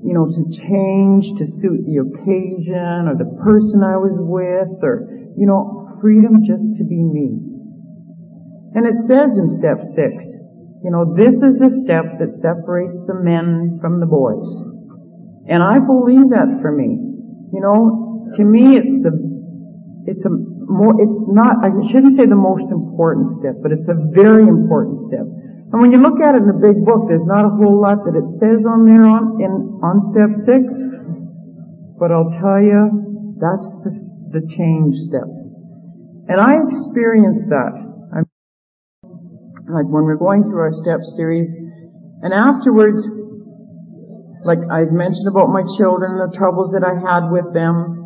you 0.02 0.10
know, 0.10 0.26
to 0.26 0.42
change 0.50 1.38
to 1.38 1.46
suit 1.62 1.86
the 1.86 2.02
occasion 2.02 3.06
or 3.06 3.14
the 3.14 3.30
person 3.46 3.86
I 3.86 3.94
was 3.94 4.18
with 4.18 4.82
or, 4.82 5.06
you 5.38 5.46
know, 5.46 5.94
freedom 6.02 6.42
just 6.42 6.66
to 6.82 6.84
be 6.84 6.98
me. 6.98 7.38
And 8.74 8.82
it 8.82 8.98
says 9.06 9.38
in 9.38 9.46
step 9.46 9.86
six, 9.86 10.26
you 10.82 10.90
know, 10.90 11.14
this 11.14 11.38
is 11.46 11.62
the 11.62 11.70
step 11.86 12.18
that 12.18 12.34
separates 12.34 12.98
the 13.06 13.22
men 13.22 13.78
from 13.78 14.02
the 14.02 14.10
boys. 14.10 14.50
And 15.46 15.62
I 15.62 15.78
believe 15.78 16.34
that 16.34 16.58
for 16.58 16.74
me. 16.74 16.98
You 17.54 17.62
know, 17.62 18.34
to 18.34 18.42
me 18.42 18.82
it's 18.82 18.98
the, 18.98 19.14
it's 20.10 20.26
a 20.26 20.51
it's 21.00 21.20
not, 21.26 21.64
I 21.64 21.70
shouldn't 21.90 22.16
say 22.16 22.26
the 22.26 22.38
most 22.38 22.70
important 22.70 23.30
step, 23.34 23.58
but 23.62 23.72
it's 23.72 23.88
a 23.88 23.96
very 24.14 24.46
important 24.46 24.98
step. 24.98 25.26
And 25.72 25.80
when 25.80 25.90
you 25.90 25.98
look 25.98 26.20
at 26.20 26.36
it 26.36 26.44
in 26.44 26.48
the 26.52 26.60
big 26.60 26.84
book, 26.84 27.08
there's 27.08 27.24
not 27.24 27.48
a 27.48 27.52
whole 27.52 27.80
lot 27.80 28.04
that 28.04 28.12
it 28.12 28.28
says 28.28 28.60
on 28.68 28.84
there 28.84 29.08
on, 29.08 29.40
in, 29.40 29.52
on 29.80 29.96
step 30.12 30.36
six, 30.36 30.68
but 31.96 32.12
I'll 32.12 32.30
tell 32.36 32.60
you, 32.60 33.34
that's 33.40 33.68
the, 33.80 33.92
the 34.36 34.42
change 34.52 35.00
step. 35.08 35.26
And 36.28 36.38
I 36.38 36.60
experienced 36.68 37.48
that. 37.48 37.72
I'm, 38.12 38.28
like 39.66 39.88
when 39.88 40.04
we're 40.04 40.20
going 40.20 40.44
through 40.44 40.60
our 40.60 40.76
step 40.76 41.00
series, 41.16 41.48
and 42.22 42.32
afterwards, 42.32 43.08
like 44.44 44.60
I've 44.70 44.92
mentioned 44.92 45.26
about 45.26 45.48
my 45.48 45.64
children, 45.78 46.20
the 46.20 46.36
troubles 46.36 46.76
that 46.76 46.84
I 46.84 46.94
had 46.94 47.32
with 47.32 47.54
them, 47.54 47.98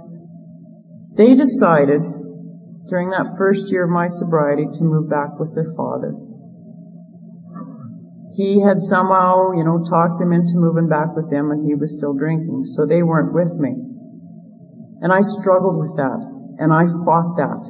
they 1.17 1.35
decided 1.35 2.16
during 2.89 3.11
that 3.11 3.35
first 3.37 3.69
year 3.69 3.85
of 3.85 3.91
my 3.91 4.07
sobriety 4.07 4.67
to 4.67 4.85
move 4.85 5.11
back 5.11 5.39
with 5.39 5.55
their 5.55 5.73
father. 5.77 6.15
He 8.37 8.61
had 8.61 8.83
somehow, 8.83 9.53
you 9.57 9.65
know, 9.65 9.83
talked 9.89 10.21
them 10.21 10.33
into 10.33 10.61
moving 10.61 10.89
back 10.89 11.17
with 11.17 11.31
them 11.31 11.51
and 11.51 11.65
he 11.67 11.75
was 11.75 11.97
still 11.97 12.13
drinking, 12.13 12.65
so 12.65 12.85
they 12.85 13.03
weren't 13.03 13.33
with 13.33 13.53
me. 13.57 13.73
And 15.01 15.13
I 15.13 15.21
struggled 15.23 15.81
with 15.81 15.97
that, 15.97 16.21
and 16.59 16.73
I 16.73 16.85
fought 17.05 17.37
that. 17.37 17.65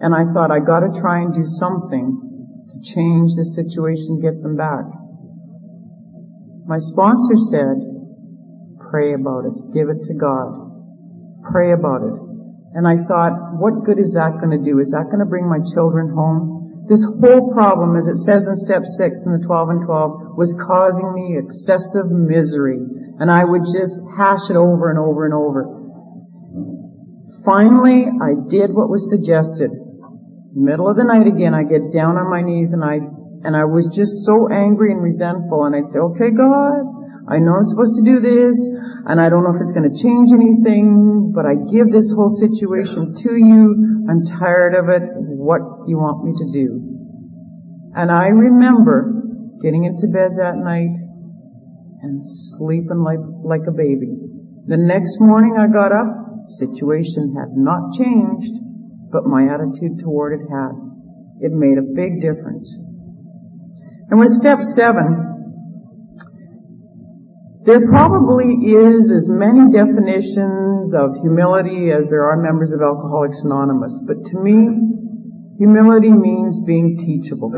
And 0.00 0.14
I 0.14 0.26
thought 0.34 0.50
I 0.50 0.58
gotta 0.58 0.90
try 1.00 1.22
and 1.22 1.32
do 1.32 1.46
something 1.46 2.66
to 2.68 2.76
change 2.82 3.34
the 3.36 3.44
situation, 3.44 4.20
get 4.20 4.42
them 4.42 4.56
back. 4.56 4.84
My 6.66 6.78
sponsor 6.78 7.36
said, 7.50 7.76
pray 8.90 9.14
about 9.14 9.44
it. 9.44 9.74
Give 9.74 9.88
it 9.90 10.02
to 10.04 10.14
God. 10.14 10.72
Pray 11.52 11.72
about 11.72 12.02
it. 12.02 12.23
And 12.74 12.86
I 12.86 13.06
thought, 13.06 13.54
what 13.54 13.86
good 13.86 13.98
is 14.02 14.12
that 14.18 14.42
going 14.42 14.50
to 14.50 14.58
do? 14.58 14.82
Is 14.82 14.90
that 14.90 15.06
going 15.06 15.22
to 15.22 15.30
bring 15.30 15.46
my 15.46 15.62
children 15.72 16.10
home? 16.10 16.84
This 16.90 17.06
whole 17.22 17.54
problem, 17.54 17.96
as 17.96 18.08
it 18.08 18.18
says 18.18 18.46
in 18.46 18.56
step 18.56 18.82
six 18.98 19.22
in 19.24 19.32
the 19.32 19.46
12 19.46 19.68
and 19.70 19.86
12, 19.86 20.36
was 20.36 20.52
causing 20.58 21.14
me 21.14 21.38
excessive 21.38 22.10
misery. 22.10 22.82
And 23.22 23.30
I 23.30 23.44
would 23.46 23.62
just 23.70 23.94
hash 24.18 24.50
it 24.50 24.58
over 24.58 24.90
and 24.90 24.98
over 24.98 25.24
and 25.24 25.32
over. 25.32 25.84
Finally, 27.44 28.10
I 28.20 28.34
did 28.50 28.74
what 28.74 28.90
was 28.90 29.08
suggested. 29.08 29.70
Middle 30.54 30.90
of 30.90 30.96
the 30.96 31.04
night 31.04 31.26
again, 31.26 31.54
I 31.54 31.62
get 31.62 31.92
down 31.92 32.16
on 32.16 32.30
my 32.30 32.42
knees 32.42 32.72
and 32.72 32.84
I 32.84 33.00
and 33.44 33.54
I 33.54 33.64
was 33.64 33.86
just 33.92 34.24
so 34.24 34.48
angry 34.48 34.92
and 34.92 35.02
resentful 35.02 35.64
and 35.64 35.76
I'd 35.76 35.90
say, 35.90 35.98
okay 35.98 36.30
God, 36.30 36.93
I 37.24 37.40
know 37.40 37.56
I'm 37.56 37.68
supposed 37.72 37.96
to 37.96 38.04
do 38.04 38.20
this 38.20 38.56
and 39.08 39.20
I 39.20 39.28
don't 39.28 39.44
know 39.44 39.56
if 39.56 39.60
it's 39.60 39.72
going 39.72 39.88
to 39.88 39.96
change 39.96 40.28
anything, 40.32 41.32
but 41.34 41.44
I 41.44 41.56
give 41.72 41.92
this 41.92 42.12
whole 42.12 42.28
situation 42.28 43.12
to 43.12 43.30
you. 43.36 44.04
I'm 44.08 44.24
tired 44.40 44.76
of 44.76 44.88
it. 44.88 45.02
What 45.16 45.84
do 45.84 45.90
you 45.92 45.96
want 45.96 46.24
me 46.24 46.32
to 46.36 46.46
do? 46.52 46.68
And 47.96 48.10
I 48.10 48.28
remember 48.28 49.12
getting 49.62 49.84
into 49.84 50.08
bed 50.08 50.36
that 50.40 50.56
night 50.56 50.92
and 52.02 52.20
sleeping 52.56 53.00
like, 53.00 53.20
like 53.44 53.64
a 53.68 53.72
baby. 53.72 54.12
The 54.66 54.80
next 54.80 55.20
morning 55.20 55.56
I 55.56 55.68
got 55.68 55.92
up, 55.92 56.48
situation 56.48 57.36
had 57.36 57.56
not 57.56 57.96
changed, 57.96 58.52
but 59.12 59.24
my 59.24 59.48
attitude 59.48 60.00
toward 60.00 60.40
it 60.40 60.44
had. 60.48 60.76
It 61.40 61.52
made 61.52 61.76
a 61.76 61.84
big 61.84 62.20
difference. 62.20 62.68
And 64.10 64.20
with 64.20 64.32
step 64.40 64.60
seven, 64.76 65.33
there 67.64 67.80
probably 67.88 68.76
is 68.76 69.08
as 69.08 69.24
many 69.24 69.72
definitions 69.72 70.92
of 70.92 71.16
humility 71.24 71.88
as 71.96 72.10
there 72.10 72.28
are 72.28 72.36
members 72.36 72.72
of 72.76 72.84
Alcoholics 72.84 73.40
Anonymous, 73.40 73.98
but 74.04 74.20
to 74.20 74.36
me, 74.36 74.68
humility 75.56 76.12
means 76.12 76.60
being 76.66 77.00
teachable. 77.00 77.48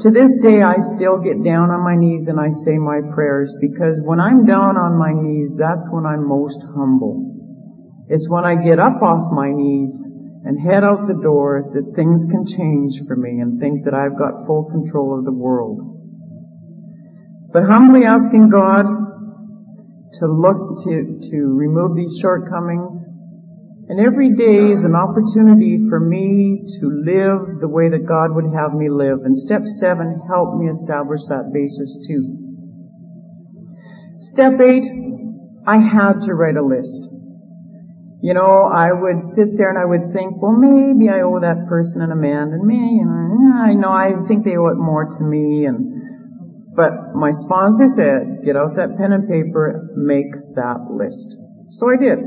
To 0.00 0.08
this 0.08 0.32
day, 0.40 0.64
I 0.64 0.80
still 0.96 1.20
get 1.20 1.44
down 1.44 1.68
on 1.68 1.84
my 1.84 1.94
knees 1.94 2.28
and 2.28 2.40
I 2.40 2.48
say 2.64 2.80
my 2.80 3.04
prayers 3.12 3.54
because 3.60 4.00
when 4.02 4.18
I'm 4.18 4.46
down 4.46 4.80
on 4.80 4.96
my 4.96 5.12
knees, 5.12 5.52
that's 5.52 5.92
when 5.92 6.06
I'm 6.06 6.26
most 6.26 6.64
humble. 6.74 7.28
It's 8.08 8.28
when 8.30 8.44
I 8.44 8.56
get 8.56 8.80
up 8.80 8.96
off 9.02 9.28
my 9.30 9.52
knees 9.52 9.92
and 10.48 10.56
head 10.58 10.82
out 10.82 11.06
the 11.06 11.20
door 11.22 11.70
that 11.76 11.92
things 11.94 12.24
can 12.24 12.46
change 12.48 12.96
for 13.06 13.14
me 13.14 13.44
and 13.44 13.60
think 13.60 13.84
that 13.84 13.92
I've 13.92 14.16
got 14.16 14.46
full 14.46 14.72
control 14.72 15.18
of 15.18 15.26
the 15.26 15.36
world. 15.36 15.91
But 17.52 17.64
humbly 17.64 18.04
asking 18.04 18.48
God 18.48 18.86
to 20.20 20.26
look, 20.26 20.82
to, 20.84 21.18
to 21.30 21.38
remove 21.52 21.96
these 21.96 22.18
shortcomings. 22.20 22.94
And 23.88 24.00
every 24.00 24.34
day 24.34 24.72
is 24.72 24.82
an 24.84 24.96
opportunity 24.96 25.84
for 25.88 26.00
me 26.00 26.64
to 26.80 26.86
live 27.04 27.60
the 27.60 27.68
way 27.68 27.90
that 27.90 28.06
God 28.08 28.34
would 28.34 28.48
have 28.56 28.72
me 28.72 28.88
live. 28.88 29.24
And 29.24 29.36
step 29.36 29.62
seven 29.80 30.22
helped 30.28 30.56
me 30.56 30.68
establish 30.68 31.20
that 31.28 31.52
basis 31.52 32.06
too. 32.08 32.42
Step 34.20 34.60
eight, 34.60 34.86
I 35.66 35.76
had 35.76 36.22
to 36.22 36.32
write 36.32 36.56
a 36.56 36.64
list. 36.64 37.08
You 38.22 38.34
know, 38.34 38.70
I 38.72 38.92
would 38.92 39.24
sit 39.34 39.58
there 39.58 39.68
and 39.68 39.78
I 39.78 39.84
would 39.84 40.14
think, 40.14 40.40
well, 40.40 40.54
maybe 40.54 41.10
I 41.10 41.22
owe 41.22 41.40
that 41.40 41.66
person 41.68 42.02
an 42.02 42.12
amend, 42.12 42.54
and 42.54 42.64
me, 42.64 43.02
know, 43.02 43.58
I 43.58 43.74
know 43.74 43.90
I 43.90 44.12
think 44.28 44.44
they 44.44 44.56
owe 44.56 44.68
it 44.68 44.78
more 44.78 45.04
to 45.04 45.24
me, 45.24 45.66
and 45.66 45.91
but 46.74 47.12
my 47.14 47.30
sponsor 47.30 47.86
said, 47.88 48.44
get 48.44 48.56
out 48.56 48.76
that 48.76 48.96
pen 48.96 49.12
and 49.12 49.28
paper, 49.28 49.92
make 49.96 50.32
that 50.56 50.88
list. 50.88 51.36
So 51.68 51.88
I 51.92 51.96
did. 52.00 52.18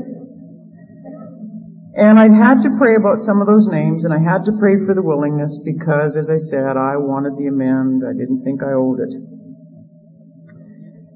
And 1.96 2.20
I 2.20 2.28
had 2.30 2.62
to 2.62 2.70
pray 2.78 2.94
about 2.94 3.24
some 3.24 3.40
of 3.40 3.48
those 3.48 3.66
names 3.66 4.04
and 4.04 4.12
I 4.12 4.20
had 4.20 4.44
to 4.44 4.52
pray 4.60 4.76
for 4.86 4.94
the 4.94 5.02
willingness 5.02 5.58
because, 5.64 6.14
as 6.14 6.30
I 6.30 6.36
said, 6.36 6.76
I 6.76 6.94
wanted 7.00 7.34
the 7.40 7.48
amend. 7.48 8.04
I 8.04 8.12
didn't 8.12 8.44
think 8.44 8.62
I 8.62 8.76
owed 8.76 9.00
it. 9.00 9.16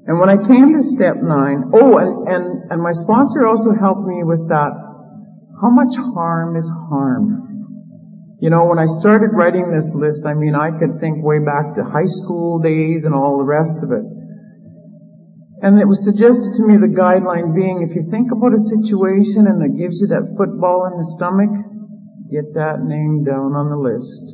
And 0.09 0.19
when 0.19 0.27
I 0.27 0.35
came 0.35 0.73
to 0.73 0.81
step 0.81 1.21
nine, 1.21 1.69
oh, 1.71 2.01
and, 2.01 2.27
and, 2.27 2.71
and 2.71 2.81
my 2.81 2.91
sponsor 2.91 3.47
also 3.47 3.71
helped 3.77 4.03
me 4.09 4.25
with 4.25 4.49
that. 4.49 4.73
How 5.61 5.69
much 5.69 5.93
harm 6.17 6.57
is 6.57 6.67
harm? 6.89 7.50
You 8.41 8.49
know, 8.49 8.65
when 8.65 8.81
I 8.81 8.89
started 8.89 9.37
writing 9.37 9.69
this 9.69 9.93
list, 9.93 10.25
I 10.25 10.33
mean, 10.33 10.57
I 10.57 10.73
could 10.73 10.97
think 10.97 11.21
way 11.21 11.37
back 11.37 11.77
to 11.77 11.85
high 11.85 12.09
school 12.09 12.57
days 12.57 13.05
and 13.05 13.13
all 13.13 13.37
the 13.37 13.45
rest 13.45 13.77
of 13.85 13.93
it. 13.93 14.01
And 15.61 15.77
it 15.77 15.85
was 15.85 16.01
suggested 16.01 16.57
to 16.57 16.65
me 16.65 16.81
the 16.81 16.89
guideline 16.89 17.53
being 17.53 17.85
if 17.85 17.93
you 17.93 18.09
think 18.09 18.33
about 18.33 18.57
a 18.57 18.69
situation 18.81 19.45
and 19.45 19.61
it 19.61 19.77
gives 19.77 20.01
you 20.01 20.09
that 20.09 20.33
football 20.41 20.89
in 20.89 20.97
the 20.97 21.05
stomach, 21.13 21.53
get 22.33 22.49
that 22.57 22.81
name 22.81 23.21
down 23.21 23.53
on 23.53 23.69
the 23.69 23.77
list. 23.77 24.25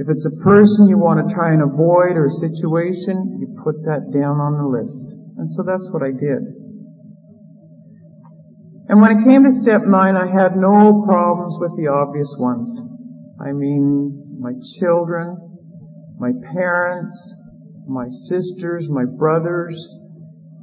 If 0.00 0.08
it's 0.08 0.24
a 0.24 0.40
person 0.40 0.88
you 0.88 0.96
want 0.96 1.20
to 1.20 1.28
try 1.36 1.52
and 1.52 1.60
avoid 1.60 2.16
or 2.16 2.32
a 2.32 2.40
situation, 2.40 3.36
you 3.36 3.52
put 3.60 3.84
that 3.84 4.08
down 4.16 4.40
on 4.40 4.56
the 4.56 4.68
list. 4.80 5.12
And 5.36 5.52
so 5.52 5.60
that's 5.60 5.92
what 5.92 6.00
I 6.00 6.16
did. 6.16 6.40
And 8.88 8.96
when 9.04 9.12
it 9.12 9.28
came 9.28 9.44
to 9.44 9.52
step 9.52 9.84
nine, 9.84 10.16
I 10.16 10.24
had 10.24 10.56
no 10.56 11.04
problems 11.04 11.60
with 11.60 11.76
the 11.76 11.92
obvious 11.92 12.32
ones. 12.40 12.91
I 13.42 13.52
mean, 13.52 14.38
my 14.38 14.52
children, 14.78 15.36
my 16.18 16.30
parents, 16.54 17.34
my 17.88 18.06
sisters, 18.08 18.88
my 18.88 19.04
brothers, 19.04 19.76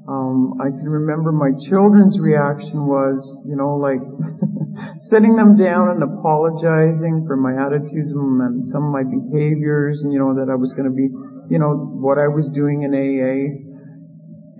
um, 0.07 0.57
I 0.57 0.73
can 0.73 0.89
remember 0.89 1.31
my 1.31 1.51
children's 1.69 2.17
reaction 2.19 2.87
was, 2.87 3.19
you 3.45 3.55
know, 3.55 3.77
like 3.77 4.01
sitting 5.11 5.35
them 5.35 5.53
down 5.55 5.91
and 5.91 6.01
apologizing 6.01 7.27
for 7.27 7.37
my 7.37 7.53
attitudes 7.53 8.09
and 8.15 8.65
some 8.69 8.89
of 8.89 8.91
my 8.95 9.03
behaviors, 9.03 10.01
and 10.01 10.11
you 10.11 10.17
know 10.17 10.33
that 10.33 10.49
I 10.49 10.55
was 10.55 10.73
going 10.73 10.89
to 10.89 10.95
be, 10.95 11.11
you 11.53 11.59
know, 11.59 11.75
what 12.01 12.17
I 12.17 12.25
was 12.25 12.49
doing 12.49 12.81
in 12.81 12.95
AA, 12.95 13.53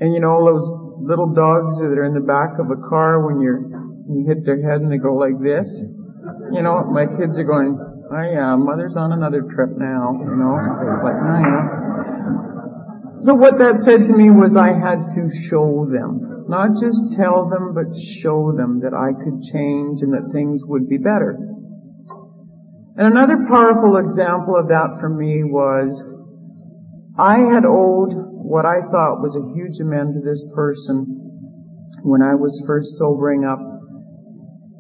and 0.05 0.13
you 0.13 0.19
know 0.21 0.37
those 0.45 0.69
little 1.01 1.33
dogs 1.33 1.79
that 1.79 1.97
are 1.97 2.05
in 2.05 2.13
the 2.13 2.27
back 2.27 2.59
of 2.61 2.69
a 2.69 2.77
car 2.85 3.25
when 3.25 3.41
you're 3.41 3.65
you 4.05 4.25
hit 4.27 4.45
their 4.45 4.61
head 4.61 4.81
and 4.81 4.91
they 4.91 5.01
go 5.01 5.15
like 5.15 5.41
this. 5.41 5.81
You 6.51 6.61
know, 6.61 6.83
my 6.93 7.05
kids 7.09 7.39
are 7.39 7.47
going, 7.47 7.73
oh 8.09 8.15
uh, 8.15 8.23
yeah, 8.23 8.55
mother's 8.55 8.97
on 8.97 9.13
another 9.13 9.41
trip 9.41 9.69
now. 9.77 10.17
You 10.17 10.35
know, 10.35 10.55
like, 11.05 11.19
oh 11.21 11.39
yeah. 11.45 11.79
So 13.21 13.35
what 13.35 13.59
that 13.59 13.79
said 13.83 14.07
to 14.07 14.15
me 14.15 14.31
was 14.31 14.55
I 14.55 14.71
had 14.71 15.11
to 15.13 15.23
show 15.49 15.85
them. 15.85 16.47
Not 16.47 16.73
just 16.81 17.13
tell 17.13 17.49
them, 17.49 17.75
but 17.75 17.93
show 18.23 18.55
them 18.55 18.81
that 18.81 18.95
I 18.95 19.13
could 19.13 19.43
change 19.53 20.01
and 20.01 20.13
that 20.13 20.33
things 20.33 20.63
would 20.65 20.89
be 20.89 20.97
better. 20.97 21.37
And 22.97 23.07
another 23.13 23.45
powerful 23.47 23.97
example 23.97 24.55
of 24.55 24.69
that 24.69 24.97
for 24.99 25.09
me 25.09 25.43
was 25.43 26.03
I 27.19 27.37
had 27.53 27.65
owed 27.67 28.15
what 28.15 28.65
I 28.65 28.81
thought 28.89 29.21
was 29.21 29.35
a 29.35 29.53
huge 29.53 29.79
amend 29.79 30.15
to 30.15 30.21
this 30.23 30.43
person 30.55 31.05
when 32.01 32.21
I 32.21 32.35
was 32.35 32.63
first 32.65 32.97
sobering 32.97 33.45
up. 33.45 33.59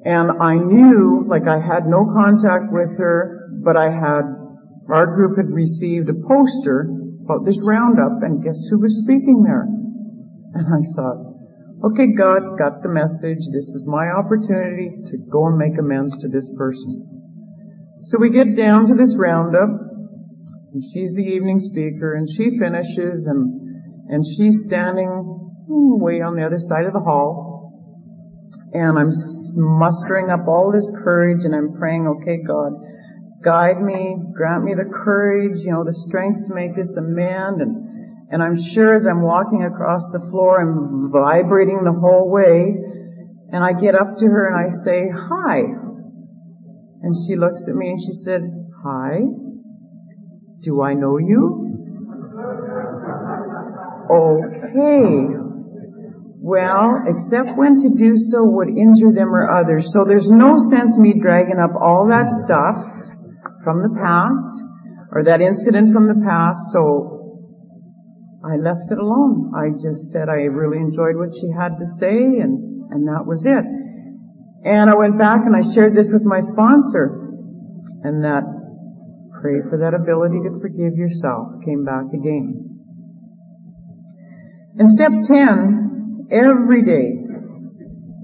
And 0.05 0.31
I 0.41 0.55
knew, 0.55 1.25
like 1.27 1.47
I 1.47 1.59
had 1.59 1.85
no 1.85 2.05
contact 2.15 2.71
with 2.71 2.97
her, 2.97 3.49
but 3.63 3.75
I 3.75 3.91
had, 3.91 4.23
our 4.89 5.05
group 5.15 5.37
had 5.37 5.51
received 5.51 6.09
a 6.09 6.13
poster 6.13 6.87
about 7.25 7.45
this 7.45 7.61
roundup, 7.61 8.23
and 8.23 8.43
guess 8.43 8.57
who 8.69 8.79
was 8.79 9.03
speaking 9.03 9.43
there? 9.43 9.67
And 10.55 10.65
I 10.65 10.81
thought, 10.95 11.91
okay, 11.91 12.07
God 12.17 12.57
got 12.57 12.81
the 12.81 12.89
message. 12.89 13.43
This 13.53 13.69
is 13.75 13.85
my 13.85 14.07
opportunity 14.09 14.89
to 15.05 15.17
go 15.29 15.47
and 15.47 15.57
make 15.57 15.77
amends 15.77 16.17
to 16.23 16.27
this 16.27 16.49
person. 16.57 17.05
So 18.03 18.17
we 18.19 18.31
get 18.31 18.55
down 18.55 18.87
to 18.87 18.95
this 18.95 19.15
roundup, 19.17 19.69
and 20.73 20.81
she's 20.93 21.13
the 21.15 21.27
evening 21.27 21.59
speaker, 21.59 22.15
and 22.15 22.27
she 22.29 22.57
finishes, 22.57 23.27
and, 23.27 23.51
and 24.07 24.23
she's 24.25 24.63
standing 24.63 25.39
way 25.67 26.21
on 26.21 26.35
the 26.35 26.45
other 26.45 26.57
side 26.57 26.85
of 26.85 26.93
the 26.93 26.99
hall, 26.99 27.48
and 28.73 28.99
I'm 28.99 29.11
mustering 29.55 30.29
up 30.29 30.47
all 30.47 30.71
this 30.71 30.91
courage, 31.03 31.43
and 31.43 31.55
I'm 31.55 31.73
praying, 31.73 32.07
okay, 32.07 32.37
God, 32.45 32.73
guide 33.43 33.81
me, 33.81 34.17
grant 34.33 34.63
me 34.63 34.73
the 34.73 34.85
courage, 34.85 35.59
you 35.63 35.71
know, 35.71 35.83
the 35.83 35.93
strength 35.93 36.47
to 36.47 36.53
make 36.53 36.75
this 36.75 36.97
amend. 36.97 37.61
And, 37.61 38.27
and 38.29 38.43
I'm 38.43 38.55
sure 38.55 38.93
as 38.93 39.05
I'm 39.05 39.21
walking 39.21 39.63
across 39.63 40.11
the 40.11 40.19
floor, 40.29 40.61
I'm 40.61 41.11
vibrating 41.11 41.83
the 41.83 41.93
whole 41.93 42.29
way. 42.29 42.75
And 43.51 43.63
I 43.63 43.73
get 43.73 43.95
up 43.95 44.15
to 44.17 44.25
her 44.25 44.47
and 44.47 44.57
I 44.57 44.69
say, 44.69 45.09
hi. 45.09 45.61
And 47.01 47.15
she 47.25 47.35
looks 47.35 47.67
at 47.67 47.75
me 47.75 47.89
and 47.89 47.99
she 47.99 48.11
said, 48.11 48.41
hi. 48.83 49.21
Do 50.61 50.81
I 50.81 50.93
know 50.93 51.17
you? 51.17 51.65
Okay. 54.11 55.48
Well, 56.49 57.05
except 57.05 57.53
when 57.61 57.77
to 57.77 57.89
do 57.93 58.17
so 58.17 58.41
would 58.41 58.69
injure 58.69 59.13
them 59.13 59.29
or 59.29 59.53
others. 59.53 59.93
So 59.93 60.01
there's 60.01 60.31
no 60.31 60.57
sense 60.57 60.97
me 60.97 61.13
dragging 61.13 61.61
up 61.61 61.77
all 61.77 62.09
that 62.09 62.25
stuff 62.25 62.73
from 63.63 63.85
the 63.85 63.93
past 63.93 64.49
or 65.13 65.29
that 65.29 65.41
incident 65.45 65.93
from 65.93 66.09
the 66.09 66.25
past. 66.25 66.57
So 66.73 67.45
I 68.41 68.57
left 68.57 68.89
it 68.89 68.97
alone. 68.97 69.53
I 69.53 69.77
just 69.77 70.09
said 70.09 70.25
I 70.25 70.49
really 70.49 70.81
enjoyed 70.81 71.21
what 71.21 71.37
she 71.37 71.53
had 71.53 71.77
to 71.77 71.85
say 72.01 72.17
and, 72.17 72.89
and 72.89 73.05
that 73.05 73.29
was 73.29 73.45
it. 73.45 73.65
And 74.65 74.89
I 74.89 74.95
went 74.97 75.19
back 75.19 75.45
and 75.45 75.53
I 75.53 75.61
shared 75.61 75.95
this 75.95 76.09
with 76.09 76.25
my 76.25 76.39
sponsor 76.39 77.29
and 78.01 78.25
that 78.25 78.41
pray 79.39 79.61
for 79.69 79.77
that 79.85 79.93
ability 79.93 80.41
to 80.49 80.57
forgive 80.59 80.97
yourself 80.97 81.61
came 81.63 81.85
back 81.85 82.09
again. 82.09 82.65
And 84.79 84.89
step 84.89 85.11
10, 85.29 85.88
every 86.31 86.83
day 86.83 87.17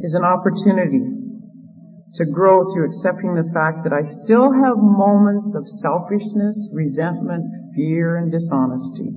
is 0.02 0.14
an 0.14 0.24
opportunity 0.24 1.02
to 2.14 2.26
grow 2.34 2.64
through 2.72 2.86
accepting 2.88 3.36
the 3.36 3.50
fact 3.54 3.84
that 3.84 3.92
I 3.92 4.04
still 4.04 4.52
have 4.52 4.78
moments 4.78 5.54
of 5.56 5.68
selfishness, 5.68 6.70
resentment, 6.74 7.74
fear, 7.76 8.18
and 8.18 8.32
dishonesty. 8.32 9.12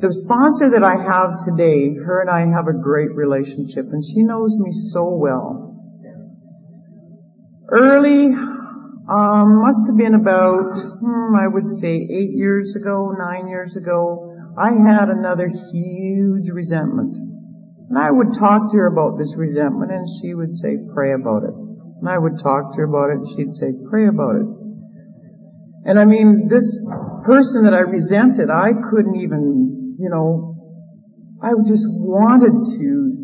The 0.00 0.12
sponsor 0.12 0.70
that 0.70 0.82
I 0.82 0.96
have 0.98 1.38
today, 1.46 1.94
her 1.94 2.20
and 2.20 2.30
I 2.30 2.50
have 2.50 2.66
a 2.66 2.76
great 2.76 3.14
relationship, 3.14 3.86
and 3.92 4.04
she 4.04 4.22
knows 4.22 4.56
me 4.58 4.72
so 4.72 5.08
well. 5.08 5.70
Early, 7.70 8.26
um, 8.26 9.62
must 9.62 9.86
have 9.86 9.96
been 9.96 10.14
about, 10.14 10.74
hmm, 11.00 11.36
I 11.36 11.46
would 11.46 11.68
say 11.68 11.94
eight 11.94 12.32
years 12.34 12.74
ago, 12.74 13.14
nine 13.16 13.48
years 13.48 13.76
ago, 13.76 14.33
I 14.56 14.70
had 14.70 15.08
another 15.10 15.48
huge 15.48 16.48
resentment. 16.50 17.16
And 17.90 17.98
I 17.98 18.10
would 18.10 18.32
talk 18.38 18.70
to 18.70 18.76
her 18.78 18.86
about 18.86 19.18
this 19.18 19.34
resentment 19.36 19.92
and 19.92 20.06
she 20.20 20.34
would 20.34 20.54
say, 20.54 20.78
pray 20.94 21.12
about 21.12 21.44
it. 21.44 21.54
And 22.00 22.08
I 22.08 22.18
would 22.18 22.38
talk 22.42 22.72
to 22.72 22.76
her 22.78 22.88
about 22.88 23.10
it 23.10 23.18
and 23.18 23.28
she'd 23.34 23.54
say, 23.54 23.72
pray 23.90 24.06
about 24.06 24.36
it. 24.36 24.48
And 25.84 25.98
I 25.98 26.04
mean, 26.04 26.48
this 26.48 26.64
person 27.26 27.64
that 27.64 27.74
I 27.74 27.80
resented, 27.80 28.48
I 28.48 28.72
couldn't 28.90 29.16
even, 29.16 29.96
you 29.98 30.08
know, 30.08 30.56
I 31.42 31.52
just 31.68 31.84
wanted 31.90 32.56
to 32.80 33.14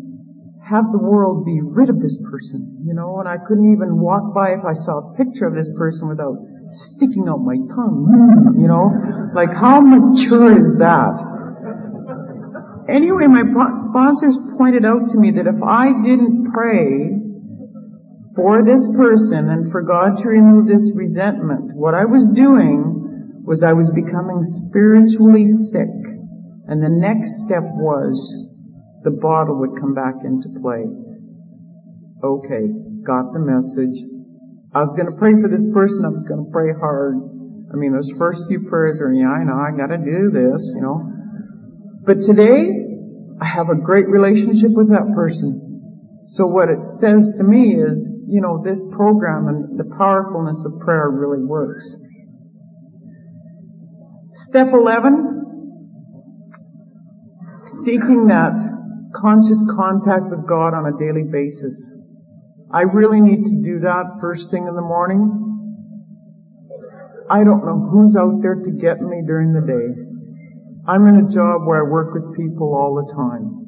have 0.69 0.85
the 0.91 1.01
world 1.01 1.43
be 1.43 1.59
rid 1.63 1.89
of 1.89 1.99
this 1.99 2.17
person, 2.29 2.85
you 2.85 2.93
know, 2.93 3.19
and 3.19 3.27
I 3.27 3.37
couldn't 3.47 3.73
even 3.73 3.97
walk 3.97 4.35
by 4.35 4.53
if 4.53 4.63
I 4.63 4.73
saw 4.73 5.09
a 5.09 5.17
picture 5.17 5.47
of 5.47 5.55
this 5.55 5.67
person 5.75 6.07
without 6.07 6.37
sticking 6.71 7.27
out 7.27 7.39
my 7.43 7.55
tongue, 7.75 8.55
you 8.59 8.67
know, 8.67 8.89
like 9.35 9.53
how 9.53 9.81
mature 9.81 10.57
is 10.57 10.75
that? 10.79 11.31
Anyway, 12.89 13.27
my 13.27 13.43
sponsors 13.75 14.35
pointed 14.57 14.85
out 14.85 15.09
to 15.09 15.17
me 15.17 15.31
that 15.31 15.47
if 15.47 15.61
I 15.63 15.93
didn't 16.01 16.51
pray 16.51 17.21
for 18.35 18.63
this 18.63 18.87
person 18.97 19.49
and 19.49 19.71
for 19.71 19.81
God 19.81 20.17
to 20.17 20.27
remove 20.27 20.67
this 20.67 20.91
resentment, 20.95 21.75
what 21.75 21.93
I 21.93 22.05
was 22.05 22.27
doing 22.29 23.43
was 23.45 23.63
I 23.63 23.73
was 23.73 23.91
becoming 23.91 24.41
spiritually 24.41 25.45
sick. 25.47 25.91
And 26.67 26.81
the 26.81 26.89
next 26.89 27.43
step 27.45 27.63
was 27.63 28.15
the 29.03 29.11
bottle 29.11 29.59
would 29.59 29.79
come 29.79 29.93
back 29.93 30.15
into 30.23 30.47
play. 30.61 30.85
Okay, 32.23 32.69
got 33.03 33.33
the 33.33 33.41
message. 33.41 33.97
I 34.73 34.79
was 34.79 34.95
going 34.95 35.11
to 35.11 35.17
pray 35.19 35.35
for 35.35 35.51
this 35.51 35.65
person. 35.73 36.05
I 36.05 36.09
was 36.15 36.23
going 36.23 36.45
to 36.45 36.51
pray 36.51 36.71
hard. 36.71 37.19
I 37.71 37.75
mean, 37.75 37.91
those 37.91 38.11
first 38.17 38.47
few 38.47 38.67
prayers 38.71 38.99
are, 39.03 39.11
yeah, 39.11 39.27
I 39.27 39.43
know, 39.43 39.59
I 39.59 39.75
got 39.75 39.91
to 39.91 39.99
do 39.99 40.31
this, 40.31 40.63
you 40.75 40.81
know. 40.81 41.11
But 42.07 42.23
today, 42.23 42.71
I 43.41 43.47
have 43.47 43.67
a 43.67 43.75
great 43.75 44.07
relationship 44.07 44.71
with 44.71 44.89
that 44.89 45.11
person. 45.13 46.23
So 46.25 46.47
what 46.47 46.69
it 46.69 46.79
says 47.03 47.31
to 47.37 47.43
me 47.43 47.75
is, 47.75 48.07
you 48.27 48.39
know, 48.39 48.63
this 48.63 48.79
program 48.95 49.47
and 49.47 49.79
the 49.79 49.91
powerfulness 49.97 50.63
of 50.63 50.79
prayer 50.79 51.09
really 51.09 51.43
works. 51.43 51.83
Step 54.47 54.67
11, 54.71 55.41
seeking 57.83 58.27
that 58.27 58.55
conscious 59.19 59.63
contact 59.75 60.31
with 60.31 60.47
God 60.47 60.71
on 60.73 60.87
a 60.87 60.95
daily 60.95 61.27
basis. 61.27 61.91
I 62.73 62.81
really 62.83 63.19
need 63.19 63.43
to 63.43 63.55
do 63.63 63.79
that 63.83 64.19
first 64.21 64.49
thing 64.49 64.65
in 64.67 64.75
the 64.75 64.81
morning. 64.81 65.27
I 67.29 67.43
don't 67.43 67.65
know 67.65 67.87
who's 67.91 68.15
out 68.15 68.41
there 68.41 68.55
to 68.55 68.71
get 68.71 68.99
me 69.01 69.23
during 69.27 69.51
the 69.51 69.61
day. 69.61 69.87
I'm 70.87 71.05
in 71.07 71.25
a 71.25 71.27
job 71.29 71.67
where 71.67 71.85
I 71.85 71.89
work 71.89 72.13
with 72.13 72.35
people 72.35 72.73
all 72.73 72.95
the 72.95 73.11
time. 73.13 73.59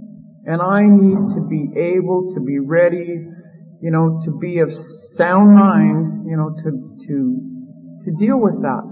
And 0.46 0.62
I 0.62 0.84
need 0.84 1.36
to 1.36 1.42
be 1.48 1.72
able 1.96 2.32
to 2.34 2.42
be 2.42 2.60
ready, 2.60 3.28
you 3.82 3.92
know, 3.92 4.20
to 4.24 4.32
be 4.40 4.60
of 4.60 4.70
sound 5.16 5.54
mind, 5.54 6.26
you 6.28 6.36
know, 6.36 6.52
to, 6.52 6.70
to, 7.08 7.16
to 8.06 8.12
deal 8.20 8.40
with 8.40 8.62
that. 8.62 8.84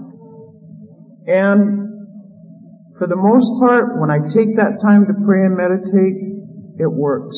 And 1.26 1.88
for 2.98 3.06
the 3.06 3.16
most 3.16 3.50
part, 3.60 4.00
when 4.00 4.10
I 4.10 4.20
take 4.28 4.56
that 4.56 4.80
time 4.80 5.06
to 5.06 5.14
pray 5.24 5.44
and 5.44 5.56
meditate, 5.56 6.20
it 6.78 6.90
works. 6.90 7.36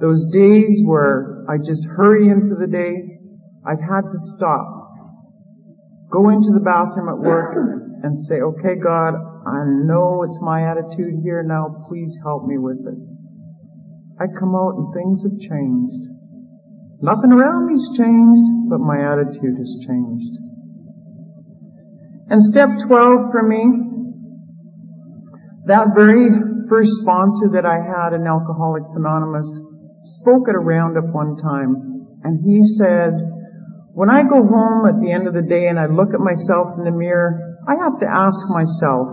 Those 0.00 0.26
days 0.32 0.82
where 0.84 1.35
I 1.48 1.58
just 1.58 1.86
hurry 1.96 2.28
into 2.28 2.54
the 2.54 2.66
day, 2.66 3.18
I've 3.66 3.80
had 3.80 4.02
to 4.10 4.18
stop. 4.36 4.66
Go 6.10 6.30
into 6.30 6.50
the 6.54 6.62
bathroom 6.62 7.08
at 7.08 7.18
work 7.18 7.54
and 8.02 8.18
say, 8.18 8.36
okay, 8.40 8.74
God, 8.78 9.14
I 9.46 9.62
know 9.86 10.22
it's 10.22 10.38
my 10.40 10.62
attitude 10.70 11.22
here 11.22 11.42
now. 11.42 11.86
Please 11.88 12.18
help 12.22 12.46
me 12.46 12.58
with 12.58 12.78
it. 12.86 12.98
I 14.18 14.26
come 14.38 14.54
out 14.54 14.74
and 14.78 14.94
things 14.94 15.22
have 15.22 15.38
changed. 15.38 16.02
Nothing 17.02 17.32
around 17.32 17.66
me's 17.66 17.86
changed, 17.98 18.70
but 18.70 18.80
my 18.80 18.96
attitude 18.96 19.58
has 19.58 19.70
changed. 19.86 20.32
And 22.30 22.42
step 22.42 22.70
12 22.86 23.30
for 23.30 23.42
me, 23.42 23.62
that 25.66 25.94
very 25.94 26.30
first 26.68 26.90
sponsor 27.02 27.50
that 27.54 27.66
I 27.66 27.78
had 27.78 28.14
in 28.14 28.26
Alcoholics 28.26 28.94
Anonymous 28.96 29.60
spoke 30.06 30.48
at 30.48 30.54
a 30.54 30.58
roundup 30.58 31.12
one 31.12 31.36
time, 31.36 32.06
and 32.22 32.42
he 32.44 32.62
said, 32.62 33.12
when 33.92 34.10
I 34.10 34.22
go 34.22 34.44
home 34.44 34.86
at 34.86 35.00
the 35.00 35.10
end 35.10 35.26
of 35.26 35.34
the 35.34 35.42
day 35.42 35.66
and 35.68 35.80
I 35.80 35.86
look 35.86 36.12
at 36.12 36.20
myself 36.20 36.76
in 36.78 36.84
the 36.84 36.92
mirror, 36.92 37.56
I 37.66 37.74
have 37.82 37.98
to 38.00 38.06
ask 38.06 38.46
myself, 38.48 39.08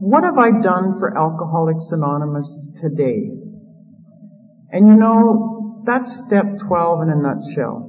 what 0.00 0.24
have 0.24 0.38
I 0.38 0.50
done 0.50 0.98
for 0.98 1.16
Alcoholics 1.16 1.92
Anonymous 1.92 2.48
today? 2.80 3.30
And 4.72 4.88
you 4.88 4.96
know, 4.96 5.82
that's 5.86 6.10
step 6.26 6.46
12 6.66 7.02
in 7.02 7.10
a 7.10 7.16
nutshell. 7.16 7.84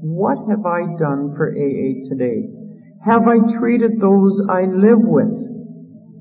What 0.00 0.38
have 0.48 0.64
I 0.64 0.86
done 0.96 1.34
for 1.36 1.50
AA 1.50 2.08
today? 2.08 2.48
Have 3.04 3.26
I 3.26 3.38
treated 3.58 4.00
those 4.00 4.40
I 4.48 4.62
live 4.62 5.02
with 5.02 5.46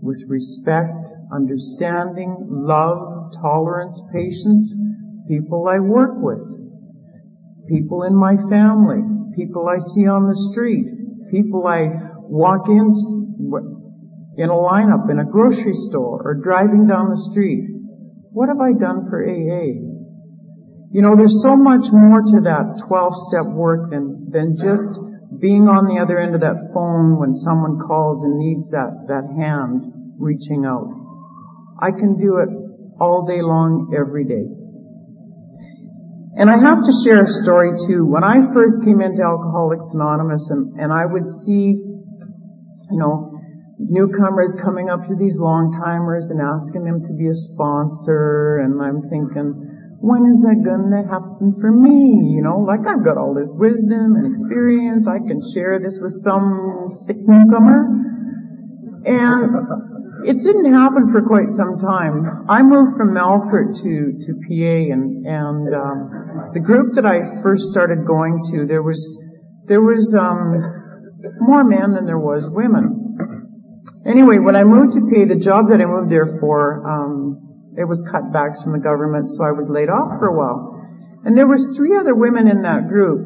with 0.01 0.23
respect, 0.27 1.07
understanding, 1.33 2.35
love, 2.49 3.33
tolerance, 3.41 4.01
patience? 4.13 4.73
People 5.27 5.67
I 5.67 5.79
work 5.79 6.15
with, 6.15 6.39
people 7.67 8.03
in 8.03 8.15
my 8.15 8.35
family, 8.49 9.03
people 9.35 9.67
I 9.67 9.77
see 9.77 10.07
on 10.07 10.27
the 10.27 10.51
street, 10.51 10.87
people 11.31 11.67
I 11.67 11.89
walk 12.29 12.69
into, 12.69 13.17
in 14.37 14.49
a 14.49 14.53
lineup 14.53 15.09
in 15.09 15.19
a 15.19 15.25
grocery 15.25 15.73
store 15.89 16.21
or 16.23 16.35
driving 16.35 16.85
down 16.87 17.09
the 17.09 17.29
street. 17.31 17.65
What 18.31 18.49
have 18.49 18.61
I 18.61 18.77
done 18.77 19.09
for 19.09 19.25
AA? 19.25 19.81
You 20.93 21.01
know, 21.01 21.15
there's 21.17 21.41
so 21.41 21.55
much 21.55 21.89
more 21.91 22.21
to 22.21 22.39
that 22.45 22.85
12 22.87 23.13
step 23.29 23.45
work 23.49 23.89
than, 23.89 24.29
than 24.31 24.55
just 24.55 24.93
being 25.41 25.67
on 25.67 25.85
the 25.85 25.99
other 26.01 26.17
end 26.17 26.35
of 26.35 26.41
that 26.41 26.71
phone 26.73 27.19
when 27.19 27.35
someone 27.35 27.81
calls 27.81 28.23
and 28.23 28.37
needs 28.37 28.69
that, 28.69 29.09
that 29.09 29.25
hand 29.35 29.83
reaching 30.17 30.65
out. 30.65 30.87
I 31.81 31.91
can 31.91 32.17
do 32.17 32.37
it 32.37 32.49
all 33.01 33.25
day 33.27 33.41
long, 33.41 33.93
every 33.93 34.23
day. 34.23 34.45
And 36.37 36.53
I 36.53 36.57
have 36.69 36.85
to 36.85 36.93
share 37.01 37.25
a 37.25 37.29
story 37.41 37.73
too. 37.89 38.05
When 38.05 38.23
I 38.23 38.37
first 38.53 38.85
came 38.85 39.01
into 39.01 39.25
Alcoholics 39.25 39.89
Anonymous 39.97 40.45
and, 40.53 40.77
and 40.77 40.93
I 40.93 41.01
would 41.09 41.25
see, 41.25 41.73
you 41.73 42.99
know, 43.01 43.33
newcomers 43.81 44.53
coming 44.61 44.85
up 44.85 45.01
to 45.09 45.17
these 45.17 45.41
long 45.41 45.73
timers 45.81 46.29
and 46.29 46.37
asking 46.37 46.85
them 46.85 47.01
to 47.09 47.13
be 47.17 47.25
a 47.25 47.33
sponsor 47.33 48.61
and 48.61 48.77
I'm 48.77 49.09
thinking, 49.09 49.49
when 49.97 50.29
is 50.29 50.45
that 50.45 50.61
gonna 50.61 51.09
happen 51.09 51.57
for 51.57 51.73
me? 51.73 52.29
You 52.37 52.45
know, 52.45 52.61
like 52.61 52.85
I've 52.85 53.01
got 53.01 53.17
all 53.17 53.33
this 53.33 53.49
wisdom 53.57 54.13
and 54.21 54.29
experience, 54.29 55.09
I 55.09 55.17
can 55.17 55.41
share 55.57 55.81
this 55.81 55.97
with 55.97 56.13
some 56.21 56.93
sick 57.09 57.17
newcomer. 57.17 57.89
And 59.09 59.96
it 60.27 60.43
didn't 60.43 60.67
happen 60.67 61.07
for 61.07 61.23
quite 61.23 61.49
some 61.55 61.79
time. 61.79 62.45
I 62.51 62.61
moved 62.61 62.99
from 62.99 63.15
Melfort 63.15 63.79
to, 63.79 63.93
to 64.19 64.29
PA 64.43 64.75
and, 64.91 65.25
and, 65.25 65.71
um, 65.71 66.51
the 66.53 66.59
group 66.59 66.95
that 66.95 67.05
I 67.05 67.41
first 67.41 67.71
started 67.71 68.03
going 68.05 68.43
to, 68.51 68.67
there 68.67 68.83
was, 68.83 68.99
there 69.71 69.81
was, 69.81 70.15
um, 70.19 70.77
more 71.39 71.63
men 71.63 71.95
than 71.95 72.05
there 72.05 72.19
was 72.19 72.49
women. 72.51 73.07
Anyway, 74.05 74.39
when 74.39 74.55
I 74.55 74.63
moved 74.63 74.93
to 74.95 75.01
PA, 75.07 75.27
the 75.27 75.39
job 75.39 75.71
that 75.71 75.79
I 75.79 75.87
moved 75.87 76.11
there 76.11 76.37
for, 76.39 76.83
um, 76.83 77.73
it 77.79 77.87
was 77.87 78.03
cutbacks 78.11 78.63
from 78.63 78.73
the 78.73 78.83
government, 78.83 79.29
so 79.29 79.43
I 79.43 79.53
was 79.55 79.67
laid 79.69 79.87
off 79.87 80.19
for 80.19 80.27
a 80.27 80.35
while. 80.35 80.75
And 81.23 81.37
there 81.37 81.47
was 81.47 81.75
three 81.75 81.95
other 81.95 82.15
women 82.15 82.47
in 82.47 82.63
that 82.63 82.87
group 82.87 83.21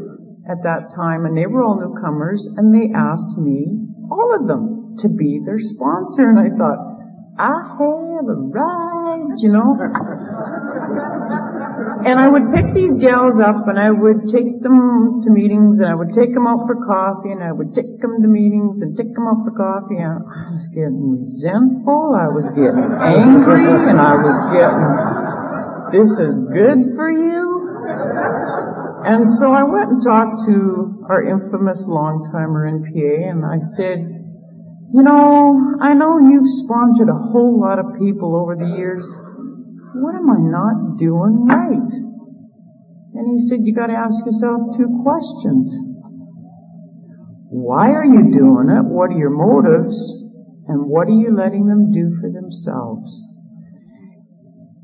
at 0.49 0.63
that 0.63 0.93
time, 0.93 1.25
and 1.25 1.37
they 1.37 1.45
were 1.45 1.63
all 1.63 1.79
newcomers, 1.79 2.41
and 2.57 2.73
they 2.73 2.93
asked 2.93 3.37
me, 3.37 3.89
all 4.09 4.35
of 4.35 4.47
them, 4.47 4.97
to 4.99 5.07
be 5.07 5.39
their 5.45 5.59
sponsor. 5.59 6.27
And 6.27 6.39
I 6.39 6.49
thought, 6.51 6.90
I 7.39 7.47
have 7.47 8.27
a 8.27 8.37
right, 8.51 9.33
you 9.37 9.49
know. 9.51 9.77
And 12.03 12.19
I 12.19 12.27
would 12.27 12.51
pick 12.53 12.73
these 12.73 12.97
gals 12.97 13.39
up 13.39 13.67
and 13.67 13.79
I 13.79 13.91
would 13.91 14.27
take 14.27 14.61
them 14.61 15.21
to 15.23 15.29
meetings 15.29 15.79
and 15.79 15.87
I 15.87 15.95
would 15.95 16.11
take 16.13 16.33
them 16.33 16.47
out 16.47 16.65
for 16.65 16.75
coffee 16.85 17.31
and 17.31 17.43
I 17.43 17.51
would 17.51 17.73
take 17.73 18.01
them 18.01 18.21
to 18.21 18.27
meetings 18.27 18.81
and 18.81 18.97
take 18.97 19.13
them 19.13 19.27
out 19.29 19.45
for 19.45 19.53
coffee 19.53 20.01
and 20.01 20.17
I 20.17 20.49
was 20.49 20.67
getting 20.73 21.21
resentful, 21.21 22.17
I 22.17 22.27
was 22.33 22.49
getting 22.51 22.89
angry 22.99 23.69
and 23.69 24.01
I 24.01 24.15
was 24.17 24.37
getting, 24.51 24.91
this 25.93 26.09
is 26.19 26.41
good 26.51 26.97
for 26.97 27.09
you? 27.11 27.45
And 29.05 29.25
so 29.39 29.53
I 29.53 29.63
went 29.63 29.89
and 29.89 30.01
talked 30.01 30.45
to 30.45 31.05
our 31.09 31.23
infamous 31.23 31.83
long-timer 31.87 32.67
in 32.67 32.83
PA 32.85 33.29
and 33.29 33.45
I 33.45 33.57
said, 33.77 34.20
you 34.93 35.03
know, 35.03 35.77
I 35.81 35.93
know 35.93 36.19
you've 36.19 36.49
sponsored 36.65 37.09
a 37.09 37.17
whole 37.31 37.59
lot 37.59 37.79
of 37.79 37.99
people 37.99 38.35
over 38.35 38.55
the 38.55 38.77
years 38.77 39.05
what 39.93 40.15
am 40.15 40.29
I 40.29 40.39
not 40.39 40.97
doing 40.97 41.45
right? 41.45 41.91
And 43.13 43.25
he 43.27 43.47
said, 43.47 43.59
you 43.61 43.75
gotta 43.75 43.93
ask 43.93 44.25
yourself 44.25 44.77
two 44.77 44.87
questions. 45.03 45.67
Why 47.51 47.91
are 47.91 48.05
you 48.05 48.31
doing 48.31 48.69
it? 48.71 48.85
What 48.87 49.11
are 49.11 49.19
your 49.19 49.29
motives? 49.29 49.97
And 50.67 50.87
what 50.87 51.07
are 51.07 51.19
you 51.19 51.35
letting 51.35 51.67
them 51.67 51.91
do 51.91 52.15
for 52.21 52.31
themselves? 52.31 53.11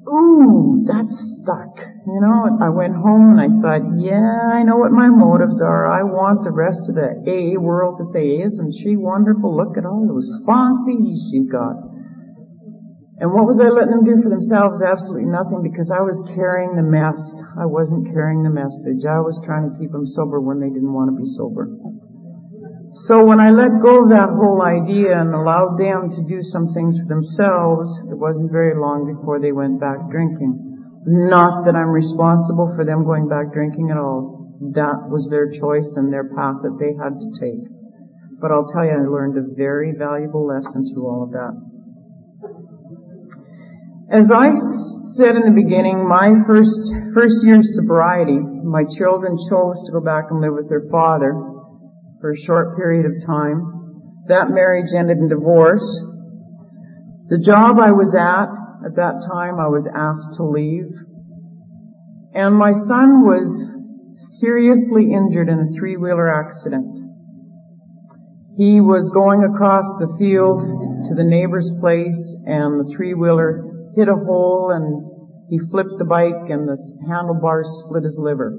Ooh, 0.08 0.84
that 0.88 1.08
stuck. 1.08 1.97
You 2.08 2.24
know, 2.24 2.56
I 2.64 2.72
went 2.72 2.96
home 2.96 3.36
and 3.36 3.42
I 3.44 3.52
thought, 3.60 3.84
yeah, 4.00 4.56
I 4.56 4.64
know 4.64 4.80
what 4.80 4.96
my 4.96 5.12
motives 5.12 5.60
are. 5.60 5.92
I 5.92 6.08
want 6.08 6.40
the 6.40 6.56
rest 6.56 6.88
of 6.88 6.96
the 6.96 7.20
AA 7.28 7.60
world 7.60 8.00
to 8.00 8.08
say, 8.08 8.40
isn't 8.48 8.80
she 8.80 8.96
wonderful? 8.96 9.52
Look 9.52 9.76
at 9.76 9.84
all 9.84 10.08
those 10.08 10.40
sponsees 10.40 11.28
she's 11.28 11.52
got. 11.52 11.76
And 13.20 13.28
what 13.36 13.44
was 13.44 13.60
I 13.60 13.68
letting 13.68 13.92
them 13.92 14.08
do 14.08 14.24
for 14.24 14.32
themselves? 14.32 14.80
Absolutely 14.80 15.28
nothing 15.28 15.60
because 15.68 15.92
I 15.92 16.00
was 16.00 16.24
carrying 16.32 16.80
the 16.80 16.88
mess. 16.88 17.20
I 17.60 17.68
wasn't 17.68 18.08
carrying 18.16 18.40
the 18.40 18.56
message. 18.56 19.04
I 19.04 19.20
was 19.20 19.44
trying 19.44 19.68
to 19.68 19.76
keep 19.76 19.92
them 19.92 20.08
sober 20.08 20.40
when 20.40 20.64
they 20.64 20.72
didn't 20.72 20.96
want 20.96 21.12
to 21.12 21.18
be 21.20 21.28
sober. 21.28 21.68
So 23.04 23.28
when 23.28 23.44
I 23.44 23.52
let 23.52 23.84
go 23.84 24.08
of 24.08 24.16
that 24.16 24.32
whole 24.32 24.64
idea 24.64 25.12
and 25.12 25.36
allowed 25.36 25.76
them 25.76 26.08
to 26.16 26.24
do 26.24 26.40
some 26.40 26.72
things 26.72 26.96
for 27.04 27.08
themselves, 27.12 27.92
it 28.08 28.16
wasn't 28.16 28.48
very 28.56 28.80
long 28.80 29.12
before 29.12 29.44
they 29.44 29.52
went 29.52 29.84
back 29.84 30.08
drinking. 30.08 30.67
Not 31.08 31.64
that 31.64 31.76
I'm 31.76 31.88
responsible 31.88 32.74
for 32.76 32.84
them 32.84 33.06
going 33.06 33.30
back 33.30 33.54
drinking 33.54 33.92
at 33.92 33.98
all. 33.98 34.60
That 34.76 35.08
was 35.08 35.30
their 35.32 35.50
choice 35.50 35.96
and 35.96 36.12
their 36.12 36.28
path 36.36 36.60
that 36.68 36.76
they 36.76 36.92
had 37.00 37.16
to 37.16 37.28
take. 37.40 37.64
But 38.42 38.52
I'll 38.52 38.68
tell 38.68 38.84
you, 38.84 38.92
I 38.92 39.08
learned 39.08 39.38
a 39.40 39.56
very 39.56 39.94
valuable 39.98 40.46
lesson 40.46 40.84
through 40.84 41.08
all 41.08 41.24
of 41.24 41.32
that. 41.32 41.56
As 44.12 44.32
I 44.32 44.52
said 45.16 45.40
in 45.40 45.48
the 45.48 45.56
beginning, 45.56 46.04
my 46.08 46.44
first, 46.46 46.92
first 47.16 47.40
year 47.48 47.56
of 47.56 47.66
sobriety, 47.66 48.40
my 48.40 48.84
children 48.84 49.38
chose 49.48 49.84
to 49.88 49.92
go 49.96 50.02
back 50.04 50.26
and 50.30 50.42
live 50.42 50.60
with 50.60 50.68
their 50.68 50.92
father 50.92 51.32
for 52.20 52.32
a 52.32 52.38
short 52.38 52.76
period 52.76 53.06
of 53.06 53.14
time. 53.26 54.26
That 54.28 54.52
marriage 54.52 54.92
ended 54.92 55.20
in 55.20 55.30
divorce. 55.30 55.88
The 57.30 57.40
job 57.40 57.80
I 57.80 57.92
was 57.92 58.14
at, 58.14 58.52
at 58.86 58.96
that 58.96 59.26
time, 59.30 59.60
I 59.60 59.68
was 59.68 59.88
asked 59.88 60.38
to 60.38 60.44
leave. 60.44 60.92
And 62.34 62.56
my 62.56 62.72
son 62.72 63.26
was 63.26 63.66
seriously 64.40 65.14
injured 65.14 65.50
in 65.50 65.60
a 65.60 65.72
three-wheeler 65.78 66.30
accident. 66.30 66.98
He 68.58 68.82
was 68.82 69.12
going 69.14 69.44
across 69.44 69.86
the 69.98 70.16
field 70.18 70.62
to 71.10 71.14
the 71.14 71.24
neighbor's 71.24 71.72
place 71.80 72.36
and 72.46 72.80
the 72.80 72.94
three-wheeler 72.96 73.94
hit 73.96 74.10
a 74.10 74.16
hole 74.16 74.72
and 74.74 75.06
he 75.50 75.60
flipped 75.70 75.98
the 75.98 76.06
bike 76.06 76.50
and 76.50 76.68
the 76.68 76.78
handlebars 77.08 77.70
split 77.86 78.04
his 78.04 78.18
liver. 78.22 78.58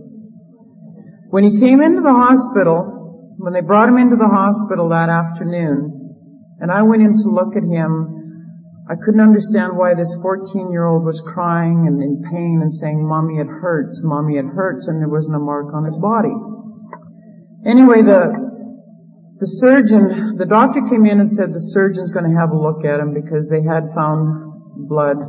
When 1.30 1.44
he 1.44 1.60
came 1.60 1.82
into 1.82 2.00
the 2.00 2.14
hospital, 2.14 3.34
when 3.38 3.52
they 3.52 3.60
brought 3.60 3.88
him 3.88 3.98
into 3.98 4.16
the 4.16 4.28
hospital 4.28 4.88
that 4.90 5.10
afternoon, 5.10 5.98
and 6.60 6.72
I 6.72 6.82
went 6.82 7.02
in 7.02 7.14
to 7.14 7.28
look 7.28 7.54
at 7.54 7.62
him, 7.62 8.17
I 8.88 8.96
couldn't 8.96 9.20
understand 9.20 9.76
why 9.76 9.92
this 9.92 10.16
14 10.22 10.72
year 10.72 10.86
old 10.86 11.04
was 11.04 11.20
crying 11.20 11.84
and 11.84 12.00
in 12.00 12.24
pain 12.24 12.60
and 12.64 12.72
saying, 12.72 13.04
mommy, 13.04 13.36
it 13.36 13.46
hurts, 13.46 14.00
mommy, 14.02 14.38
it 14.38 14.46
hurts, 14.46 14.88
and 14.88 14.96
there 14.98 15.12
wasn't 15.12 15.36
a 15.36 15.38
mark 15.38 15.74
on 15.74 15.84
his 15.84 15.96
body. 16.00 16.32
Anyway, 17.68 18.00
the, 18.00 18.32
the 19.36 19.46
surgeon, 19.60 20.36
the 20.38 20.48
doctor 20.48 20.80
came 20.88 21.04
in 21.04 21.20
and 21.20 21.30
said 21.30 21.52
the 21.52 21.68
surgeon's 21.76 22.12
going 22.12 22.32
to 22.32 22.40
have 22.40 22.48
a 22.48 22.56
look 22.56 22.80
at 22.88 22.98
him 22.98 23.12
because 23.12 23.46
they 23.52 23.60
had 23.60 23.92
found 23.92 24.88
blood 24.88 25.20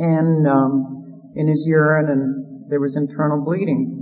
and, 0.00 0.48
um, 0.48 1.32
in 1.36 1.46
his 1.46 1.68
urine 1.68 2.08
and 2.08 2.70
there 2.70 2.80
was 2.80 2.96
internal 2.96 3.44
bleeding. 3.44 4.00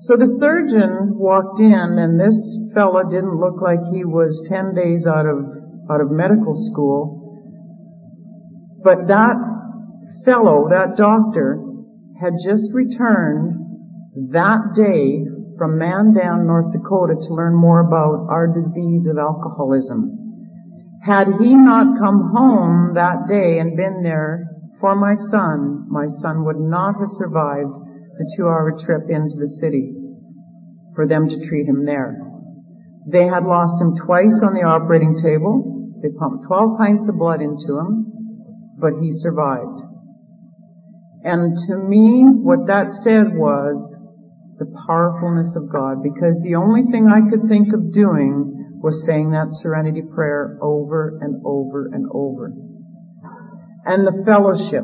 So 0.00 0.16
the 0.16 0.26
surgeon 0.42 1.14
walked 1.14 1.60
in 1.60 2.02
and 2.02 2.18
this 2.18 2.34
fella 2.74 3.06
didn't 3.08 3.38
look 3.38 3.62
like 3.62 3.78
he 3.94 4.02
was 4.02 4.42
10 4.50 4.74
days 4.74 5.06
out 5.06 5.26
of 5.26 5.61
out 5.92 6.00
of 6.00 6.10
medical 6.10 6.54
school. 6.54 7.18
But 8.82 9.08
that 9.08 9.36
fellow, 10.24 10.68
that 10.70 10.96
doctor, 10.96 11.60
had 12.20 12.34
just 12.44 12.72
returned 12.72 13.54
that 14.32 14.74
day 14.74 15.24
from 15.58 15.78
Mandan, 15.78 16.46
North 16.46 16.72
Dakota 16.72 17.14
to 17.14 17.34
learn 17.34 17.54
more 17.54 17.80
about 17.80 18.26
our 18.30 18.48
disease 18.48 19.06
of 19.06 19.18
alcoholism. 19.18 20.18
Had 21.04 21.26
he 21.40 21.54
not 21.54 21.98
come 21.98 22.32
home 22.34 22.94
that 22.94 23.26
day 23.28 23.58
and 23.58 23.76
been 23.76 24.02
there 24.02 24.46
for 24.80 24.94
my 24.94 25.14
son, 25.14 25.86
my 25.88 26.06
son 26.06 26.44
would 26.44 26.58
not 26.58 26.94
have 26.98 27.08
survived 27.10 27.70
the 28.18 28.32
two 28.36 28.44
hour 28.44 28.78
trip 28.78 29.08
into 29.08 29.36
the 29.38 29.48
city 29.48 29.94
for 30.94 31.06
them 31.06 31.28
to 31.28 31.46
treat 31.46 31.66
him 31.66 31.84
there. 31.84 32.18
They 33.06 33.26
had 33.26 33.44
lost 33.44 33.80
him 33.80 33.96
twice 33.96 34.42
on 34.44 34.54
the 34.54 34.62
operating 34.62 35.18
table. 35.18 35.71
They 36.02 36.10
pumped 36.18 36.46
12 36.46 36.78
pints 36.78 37.08
of 37.08 37.16
blood 37.16 37.40
into 37.40 37.78
him, 37.78 38.12
but 38.78 38.94
he 39.00 39.10
survived. 39.12 39.80
And 41.22 41.56
to 41.68 41.76
me, 41.76 42.26
what 42.42 42.66
that 42.66 42.90
said 42.90 43.30
was 43.30 43.98
the 44.58 44.66
powerfulness 44.86 45.54
of 45.54 45.70
God, 45.70 46.02
because 46.02 46.40
the 46.42 46.56
only 46.56 46.90
thing 46.90 47.06
I 47.06 47.30
could 47.30 47.48
think 47.48 47.72
of 47.72 47.92
doing 47.92 48.78
was 48.82 49.06
saying 49.06 49.30
that 49.30 49.54
serenity 49.62 50.02
prayer 50.02 50.58
over 50.60 51.18
and 51.20 51.40
over 51.46 51.88
and 51.92 52.06
over. 52.12 52.50
And 53.86 54.06
the 54.06 54.22
fellowship, 54.26 54.82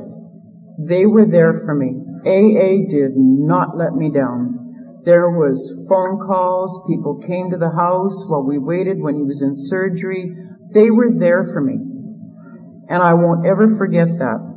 they 0.78 1.06
were 1.06 1.26
there 1.26 1.62
for 1.66 1.74
me. 1.74 1.98
AA 2.22 2.86
did 2.90 3.16
not 3.16 3.76
let 3.76 3.94
me 3.94 4.10
down. 4.10 5.02
There 5.04 5.30
was 5.30 5.58
phone 5.88 6.18
calls, 6.26 6.82
people 6.88 7.20
came 7.26 7.50
to 7.50 7.56
the 7.56 7.70
house 7.70 8.24
while 8.28 8.44
we 8.44 8.58
waited 8.58 9.00
when 9.00 9.16
he 9.16 9.22
was 9.22 9.42
in 9.42 9.52
surgery. 9.54 10.30
They 10.72 10.90
were 10.90 11.10
there 11.18 11.44
for 11.52 11.60
me. 11.60 11.78
And 12.88 13.02
I 13.02 13.14
won't 13.14 13.46
ever 13.46 13.76
forget 13.76 14.08
that. 14.18 14.48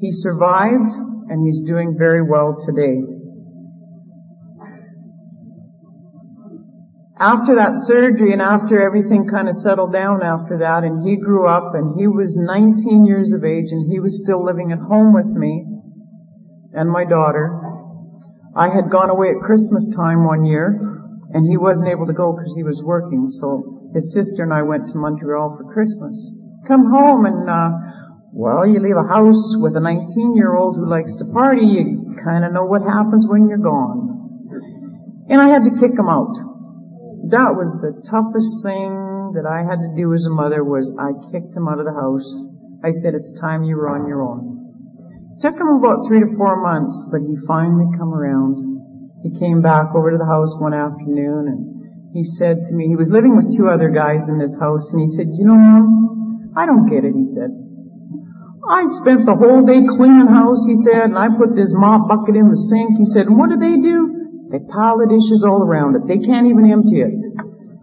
He 0.00 0.10
survived 0.12 0.92
and 1.28 1.46
he's 1.46 1.62
doing 1.62 1.96
very 1.98 2.22
well 2.22 2.56
today. 2.58 3.02
After 7.18 7.54
that 7.56 7.76
surgery 7.76 8.32
and 8.32 8.40
after 8.40 8.80
everything 8.80 9.28
kind 9.28 9.46
of 9.46 9.54
settled 9.54 9.92
down 9.92 10.22
after 10.22 10.58
that 10.58 10.84
and 10.84 11.06
he 11.06 11.16
grew 11.16 11.46
up 11.46 11.74
and 11.74 12.00
he 12.00 12.06
was 12.06 12.34
19 12.34 13.04
years 13.04 13.34
of 13.34 13.44
age 13.44 13.70
and 13.70 13.92
he 13.92 14.00
was 14.00 14.22
still 14.24 14.42
living 14.42 14.72
at 14.72 14.78
home 14.78 15.12
with 15.12 15.26
me 15.26 15.66
and 16.72 16.88
my 16.88 17.04
daughter. 17.04 17.60
I 18.56 18.70
had 18.70 18.90
gone 18.90 19.10
away 19.10 19.28
at 19.28 19.44
Christmas 19.44 19.94
time 19.94 20.24
one 20.24 20.46
year 20.46 20.80
and 21.34 21.46
he 21.46 21.58
wasn't 21.58 21.90
able 21.90 22.06
to 22.06 22.14
go 22.14 22.32
because 22.32 22.54
he 22.56 22.64
was 22.64 22.82
working 22.82 23.28
so 23.28 23.79
his 23.94 24.14
sister 24.14 24.42
and 24.42 24.52
I 24.52 24.62
went 24.62 24.86
to 24.88 24.98
Montreal 24.98 25.56
for 25.58 25.72
Christmas. 25.72 26.14
Come 26.66 26.90
home 26.90 27.26
and, 27.26 27.50
uh, 27.50 27.70
well, 28.32 28.66
you 28.66 28.78
leave 28.78 28.96
a 28.96 29.08
house 29.08 29.56
with 29.58 29.74
a 29.74 29.82
19 29.82 30.36
year 30.36 30.54
old 30.54 30.76
who 30.76 30.86
likes 30.86 31.16
to 31.16 31.24
party, 31.34 31.66
you 31.66 32.14
kind 32.22 32.44
of 32.44 32.52
know 32.52 32.64
what 32.64 32.82
happens 32.82 33.26
when 33.26 33.48
you're 33.48 33.58
gone. 33.58 35.26
And 35.28 35.40
I 35.40 35.48
had 35.48 35.64
to 35.64 35.74
kick 35.78 35.98
him 35.98 36.08
out. 36.08 36.34
That 37.30 37.54
was 37.54 37.74
the 37.82 37.94
toughest 38.06 38.62
thing 38.62 39.34
that 39.34 39.46
I 39.46 39.62
had 39.62 39.78
to 39.82 39.90
do 39.94 40.14
as 40.14 40.26
a 40.26 40.34
mother 40.34 40.62
was 40.62 40.90
I 40.98 41.14
kicked 41.30 41.54
him 41.54 41.66
out 41.66 41.78
of 41.78 41.86
the 41.86 41.94
house. 41.94 42.26
I 42.82 42.90
said, 42.90 43.14
it's 43.14 43.30
time 43.40 43.62
you 43.62 43.76
were 43.76 43.90
on 43.90 44.06
your 44.06 44.22
own. 44.22 44.58
It 45.36 45.42
took 45.42 45.54
him 45.54 45.78
about 45.78 46.06
three 46.06 46.20
to 46.20 46.34
four 46.36 46.62
months, 46.62 46.94
but 47.10 47.22
he 47.22 47.38
finally 47.46 47.86
come 47.98 48.14
around. 48.14 48.58
He 49.22 49.38
came 49.38 49.62
back 49.62 49.94
over 49.94 50.10
to 50.10 50.18
the 50.18 50.26
house 50.26 50.54
one 50.58 50.74
afternoon 50.74 51.46
and 51.46 51.69
he 52.12 52.24
said 52.24 52.66
to 52.66 52.74
me, 52.74 52.88
he 52.90 52.98
was 52.98 53.10
living 53.10 53.38
with 53.38 53.54
two 53.54 53.70
other 53.70 53.88
guys 53.88 54.28
in 54.28 54.38
this 54.38 54.56
house, 54.58 54.90
and 54.90 55.00
he 55.00 55.06
said, 55.06 55.30
you 55.30 55.46
know, 55.46 55.54
Mom, 55.54 56.50
I 56.56 56.66
don't 56.66 56.90
get 56.90 57.04
it, 57.06 57.14
he 57.14 57.22
said. 57.22 57.54
I 58.66 58.82
spent 59.02 59.26
the 59.26 59.38
whole 59.38 59.62
day 59.62 59.86
cleaning 59.86 60.26
house, 60.26 60.66
he 60.66 60.74
said, 60.82 61.14
and 61.14 61.18
I 61.18 61.30
put 61.38 61.54
this 61.54 61.70
mop 61.70 62.10
bucket 62.10 62.34
in 62.34 62.50
the 62.50 62.58
sink, 62.58 62.98
he 62.98 63.06
said, 63.06 63.30
and 63.30 63.38
what 63.38 63.50
do 63.50 63.56
they 63.62 63.78
do? 63.78 64.50
They 64.50 64.58
pile 64.58 64.98
the 64.98 65.06
dishes 65.06 65.46
all 65.46 65.62
around 65.62 65.94
it. 65.94 66.10
They 66.10 66.18
can't 66.18 66.50
even 66.50 66.66
empty 66.66 66.98
it. 66.98 67.14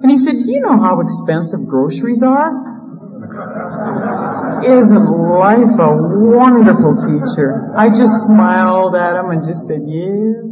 And 0.04 0.12
he 0.12 0.20
said, 0.20 0.44
do 0.44 0.52
you 0.52 0.60
know 0.60 0.76
how 0.76 1.00
expensive 1.00 1.64
groceries 1.64 2.22
are? 2.22 2.52
Isn't 4.68 5.08
life 5.40 5.76
a 5.80 5.92
wonderful 6.36 7.00
teacher? 7.00 7.72
I 7.80 7.88
just 7.88 8.12
smiled 8.28 8.96
at 8.96 9.16
him 9.16 9.32
and 9.32 9.48
just 9.48 9.64
said, 9.66 9.88
yes, 9.88 10.44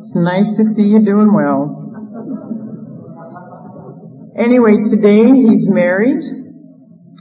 it's 0.00 0.14
nice 0.16 0.48
to 0.56 0.64
see 0.64 0.88
you 0.88 1.04
doing 1.04 1.36
well. 1.36 1.77
Anyway, 4.38 4.78
today 4.86 5.26
he's 5.50 5.68
married. 5.68 6.22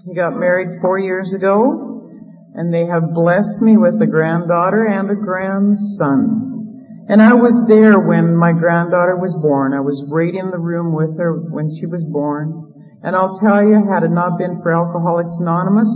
He 0.06 0.14
got 0.14 0.38
married 0.38 0.80
four 0.82 1.00
years 1.00 1.34
ago, 1.34 2.06
and 2.54 2.72
they 2.72 2.86
have 2.86 3.12
blessed 3.16 3.60
me 3.60 3.76
with 3.76 4.00
a 4.00 4.06
granddaughter 4.06 4.86
and 4.86 5.10
a 5.10 5.16
grandson. 5.16 7.06
And 7.10 7.20
I 7.20 7.34
was 7.34 7.66
there 7.68 7.98
when 7.98 8.36
my 8.36 8.54
granddaughter 8.54 9.18
was 9.18 9.34
born. 9.42 9.74
I 9.74 9.82
was 9.82 10.06
right 10.14 10.34
in 10.34 10.52
the 10.52 10.60
room 10.60 10.94
with 10.94 11.18
her 11.18 11.34
when 11.50 11.74
she 11.74 11.88
was 11.88 12.06
born. 12.06 12.70
And 13.02 13.16
I'll 13.16 13.34
tell 13.40 13.66
you, 13.66 13.82
had 13.90 14.04
it 14.04 14.12
not 14.12 14.38
been 14.38 14.62
for 14.62 14.76
Alcoholics 14.76 15.40
Anonymous, 15.40 15.90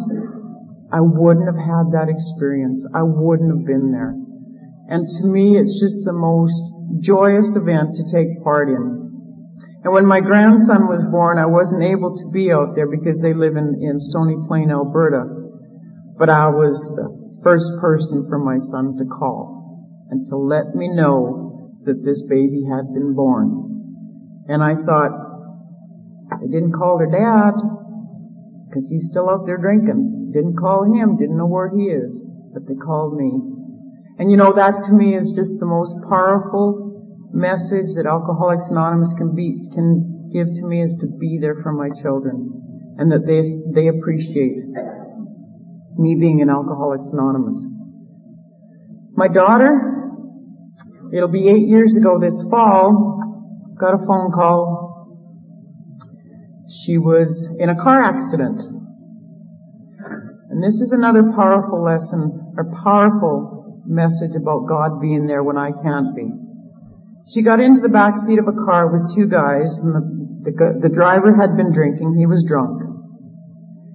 I 0.91 1.01
wouldn't 1.01 1.45
have 1.45 1.59
had 1.59 1.93
that 1.93 2.09
experience. 2.09 2.82
I 2.95 3.03
wouldn't 3.03 3.51
have 3.53 3.67
been 3.67 3.91
there. 3.91 4.17
And 4.89 5.05
to 5.07 5.24
me, 5.28 5.57
it's 5.59 5.80
just 5.80 6.01
the 6.03 6.17
most 6.17 6.63
joyous 6.99 7.55
event 7.55 7.93
to 7.93 8.09
take 8.09 8.41
part 8.43 8.69
in. 8.69 9.11
And 9.84 9.93
when 9.93 10.05
my 10.05 10.21
grandson 10.21 10.86
was 10.88 11.03
born, 11.09 11.39
I 11.39 11.47
wasn't 11.49 11.82
able 11.82 12.15
to 12.15 12.29
be 12.29 12.51
out 12.51 12.75
there 12.75 12.86
because 12.86 13.19
they 13.19 13.34
live 13.34 13.57
in, 13.57 13.82
in 13.82 13.99
Stony 13.99 14.38
Plain, 14.47 14.69
Alberta. 14.69 15.25
But 16.17 16.29
I 16.29 16.49
was 16.49 16.77
the 16.93 17.41
first 17.41 17.65
person 17.82 18.29
for 18.29 18.38
my 18.38 18.57
son 18.57 18.95
to 18.97 19.05
call 19.05 20.05
and 20.11 20.25
to 20.27 20.38
let 20.38 20.75
me 20.75 20.88
know 20.88 21.73
that 21.86 22.05
this 22.05 22.21
baby 22.29 22.61
had 22.69 22.93
been 22.93 23.15
born. 23.15 24.45
And 24.47 24.61
I 24.61 24.75
thought, 24.86 25.17
they 26.41 26.47
didn't 26.47 26.73
call 26.73 26.99
their 27.01 27.09
dad 27.09 27.57
because 28.69 28.88
he's 28.88 29.09
still 29.09 29.29
out 29.29 29.47
there 29.47 29.57
drinking. 29.57 30.29
Didn't 30.32 30.57
call 30.57 30.86
him, 30.93 31.17
didn't 31.17 31.38
know 31.38 31.49
where 31.49 31.73
he 31.73 31.89
is, 31.89 32.23
but 32.53 32.67
they 32.67 32.75
called 32.75 33.17
me. 33.17 33.34
And 34.19 34.29
you 34.29 34.38
know, 34.38 34.53
that 34.53 34.86
to 34.86 34.93
me 34.93 35.15
is 35.15 35.34
just 35.36 35.57
the 35.59 35.65
most 35.65 35.97
powerful 36.07 36.90
message 37.34 37.95
that 37.95 38.05
Alcoholics 38.05 38.67
Anonymous 38.69 39.11
can 39.17 39.36
be, 39.36 39.69
can 39.73 40.29
give 40.34 40.47
to 40.47 40.63
me 40.67 40.84
is 40.84 40.95
to 40.99 41.07
be 41.07 41.39
there 41.39 41.55
for 41.63 41.71
my 41.71 41.89
children 42.01 42.95
and 42.97 43.11
that 43.11 43.25
they, 43.25 43.41
they 43.73 43.88
appreciate 43.88 44.59
me 45.97 46.17
being 46.19 46.41
an 46.41 46.49
Alcoholics 46.49 47.07
Anonymous. 47.11 47.55
My 49.15 49.27
daughter, 49.27 49.79
it'll 51.13 51.32
be 51.32 51.49
eight 51.49 51.67
years 51.67 51.95
ago 51.95 52.19
this 52.19 52.43
fall, 52.49 53.19
got 53.79 53.93
a 53.93 54.05
phone 54.05 54.32
call. 54.32 54.79
She 56.86 56.97
was 56.97 57.47
in 57.59 57.69
a 57.69 57.75
car 57.75 58.03
accident. 58.03 58.61
And 60.49 60.63
this 60.63 60.79
is 60.82 60.91
another 60.91 61.23
powerful 61.36 61.84
lesson, 61.84 62.53
or 62.57 62.71
powerful 62.84 63.82
message 63.86 64.36
about 64.36 64.67
God 64.67 65.01
being 65.01 65.27
there 65.27 65.43
when 65.43 65.57
I 65.57 65.71
can't 65.71 66.15
be. 66.15 66.27
She 67.30 67.43
got 67.43 67.59
into 67.59 67.82
the 67.82 67.89
back 67.89 68.17
seat 68.17 68.39
of 68.39 68.47
a 68.47 68.57
car 68.65 68.89
with 68.91 69.13
two 69.13 69.28
guys, 69.28 69.69
and 69.84 69.93
the, 69.93 70.51
the, 70.51 70.89
the 70.89 70.93
driver 70.93 71.36
had 71.36 71.55
been 71.55 71.72
drinking. 71.74 72.17
He 72.17 72.26
was 72.26 72.43
drunk. 72.47 72.82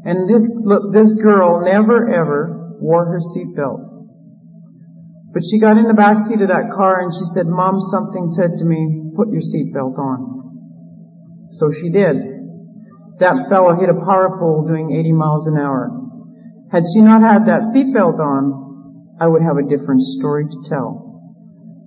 And 0.06 0.30
this, 0.30 0.46
this 0.94 1.12
girl 1.18 1.66
never 1.66 2.06
ever 2.06 2.78
wore 2.78 3.06
her 3.06 3.18
seatbelt. 3.18 3.96
But 5.34 5.42
she 5.44 5.58
got 5.58 5.76
in 5.76 5.88
the 5.88 5.98
back 5.98 6.22
seat 6.24 6.40
of 6.40 6.48
that 6.48 6.72
car 6.72 7.02
and 7.02 7.12
she 7.12 7.26
said, 7.34 7.44
Mom, 7.44 7.80
something 7.92 8.24
said 8.38 8.56
to 8.56 8.64
me, 8.64 9.12
put 9.16 9.28
your 9.28 9.42
seatbelt 9.42 9.98
on. 9.98 11.50
So 11.50 11.72
she 11.72 11.90
did. 11.90 12.16
That 13.18 13.48
fellow 13.50 13.76
hit 13.76 13.90
a 13.90 14.00
power 14.00 14.38
pole 14.38 14.64
doing 14.66 14.96
80 14.96 15.12
miles 15.12 15.46
an 15.46 15.58
hour. 15.58 15.90
Had 16.72 16.84
she 16.88 17.02
not 17.02 17.20
had 17.20 17.44
that 17.48 17.68
seatbelt 17.68 18.16
on, 18.16 19.16
I 19.20 19.26
would 19.26 19.42
have 19.42 19.56
a 19.56 19.68
different 19.68 20.02
story 20.16 20.44
to 20.44 20.58
tell. 20.68 21.05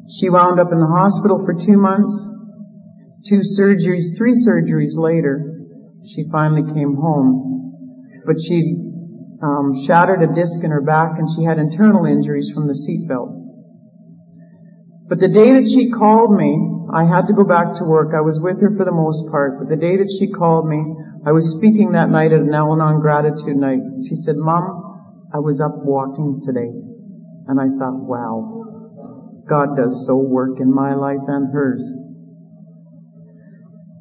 She 0.09 0.29
wound 0.29 0.59
up 0.59 0.71
in 0.71 0.79
the 0.79 0.89
hospital 0.89 1.45
for 1.45 1.53
two 1.53 1.77
months. 1.77 2.13
Two 3.29 3.45
surgeries, 3.45 4.17
three 4.17 4.33
surgeries 4.33 4.97
later, 4.97 5.61
she 6.01 6.25
finally 6.31 6.65
came 6.73 6.95
home. 6.95 7.45
But 8.25 8.41
she 8.41 8.73
um, 9.43 9.85
shattered 9.85 10.23
a 10.23 10.33
disc 10.33 10.63
in 10.63 10.71
her 10.71 10.81
back 10.81 11.19
and 11.19 11.27
she 11.35 11.43
had 11.43 11.59
internal 11.59 12.05
injuries 12.05 12.51
from 12.53 12.67
the 12.67 12.73
seatbelt. 12.73 13.37
But 15.07 15.19
the 15.19 15.29
day 15.29 15.53
that 15.53 15.69
she 15.69 15.89
called 15.91 16.33
me, 16.33 16.57
I 16.93 17.05
had 17.05 17.27
to 17.27 17.33
go 17.33 17.43
back 17.45 17.77
to 17.77 17.85
work. 17.85 18.13
I 18.17 18.21
was 18.21 18.39
with 18.41 18.61
her 18.61 18.73
for 18.77 18.85
the 18.85 18.93
most 18.93 19.29
part, 19.29 19.57
but 19.61 19.69
the 19.69 19.79
day 19.79 19.97
that 19.97 20.09
she 20.17 20.31
called 20.31 20.69
me, 20.69 20.81
I 21.25 21.31
was 21.31 21.57
speaking 21.57 21.93
that 21.93 22.09
night 22.09 22.31
at 22.31 22.41
an 22.41 22.53
Al-Anon 22.53 23.01
gratitude 23.01 23.57
night. 23.57 23.81
She 24.07 24.15
said, 24.15 24.37
Mom, 24.37 25.29
I 25.33 25.37
was 25.37 25.61
up 25.61 25.85
walking 25.85 26.41
today. 26.45 26.73
And 27.49 27.59
I 27.59 27.69
thought, 27.77 27.97
wow, 28.05 28.58
God 29.49 29.75
does 29.75 30.05
so 30.07 30.15
work 30.21 30.61
in 30.61 30.69
my 30.73 30.93
life 30.93 31.25
and 31.27 31.51
hers. 31.51 31.81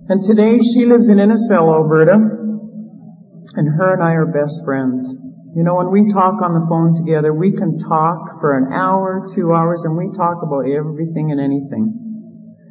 And 0.08 0.22
today 0.22 0.60
she 0.60 0.84
lives 0.84 1.08
in 1.08 1.16
Innisfail, 1.16 1.68
Alberta, 1.68 2.16
and 2.16 3.66
her 3.76 3.92
and 3.92 4.02
I 4.02 4.12
are 4.12 4.28
best 4.28 4.60
friends. 4.64 5.08
You 5.56 5.64
know, 5.64 5.76
when 5.76 5.90
we 5.90 6.12
talk 6.12 6.40
on 6.44 6.52
the 6.52 6.64
phone 6.68 6.96
together, 7.00 7.32
we 7.32 7.52
can 7.52 7.80
talk 7.80 8.40
for 8.40 8.56
an 8.56 8.72
hour, 8.72 9.26
two 9.34 9.52
hours, 9.52 9.84
and 9.84 9.96
we 9.96 10.12
talk 10.16 10.44
about 10.44 10.68
everything 10.68 11.32
and 11.32 11.40
anything. 11.40 11.92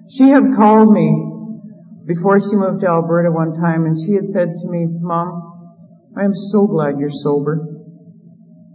She 0.09 0.30
had 0.30 0.53
called 0.55 0.93
me 0.93 1.09
before 2.05 2.39
she 2.39 2.55
moved 2.55 2.82
to 2.82 2.88
Alberta 2.88 3.30
one 3.30 3.53
time 3.59 3.86
and 3.86 3.97
she 3.97 4.13
had 4.13 4.30
said 4.30 4.55
to 4.61 4.67
me, 4.69 4.88
Mom, 4.88 6.13
I 6.15 6.23
am 6.23 6.34
so 6.34 6.65
glad 6.65 6.97
you're 6.97 7.09
sober. 7.11 7.59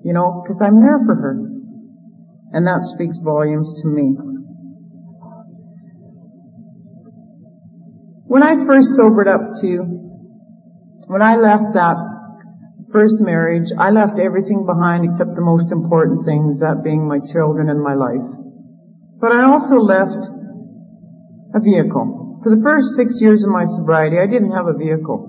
You 0.05 0.13
know, 0.13 0.43
because 0.43 0.61
I'm 0.61 0.83
there 0.83 0.99
for 1.07 1.15
her. 1.15 1.52
And 2.53 2.67
that 2.67 2.81
speaks 2.95 3.19
volumes 3.25 3.73
to 3.83 3.89
me. 3.89 4.17
When 8.29 8.43
I 8.43 8.65
first 8.65 8.97
sobered 8.97 9.29
up 9.29 9.61
too, 9.61 9.85
when 11.07 11.21
I 11.21 11.37
left 11.37 11.75
that 11.75 11.97
first 12.93 13.21
marriage, 13.21 13.69
I 13.79 13.91
left 13.91 14.19
everything 14.21 14.65
behind 14.65 15.05
except 15.05 15.37
the 15.37 15.45
most 15.45 15.73
important 15.73 16.25
things, 16.25 16.61
that 16.61 16.85
being 16.85 17.09
my 17.09 17.21
children 17.21 17.69
and 17.69 17.83
my 17.83 17.93
life. 17.93 18.25
But 19.21 19.33
I 19.33 19.45
also 19.45 19.77
left 19.77 20.17
a 21.55 21.61
vehicle. 21.61 22.41
For 22.43 22.57
the 22.57 22.63
first 22.65 22.97
six 22.97 23.21
years 23.21 23.45
of 23.45 23.51
my 23.51 23.65
sobriety, 23.65 24.19
I 24.19 24.27
didn't 24.27 24.53
have 24.53 24.67
a 24.67 24.77
vehicle. 24.77 25.29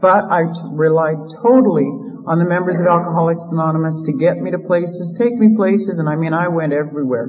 But 0.00 0.28
I 0.28 0.44
relied 0.72 1.20
totally 1.40 1.88
on 2.26 2.38
the 2.38 2.48
members 2.48 2.80
of 2.80 2.86
Alcoholics 2.86 3.44
Anonymous 3.52 4.02
to 4.06 4.12
get 4.12 4.38
me 4.38 4.50
to 4.50 4.58
places, 4.58 5.14
take 5.18 5.36
me 5.36 5.56
places, 5.56 5.98
and 5.98 6.08
I 6.08 6.16
mean, 6.16 6.32
I 6.32 6.48
went 6.48 6.72
everywhere. 6.72 7.28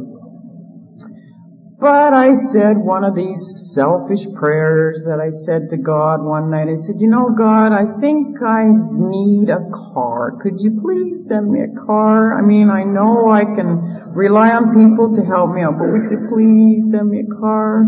But 1.78 2.16
I 2.16 2.34
said 2.56 2.80
one 2.80 3.04
of 3.04 3.16
these 3.16 3.76
selfish 3.76 4.24
prayers 4.40 5.04
that 5.06 5.20
I 5.20 5.30
said 5.30 5.68
to 5.70 5.78
God 5.78 6.24
one 6.24 6.50
night. 6.50 6.72
I 6.72 6.80
said, 6.88 6.96
you 7.04 7.12
know, 7.12 7.36
God, 7.38 7.76
I 7.76 8.00
think 8.00 8.40
I 8.40 8.64
need 8.72 9.52
a 9.52 9.60
car. 9.94 10.40
Could 10.42 10.64
you 10.64 10.80
please 10.80 11.28
send 11.28 11.52
me 11.52 11.60
a 11.68 11.86
car? 11.86 12.40
I 12.40 12.42
mean, 12.48 12.72
I 12.72 12.88
know 12.88 13.30
I 13.30 13.44
can 13.44 14.16
rely 14.16 14.56
on 14.56 14.72
people 14.72 15.14
to 15.20 15.22
help 15.28 15.52
me 15.52 15.62
out, 15.62 15.76
but 15.78 15.92
would 15.92 16.08
you 16.08 16.24
please 16.32 16.88
send 16.90 17.12
me 17.12 17.28
a 17.28 17.30
car? 17.36 17.84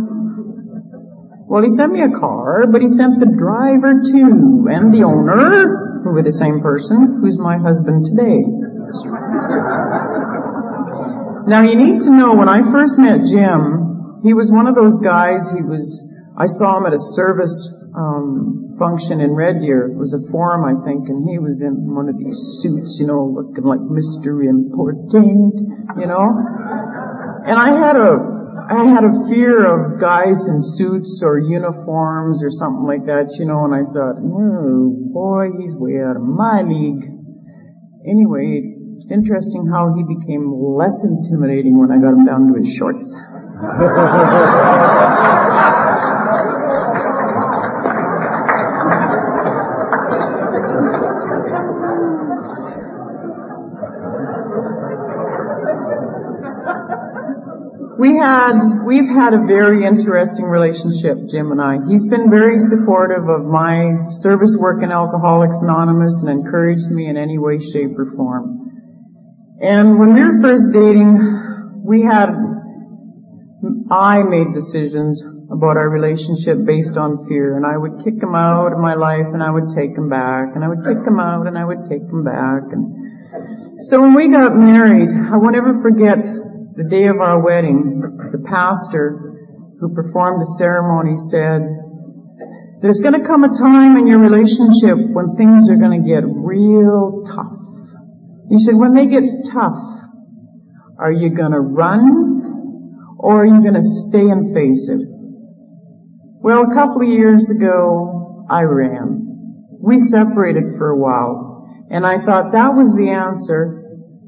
Well, 1.47 1.64
he 1.64 1.70
sent 1.70 1.93
me 1.93 2.03
a 2.03 2.12
car, 2.12 2.68
but 2.68 2.82
he 2.82 2.91
sent 2.91 3.24
the 3.24 3.32
driver 3.32 4.03
too, 4.03 4.68
and 4.68 4.93
the 4.93 5.08
owner, 5.08 5.87
were 6.12 6.24
the 6.24 6.36
same 6.36 6.62
person, 6.62 7.20
who's 7.22 7.38
my 7.38 7.58
husband 7.58 8.05
today. 8.05 8.43
Now 11.47 11.64
you 11.64 11.80
need 11.80 12.03
to 12.03 12.12
know 12.12 12.36
when 12.36 12.49
I 12.51 12.60
first 12.72 12.99
met 12.99 13.24
Jim, 13.28 14.22
he 14.24 14.34
was 14.34 14.51
one 14.51 14.68
of 14.68 14.76
those 14.76 14.99
guys, 14.99 15.47
he 15.55 15.64
was, 15.64 15.84
I 16.36 16.45
saw 16.45 16.78
him 16.78 16.86
at 16.86 16.93
a 16.93 17.01
service, 17.16 17.55
um, 17.95 18.76
function 18.78 19.22
in 19.22 19.34
Red 19.34 19.60
Deer. 19.60 19.89
It 19.89 19.97
was 19.97 20.14
a 20.14 20.22
forum, 20.32 20.64
I 20.64 20.78
think, 20.86 21.10
and 21.10 21.26
he 21.28 21.39
was 21.41 21.62
in 21.66 21.93
one 21.93 22.10
of 22.10 22.18
these 22.18 22.38
suits, 22.62 22.97
you 23.01 23.08
know, 23.10 23.26
looking 23.26 23.66
like 23.66 23.82
Mr. 23.82 24.45
Important, 24.45 25.58
you 25.97 26.05
know? 26.05 26.26
And 27.45 27.58
I 27.58 27.74
had 27.74 27.97
a, 27.97 28.47
I 28.68 28.84
had 28.84 29.05
a 29.07 29.13
fear 29.30 29.63
of 29.63 29.99
guys 29.99 30.45
in 30.47 30.59
suits 30.59 31.22
or 31.24 31.39
uniforms 31.39 32.43
or 32.43 32.51
something 32.51 32.84
like 32.84 33.05
that, 33.05 33.32
you 33.39 33.45
know, 33.45 33.63
and 33.63 33.74
I 33.74 33.88
thought, 33.88 34.20
oh 34.20 34.91
boy, 35.13 35.55
he's 35.57 35.74
way 35.76 36.03
out 36.03 36.18
of 36.18 36.24
my 36.24 36.63
league. 36.68 37.07
Anyway, 38.03 38.76
it's 38.99 39.11
interesting 39.11 39.72
how 39.72 39.95
he 39.95 40.03
became 40.03 40.51
less 40.51 40.99
intimidating 41.03 41.80
when 41.80 41.91
I 41.91 41.97
got 42.03 42.11
him 42.11 42.26
down 42.26 42.51
to 42.51 42.59
his 42.59 42.68
shorts. 42.76 43.15
we 58.00 58.14
had, 58.14 58.86
we've 58.86 59.10
had 59.10 59.34
a 59.34 59.41
very 59.45 59.86
interesting 59.86 60.45
relationship, 60.45 61.18
Jim 61.30 61.52
and 61.52 61.62
I. 61.62 61.78
He's 61.89 62.06
been 62.06 62.30
very 62.30 62.60
supportive 62.60 63.26
of 63.26 63.45
my 63.50 64.10
service 64.10 64.56
work 64.60 64.84
in 64.84 64.91
Alcoholics 64.91 65.62
Anonymous 65.62 66.22
and 66.22 66.30
encouraged 66.30 66.89
me 66.89 67.10
in 67.10 67.18
any 67.18 67.38
way, 67.38 67.58
shape, 67.60 67.98
or 67.98 68.14
form. 68.16 68.70
And 69.62 69.98
when 69.98 70.14
we 70.14 70.22
were 70.22 70.38
first 70.41 70.70
dating, 70.72 71.82
we 71.84 72.06
had, 72.06 72.30
I 73.89 74.22
made 74.22 74.54
decisions 74.54 75.24
about 75.50 75.78
our 75.78 75.89
relationship 75.89 76.62
based 76.66 76.98
on 76.98 77.26
fear, 77.28 77.58
and 77.58 77.66
I 77.66 77.78
would 77.78 78.06
kick 78.06 78.22
him 78.22 78.36
out 78.36 78.74
of 78.74 78.80
my 78.80 78.93
life, 78.93 79.26
and 79.34 79.41
I 79.41 79.50
would 79.50 79.74
take 79.74 79.98
him 79.98 80.10
back, 80.10 80.54
and 80.54 80.64
I 80.64 80.68
would 80.68 80.86
kick 80.86 81.02
him 81.02 81.20
out, 81.20 81.48
and 81.48 81.58
I 81.58 81.66
would 81.66 81.89
take 81.89 82.06
him 82.06 82.24
back, 82.24 82.70
and 82.70 82.93
so 83.86 84.02
when 84.02 84.16
we 84.16 84.28
got 84.30 84.56
married, 84.56 85.10
I 85.10 85.38
won't 85.38 85.56
ever 85.56 85.82
forget 85.82 86.18
the 86.78 86.86
day 86.86 87.09
of 87.09 87.17
our 87.17 87.41
wedding, 87.41 88.05
the 88.30 88.38
pastor 88.45 89.17
who 89.82 89.89
performed 89.97 90.38
the 90.38 90.55
ceremony 90.61 91.17
said, 91.34 91.65
there's 92.86 93.01
gonna 93.01 93.25
come 93.25 93.41
a 93.41 93.49
time 93.49 93.97
in 93.97 94.05
your 94.05 94.21
relationship 94.21 95.01
when 95.09 95.34
things 95.34 95.73
are 95.73 95.82
gonna 95.82 96.05
get 96.05 96.21
real 96.21 97.25
tough. 97.34 97.57
He 98.53 98.61
said, 98.61 98.78
when 98.78 98.93
they 98.93 99.09
get 99.09 99.25
tough, 99.49 99.82
are 101.01 101.11
you 101.11 101.34
gonna 101.34 101.59
run 101.59 103.17
or 103.17 103.41
are 103.41 103.49
you 103.49 103.57
gonna 103.65 103.82
stay 103.82 104.30
and 104.30 104.53
face 104.53 104.86
it? 104.93 105.01
Well, 106.45 106.61
a 106.61 106.73
couple 106.78 107.01
of 107.01 107.09
years 107.09 107.49
ago, 107.49 108.45
I 108.51 108.61
ran. 108.61 109.73
We 109.82 109.97
separated 109.97 110.78
for 110.78 110.93
a 110.93 110.97
while 110.97 111.65
and 111.89 112.05
I 112.05 112.21
thought 112.23 112.53
that 112.53 112.78
was 112.78 112.93
the 112.93 113.09
answer 113.09 113.76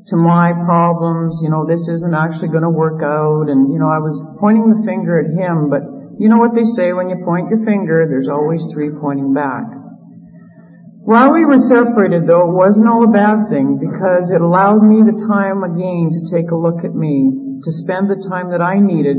to 0.10 0.18
my 0.18 0.53
problems. 0.66 1.39
You 1.41 1.49
know, 1.49 1.66
this 1.66 1.88
isn't 1.88 2.14
actually 2.14 2.49
gonna 2.49 2.70
work 2.70 3.01
out 3.01 3.49
and, 3.49 3.72
you 3.72 3.80
know, 3.80 3.89
I 3.89 4.01
was 4.01 4.18
pointing 4.39 4.70
the 4.70 4.82
finger 4.86 5.22
at 5.22 5.30
him, 5.34 5.70
but 5.70 5.82
you 6.20 6.28
know 6.28 6.38
what 6.38 6.51
they 6.53 6.68
say 6.76 6.91
when 6.91 7.07
you 7.07 7.24
point 7.24 7.47
your 7.47 7.64
finger, 7.64 8.03
there's 8.03 8.28
always 8.28 8.68
three 8.74 8.91
pointing 8.91 9.34
back. 9.34 9.64
While 11.07 11.32
we 11.32 11.45
were 11.45 11.57
separated 11.57 12.28
though, 12.28 12.51
it 12.51 12.53
wasn't 12.53 12.89
all 12.89 13.07
a 13.07 13.16
bad 13.16 13.47
thing 13.49 13.80
because 13.80 14.30
it 14.30 14.41
allowed 14.41 14.84
me 14.84 14.99
the 14.99 15.16
time 15.32 15.64
again 15.64 16.12
to 16.12 16.22
take 16.28 16.51
a 16.51 16.60
look 16.60 16.84
at 16.84 16.93
me, 16.93 17.57
to 17.64 17.72
spend 17.72 18.12
the 18.12 18.20
time 18.30 18.51
that 18.51 18.62
I 18.62 18.78
needed 18.84 19.18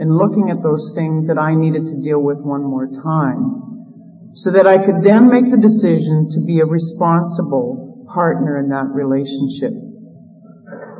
in 0.00 0.08
looking 0.16 0.48
at 0.48 0.62
those 0.62 0.92
things 0.96 1.28
that 1.28 1.36
I 1.38 1.54
needed 1.54 1.84
to 1.92 2.00
deal 2.00 2.24
with 2.24 2.40
one 2.40 2.64
more 2.64 2.88
time. 2.88 4.32
So 4.32 4.50
that 4.52 4.66
I 4.66 4.80
could 4.80 5.04
then 5.04 5.28
make 5.28 5.50
the 5.50 5.60
decision 5.60 6.32
to 6.32 6.40
be 6.40 6.60
a 6.60 6.66
responsible 6.66 8.08
partner 8.14 8.56
in 8.56 8.70
that 8.70 8.88
relationship. 8.94 9.89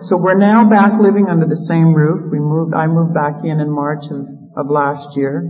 So 0.02 0.16
we're 0.16 0.38
now 0.38 0.64
back 0.68 0.96
living 0.98 1.28
under 1.28 1.44
the 1.44 1.56
same 1.68 1.92
roof. 1.92 2.32
We 2.32 2.38
moved, 2.40 2.72
I 2.72 2.86
moved 2.86 3.12
back 3.12 3.44
in 3.44 3.60
in 3.60 3.68
March 3.68 4.04
of, 4.08 4.24
of 4.56 4.72
last 4.72 5.16
year. 5.16 5.44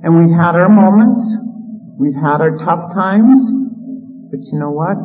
And 0.00 0.16
we've 0.16 0.32
had 0.32 0.56
our 0.56 0.72
moments. 0.72 1.20
We've 2.00 2.16
had 2.16 2.40
our 2.40 2.56
tough 2.56 2.94
times. 2.96 3.44
But 4.32 4.40
you 4.48 4.58
know 4.58 4.72
what? 4.72 4.96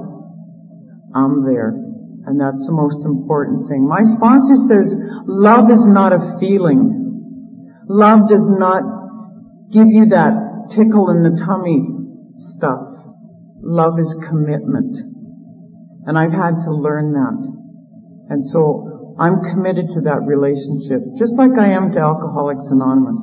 I'm 1.12 1.44
there. 1.44 1.76
And 2.24 2.40
that's 2.40 2.64
the 2.64 2.72
most 2.72 3.04
important 3.04 3.68
thing. 3.68 3.84
My 3.84 4.00
sponsor 4.16 4.56
says 4.56 4.96
love 5.28 5.68
is 5.68 5.84
not 5.84 6.14
a 6.16 6.40
feeling. 6.40 7.84
Love 7.90 8.30
does 8.30 8.48
not 8.48 8.84
give 9.76 9.92
you 9.92 10.08
that 10.16 10.72
tickle 10.72 11.12
in 11.12 11.20
the 11.24 11.36
tummy 11.36 11.84
stuff. 12.40 12.88
Love 13.60 14.00
is 14.00 14.16
commitment. 14.30 14.96
And 16.08 16.18
I've 16.18 16.32
had 16.32 16.64
to 16.64 16.72
learn 16.72 17.12
that. 17.12 17.63
And 18.30 18.46
so 18.46 19.16
I'm 19.20 19.44
committed 19.44 19.94
to 19.94 20.02
that 20.10 20.26
relationship, 20.26 21.04
just 21.20 21.38
like 21.38 21.54
I 21.60 21.76
am 21.76 21.92
to 21.94 22.00
Alcoholics 22.00 22.66
Anonymous. 22.72 23.20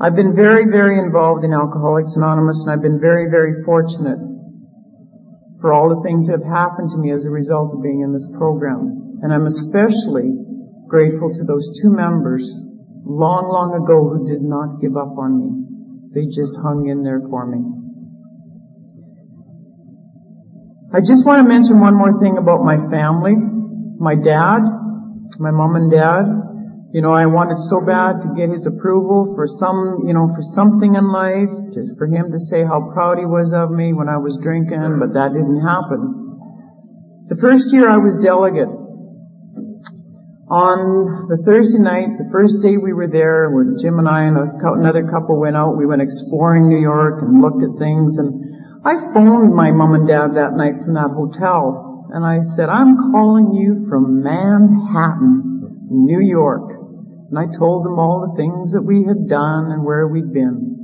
I've 0.00 0.16
been 0.16 0.34
very, 0.34 0.64
very 0.70 0.98
involved 0.98 1.44
in 1.44 1.52
Alcoholics 1.52 2.16
Anonymous 2.16 2.60
and 2.64 2.72
I've 2.72 2.80
been 2.80 3.00
very, 3.00 3.28
very 3.28 3.62
fortunate 3.64 4.16
for 5.60 5.76
all 5.76 5.92
the 5.92 6.00
things 6.00 6.26
that 6.28 6.40
have 6.40 6.48
happened 6.48 6.88
to 6.90 6.98
me 6.98 7.12
as 7.12 7.26
a 7.26 7.30
result 7.30 7.76
of 7.76 7.82
being 7.82 8.00
in 8.00 8.12
this 8.12 8.26
program. 8.32 9.20
And 9.20 9.28
I'm 9.28 9.44
especially 9.44 10.32
grateful 10.88 11.28
to 11.36 11.44
those 11.44 11.68
two 11.84 11.92
members 11.92 12.48
long, 13.04 13.52
long 13.52 13.76
ago 13.76 14.08
who 14.08 14.24
did 14.24 14.40
not 14.40 14.80
give 14.80 14.96
up 14.96 15.12
on 15.20 15.36
me. 15.36 15.48
They 16.16 16.26
just 16.32 16.56
hung 16.64 16.88
in 16.88 17.04
there 17.04 17.20
for 17.28 17.44
me. 17.44 17.79
I 20.90 20.98
just 20.98 21.22
want 21.22 21.38
to 21.38 21.46
mention 21.46 21.78
one 21.78 21.94
more 21.94 22.18
thing 22.18 22.34
about 22.34 22.66
my 22.66 22.74
family. 22.90 23.38
My 24.02 24.18
dad, 24.18 24.58
my 25.38 25.54
mom 25.54 25.78
and 25.78 25.86
dad, 25.86 26.26
you 26.90 26.98
know, 26.98 27.14
I 27.14 27.30
wanted 27.30 27.62
so 27.70 27.78
bad 27.78 28.18
to 28.26 28.34
get 28.34 28.50
his 28.50 28.66
approval 28.66 29.38
for 29.38 29.46
some, 29.62 30.02
you 30.10 30.10
know, 30.10 30.34
for 30.34 30.42
something 30.58 30.98
in 30.98 31.06
life, 31.14 31.46
just 31.70 31.94
for 31.94 32.10
him 32.10 32.34
to 32.34 32.42
say 32.42 32.66
how 32.66 32.90
proud 32.90 33.22
he 33.22 33.24
was 33.24 33.54
of 33.54 33.70
me 33.70 33.94
when 33.94 34.10
I 34.10 34.18
was 34.18 34.34
drinking, 34.42 34.98
but 34.98 35.14
that 35.14 35.30
didn't 35.30 35.62
happen. 35.62 37.30
The 37.30 37.38
first 37.38 37.70
year 37.70 37.86
I 37.86 38.02
was 38.02 38.18
delegate, 38.18 38.74
on 40.50 41.30
the 41.30 41.38
Thursday 41.46 41.78
night, 41.78 42.18
the 42.18 42.26
first 42.34 42.58
day 42.58 42.74
we 42.74 42.90
were 42.90 43.06
there, 43.06 43.54
where 43.54 43.78
Jim 43.78 44.02
and 44.02 44.10
I 44.10 44.26
and 44.26 44.34
another 44.34 45.06
couple 45.06 45.38
went 45.38 45.54
out, 45.54 45.78
we 45.78 45.86
went 45.86 46.02
exploring 46.02 46.66
New 46.66 46.82
York 46.82 47.22
and 47.22 47.38
looked 47.38 47.62
at 47.62 47.78
things 47.78 48.18
and 48.18 48.50
I 48.82 48.96
phoned 49.12 49.54
my 49.54 49.70
mom 49.72 49.92
and 49.92 50.08
dad 50.08 50.36
that 50.36 50.56
night 50.56 50.80
from 50.80 50.94
that 50.94 51.12
hotel 51.12 52.08
and 52.12 52.24
I 52.24 52.40
said, 52.56 52.68
I'm 52.68 52.96
calling 53.12 53.52
you 53.52 53.86
from 53.88 54.22
Manhattan, 54.22 55.86
New 55.90 56.20
York. 56.20 56.72
And 57.28 57.38
I 57.38 57.44
told 57.58 57.84
them 57.84 57.98
all 57.98 58.26
the 58.26 58.40
things 58.40 58.72
that 58.72 58.82
we 58.82 59.04
had 59.04 59.28
done 59.28 59.70
and 59.70 59.84
where 59.84 60.08
we'd 60.08 60.32
been. 60.32 60.80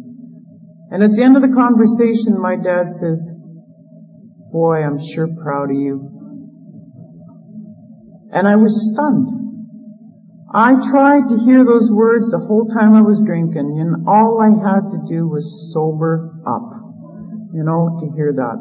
And 0.92 1.02
at 1.02 1.10
the 1.16 1.22
end 1.24 1.36
of 1.36 1.42
the 1.42 1.56
conversation, 1.56 2.38
my 2.38 2.54
dad 2.54 2.92
says, 3.00 3.18
boy, 4.52 4.84
I'm 4.84 5.00
sure 5.14 5.26
proud 5.42 5.70
of 5.70 5.76
you. 5.76 6.12
And 8.30 8.46
I 8.46 8.54
was 8.56 8.76
stunned. 8.92 9.32
I 10.52 10.78
tried 10.92 11.28
to 11.32 11.42
hear 11.42 11.64
those 11.64 11.90
words 11.90 12.30
the 12.30 12.44
whole 12.46 12.68
time 12.70 12.94
I 12.94 13.02
was 13.02 13.20
drinking, 13.26 13.80
and 13.80 14.06
all 14.06 14.38
I 14.38 14.52
had 14.54 14.84
to 14.94 15.00
do 15.08 15.26
was 15.26 15.72
sober 15.74 16.30
up. 16.46 16.85
You 17.56 17.64
know, 17.64 17.96
to 18.04 18.12
hear 18.12 18.36
that. 18.36 18.60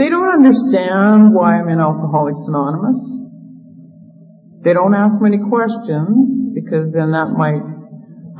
They 0.00 0.08
don't 0.08 0.32
understand 0.32 1.36
why 1.36 1.60
I'm 1.60 1.68
in 1.68 1.76
Alcoholics 1.76 2.48
Anonymous. 2.48 2.96
They 4.64 4.72
don't 4.72 4.96
ask 4.96 5.20
many 5.20 5.36
questions, 5.36 6.48
because 6.56 6.96
then 6.96 7.12
that 7.12 7.36
might 7.36 7.60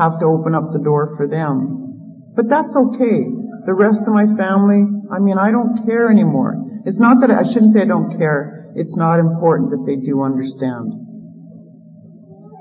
have 0.00 0.16
to 0.20 0.24
open 0.32 0.56
up 0.56 0.72
the 0.72 0.80
door 0.80 1.12
for 1.20 1.28
them. 1.28 2.32
But 2.32 2.48
that's 2.48 2.72
okay. 2.72 3.28
The 3.68 3.76
rest 3.76 4.00
of 4.00 4.16
my 4.16 4.24
family, 4.40 4.80
I 5.12 5.20
mean, 5.20 5.36
I 5.36 5.52
don't 5.52 5.84
care 5.84 6.08
anymore. 6.08 6.56
It's 6.88 6.96
not 6.96 7.20
that, 7.20 7.28
I 7.28 7.44
shouldn't 7.44 7.76
say 7.76 7.84
I 7.84 7.90
don't 7.92 8.16
care. 8.16 8.72
It's 8.80 8.96
not 8.96 9.20
important 9.20 9.76
that 9.76 9.84
they 9.84 10.00
do 10.00 10.24
understand. 10.24 10.88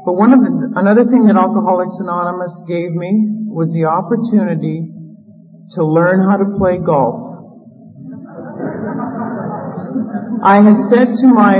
But 0.03 0.20
one 0.20 0.36
of 0.36 0.43
the, 0.43 0.51
another 0.76 1.07
thing 1.07 1.32
that 1.32 1.39
Alcoholics 1.39 1.95
Anonymous 2.03 2.59
gave 2.68 2.91
me 2.91 3.47
was 3.47 3.72
the 3.72 3.88
opportunity 3.88 4.91
to 5.72 5.84
learn 5.84 6.22
how 6.30 6.38
to 6.38 6.57
play 6.57 6.78
golf. 6.78 7.26
I 10.45 10.61
had 10.61 10.78
said 10.78 11.18
to 11.26 11.28
my, 11.28 11.57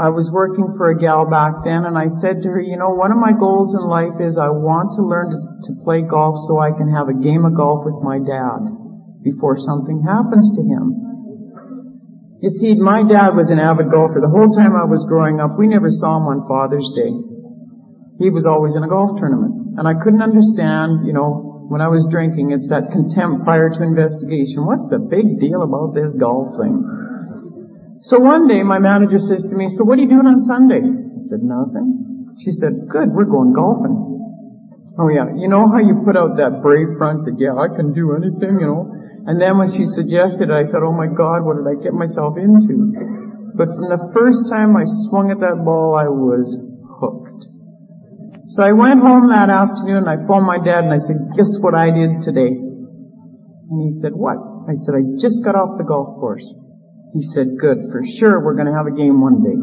I 0.00 0.08
was 0.08 0.32
working 0.32 0.72
for 0.80 0.88
a 0.88 0.96
gal 0.96 1.28
back 1.28 1.60
then 1.64 1.84
and 1.84 1.98
I 1.98 2.08
said 2.08 2.40
to 2.42 2.48
her, 2.48 2.60
you 2.60 2.80
know, 2.80 2.96
one 2.96 3.12
of 3.12 3.20
my 3.20 3.36
goals 3.36 3.76
in 3.76 3.84
life 3.84 4.16
is 4.16 4.40
I 4.40 4.48
want 4.48 4.96
to 4.96 5.04
learn 5.04 5.28
to, 5.28 5.38
to 5.68 5.84
play 5.84 6.00
golf 6.00 6.40
so 6.48 6.56
I 6.56 6.72
can 6.72 6.88
have 6.88 7.12
a 7.12 7.16
game 7.20 7.44
of 7.44 7.52
golf 7.52 7.84
with 7.84 8.00
my 8.00 8.16
dad 8.16 8.64
before 9.20 9.60
something 9.60 10.00
happens 10.00 10.48
to 10.56 10.64
him. 10.64 11.02
You 12.40 12.48
see, 12.48 12.74
my 12.74 13.04
dad 13.04 13.36
was 13.36 13.52
an 13.52 13.60
avid 13.60 13.92
golfer. 13.92 14.18
The 14.18 14.32
whole 14.32 14.50
time 14.50 14.74
I 14.74 14.88
was 14.88 15.04
growing 15.06 15.38
up, 15.38 15.60
we 15.60 15.68
never 15.68 15.92
saw 15.92 16.16
him 16.16 16.26
on 16.26 16.48
Father's 16.48 16.90
Day. 16.96 17.12
He 18.18 18.32
was 18.32 18.48
always 18.48 18.74
in 18.74 18.82
a 18.82 18.88
golf 18.88 19.20
tournament. 19.20 19.78
And 19.78 19.86
I 19.86 19.94
couldn't 20.00 20.24
understand, 20.24 21.06
you 21.06 21.12
know, 21.12 21.51
when 21.72 21.80
I 21.80 21.88
was 21.88 22.04
drinking, 22.12 22.52
it's 22.52 22.68
that 22.68 22.92
contempt 22.92 23.48
prior 23.48 23.72
to 23.72 23.80
investigation. 23.80 24.68
What's 24.68 24.92
the 24.92 25.00
big 25.00 25.40
deal 25.40 25.64
about 25.64 25.96
this 25.96 26.12
golf 26.20 26.60
thing? 26.60 26.84
So 28.04 28.20
one 28.20 28.44
day 28.44 28.60
my 28.60 28.76
manager 28.76 29.16
says 29.16 29.40
to 29.40 29.54
me, 29.56 29.72
so 29.72 29.88
what 29.88 29.96
are 29.96 30.04
you 30.04 30.12
doing 30.12 30.28
on 30.28 30.44
Sunday? 30.44 30.84
I 30.84 31.20
said, 31.32 31.40
nothing. 31.40 32.36
She 32.44 32.52
said, 32.52 32.92
good, 32.92 33.08
we're 33.16 33.24
going 33.24 33.56
golfing. 33.56 33.96
Oh 35.00 35.08
yeah, 35.08 35.32
you 35.32 35.48
know 35.48 35.64
how 35.64 35.80
you 35.80 36.04
put 36.04 36.12
out 36.12 36.36
that 36.36 36.60
brave 36.60 36.92
front 37.00 37.24
that, 37.24 37.40
yeah, 37.40 37.56
I 37.56 37.72
can 37.72 37.96
do 37.96 38.20
anything, 38.20 38.60
you 38.60 38.68
know? 38.68 38.92
And 39.24 39.40
then 39.40 39.56
when 39.56 39.72
she 39.72 39.88
suggested 39.96 40.52
it, 40.52 40.56
I 40.56 40.68
thought, 40.68 40.84
oh 40.84 40.92
my 40.92 41.08
God, 41.08 41.40
what 41.40 41.56
did 41.56 41.64
I 41.64 41.80
get 41.80 41.96
myself 41.96 42.36
into? 42.36 42.92
But 43.56 43.72
from 43.72 43.88
the 43.88 44.12
first 44.12 44.44
time 44.52 44.76
I 44.76 44.84
swung 45.08 45.32
at 45.32 45.40
that 45.40 45.64
ball, 45.64 45.96
I 45.96 46.12
was 46.12 46.52
so 48.52 48.62
I 48.62 48.72
went 48.72 49.00
home 49.00 49.32
that 49.32 49.48
afternoon, 49.48 50.04
and 50.04 50.12
I 50.12 50.20
phoned 50.28 50.44
my 50.44 50.60
dad 50.60 50.84
and 50.84 50.92
I 50.92 51.00
said, 51.00 51.16
guess 51.36 51.56
what 51.64 51.72
I 51.72 51.88
did 51.88 52.20
today? 52.20 52.52
And 52.52 53.78
he 53.80 53.90
said, 53.96 54.12
what? 54.12 54.36
I 54.68 54.76
said, 54.84 54.92
I 54.92 55.02
just 55.16 55.40
got 55.40 55.56
off 55.56 55.80
the 55.80 55.88
golf 55.88 56.20
course. 56.20 56.44
He 57.16 57.24
said, 57.32 57.56
good, 57.56 57.88
for 57.88 58.04
sure 58.04 58.44
we're 58.44 58.56
gonna 58.56 58.76
have 58.76 58.84
a 58.84 58.92
game 58.92 59.24
one 59.24 59.40
day. 59.40 59.56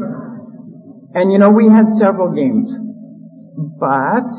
And 1.14 1.32
you 1.32 1.38
know, 1.38 1.54
we 1.54 1.70
had 1.70 1.94
several 2.02 2.34
games. 2.34 2.66
But, 3.78 4.30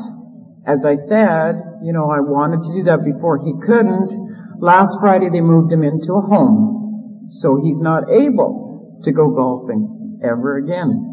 as 0.67 0.83
I 0.83 0.95
said, 1.07 1.55
you 1.83 1.95
know, 1.95 2.11
I 2.11 2.19
wanted 2.19 2.67
to 2.67 2.71
do 2.75 2.83
that 2.91 3.07
before 3.07 3.39
he 3.39 3.55
couldn't. 3.63 4.11
Last 4.59 4.99
Friday 4.99 5.29
they 5.31 5.39
moved 5.39 5.71
him 5.71 5.83
into 5.83 6.11
a 6.19 6.27
home. 6.27 7.27
So 7.39 7.59
he's 7.63 7.79
not 7.79 8.11
able 8.11 8.99
to 9.03 9.11
go 9.11 9.31
golfing 9.31 10.19
ever 10.23 10.57
again. 10.57 11.10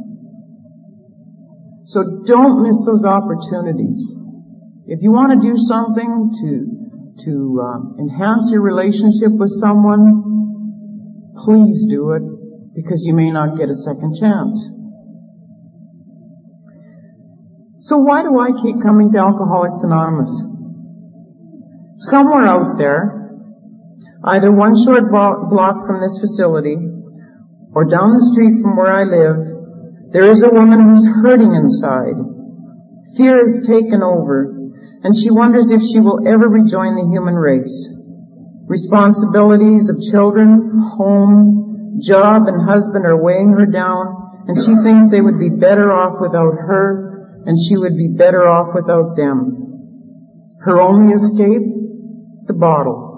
So 1.89 2.05
don't 2.05 2.63
miss 2.69 2.77
those 2.85 3.09
opportunities. 3.09 4.13
If 4.85 5.01
you 5.01 5.09
want 5.09 5.33
to 5.33 5.41
do 5.41 5.57
something 5.57 6.29
to, 6.37 6.51
to 7.25 7.33
um, 7.65 7.97
enhance 7.97 8.53
your 8.53 8.61
relationship 8.61 9.33
with 9.33 9.49
someone, 9.57 11.33
please 11.41 11.89
do 11.89 12.13
it 12.13 12.21
because 12.77 13.01
you 13.09 13.15
may 13.17 13.31
not 13.33 13.57
get 13.57 13.73
a 13.73 13.75
second 13.75 14.21
chance. 14.21 14.53
So 17.89 17.97
why 18.05 18.21
do 18.21 18.37
I 18.37 18.53
keep 18.61 18.85
coming 18.85 19.09
to 19.13 19.19
Alcoholics 19.25 19.81
Anonymous? 19.81 20.33
Somewhere 22.13 22.45
out 22.45 22.77
there, 22.77 23.33
either 24.29 24.53
one 24.53 24.77
short 24.85 25.09
block 25.09 25.87
from 25.89 26.05
this 26.05 26.21
facility 26.21 26.77
or 27.73 27.89
down 27.89 28.13
the 28.13 28.25
street 28.29 28.61
from 28.61 28.77
where 28.77 28.93
I 28.93 29.09
live, 29.09 29.58
there 30.13 30.31
is 30.31 30.43
a 30.43 30.55
woman 30.55 30.81
who's 30.81 31.07
hurting 31.21 31.53
inside. 31.53 32.17
Fear 33.17 33.45
has 33.45 33.67
taken 33.67 34.01
over, 34.03 34.49
and 35.05 35.13
she 35.13 35.31
wonders 35.31 35.71
if 35.71 35.83
she 35.83 36.01
will 36.01 36.27
ever 36.27 36.49
rejoin 36.49 36.97
the 36.97 37.09
human 37.13 37.35
race. 37.35 37.77
Responsibilities 38.67 39.89
of 39.89 40.01
children, 40.11 40.93
home, 40.97 42.01
job, 42.01 42.49
and 42.49 42.65
husband 42.65 43.05
are 43.05 43.21
weighing 43.21 43.53
her 43.53 43.67
down, 43.67 44.47
and 44.49 44.57
she 44.57 44.73
thinks 44.81 45.11
they 45.11 45.21
would 45.21 45.39
be 45.39 45.51
better 45.51 45.93
off 45.93 46.21
without 46.21 46.57
her, 46.57 47.45
and 47.45 47.57
she 47.69 47.77
would 47.77 47.97
be 47.97 48.09
better 48.09 48.49
off 48.49 48.75
without 48.75 49.17
them. 49.17 50.57
Her 50.61 50.81
only 50.81 51.13
escape? 51.13 51.69
The 52.47 52.55
bottle. 52.55 53.09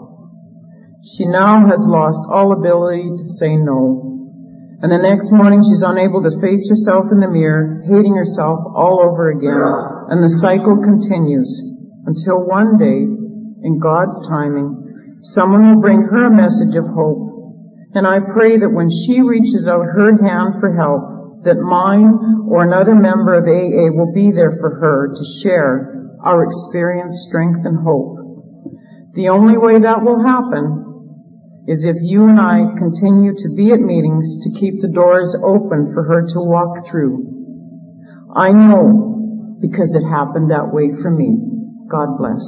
She 1.16 1.24
now 1.26 1.66
has 1.66 1.86
lost 1.86 2.20
all 2.30 2.52
ability 2.52 3.10
to 3.16 3.26
say 3.38 3.54
no. 3.56 4.19
And 4.80 4.88
the 4.88 5.04
next 5.04 5.28
morning 5.28 5.60
she's 5.60 5.84
unable 5.84 6.24
to 6.24 6.40
face 6.40 6.64
herself 6.72 7.12
in 7.12 7.20
the 7.20 7.28
mirror, 7.28 7.84
hating 7.84 8.16
herself 8.16 8.64
all 8.72 9.04
over 9.04 9.28
again. 9.28 9.60
And 10.08 10.24
the 10.24 10.40
cycle 10.40 10.80
continues 10.80 11.52
until 12.08 12.48
one 12.48 12.80
day, 12.80 13.04
in 13.60 13.76
God's 13.76 14.16
timing, 14.24 15.20
someone 15.20 15.68
will 15.68 15.84
bring 15.84 16.00
her 16.08 16.32
a 16.32 16.32
message 16.32 16.72
of 16.80 16.88
hope. 16.96 17.28
And 17.92 18.08
I 18.08 18.24
pray 18.24 18.56
that 18.56 18.72
when 18.72 18.88
she 18.88 19.20
reaches 19.20 19.68
out 19.68 19.84
her 19.84 20.16
hand 20.16 20.64
for 20.64 20.72
help, 20.72 21.44
that 21.44 21.60
mine 21.60 22.48
or 22.48 22.64
another 22.64 22.96
member 22.96 23.36
of 23.36 23.44
AA 23.44 23.92
will 23.92 24.12
be 24.16 24.32
there 24.32 24.56
for 24.64 24.80
her 24.80 25.12
to 25.12 25.24
share 25.44 26.16
our 26.24 26.44
experience, 26.44 27.26
strength, 27.28 27.68
and 27.68 27.84
hope. 27.84 28.16
The 29.12 29.28
only 29.28 29.58
way 29.58 29.76
that 29.76 30.00
will 30.00 30.24
happen 30.24 30.89
is 31.70 31.84
if 31.84 32.02
you 32.02 32.26
and 32.26 32.40
I 32.40 32.66
continue 32.76 33.30
to 33.30 33.54
be 33.54 33.70
at 33.70 33.78
meetings 33.78 34.42
to 34.42 34.58
keep 34.58 34.80
the 34.80 34.90
doors 34.90 35.36
open 35.38 35.94
for 35.94 36.02
her 36.02 36.26
to 36.34 36.40
walk 36.42 36.82
through. 36.90 37.30
I 38.34 38.50
know 38.50 39.56
because 39.60 39.94
it 39.94 40.02
happened 40.02 40.50
that 40.50 40.74
way 40.74 40.90
for 41.00 41.10
me. 41.12 41.38
God 41.88 42.18
bless. 42.18 42.42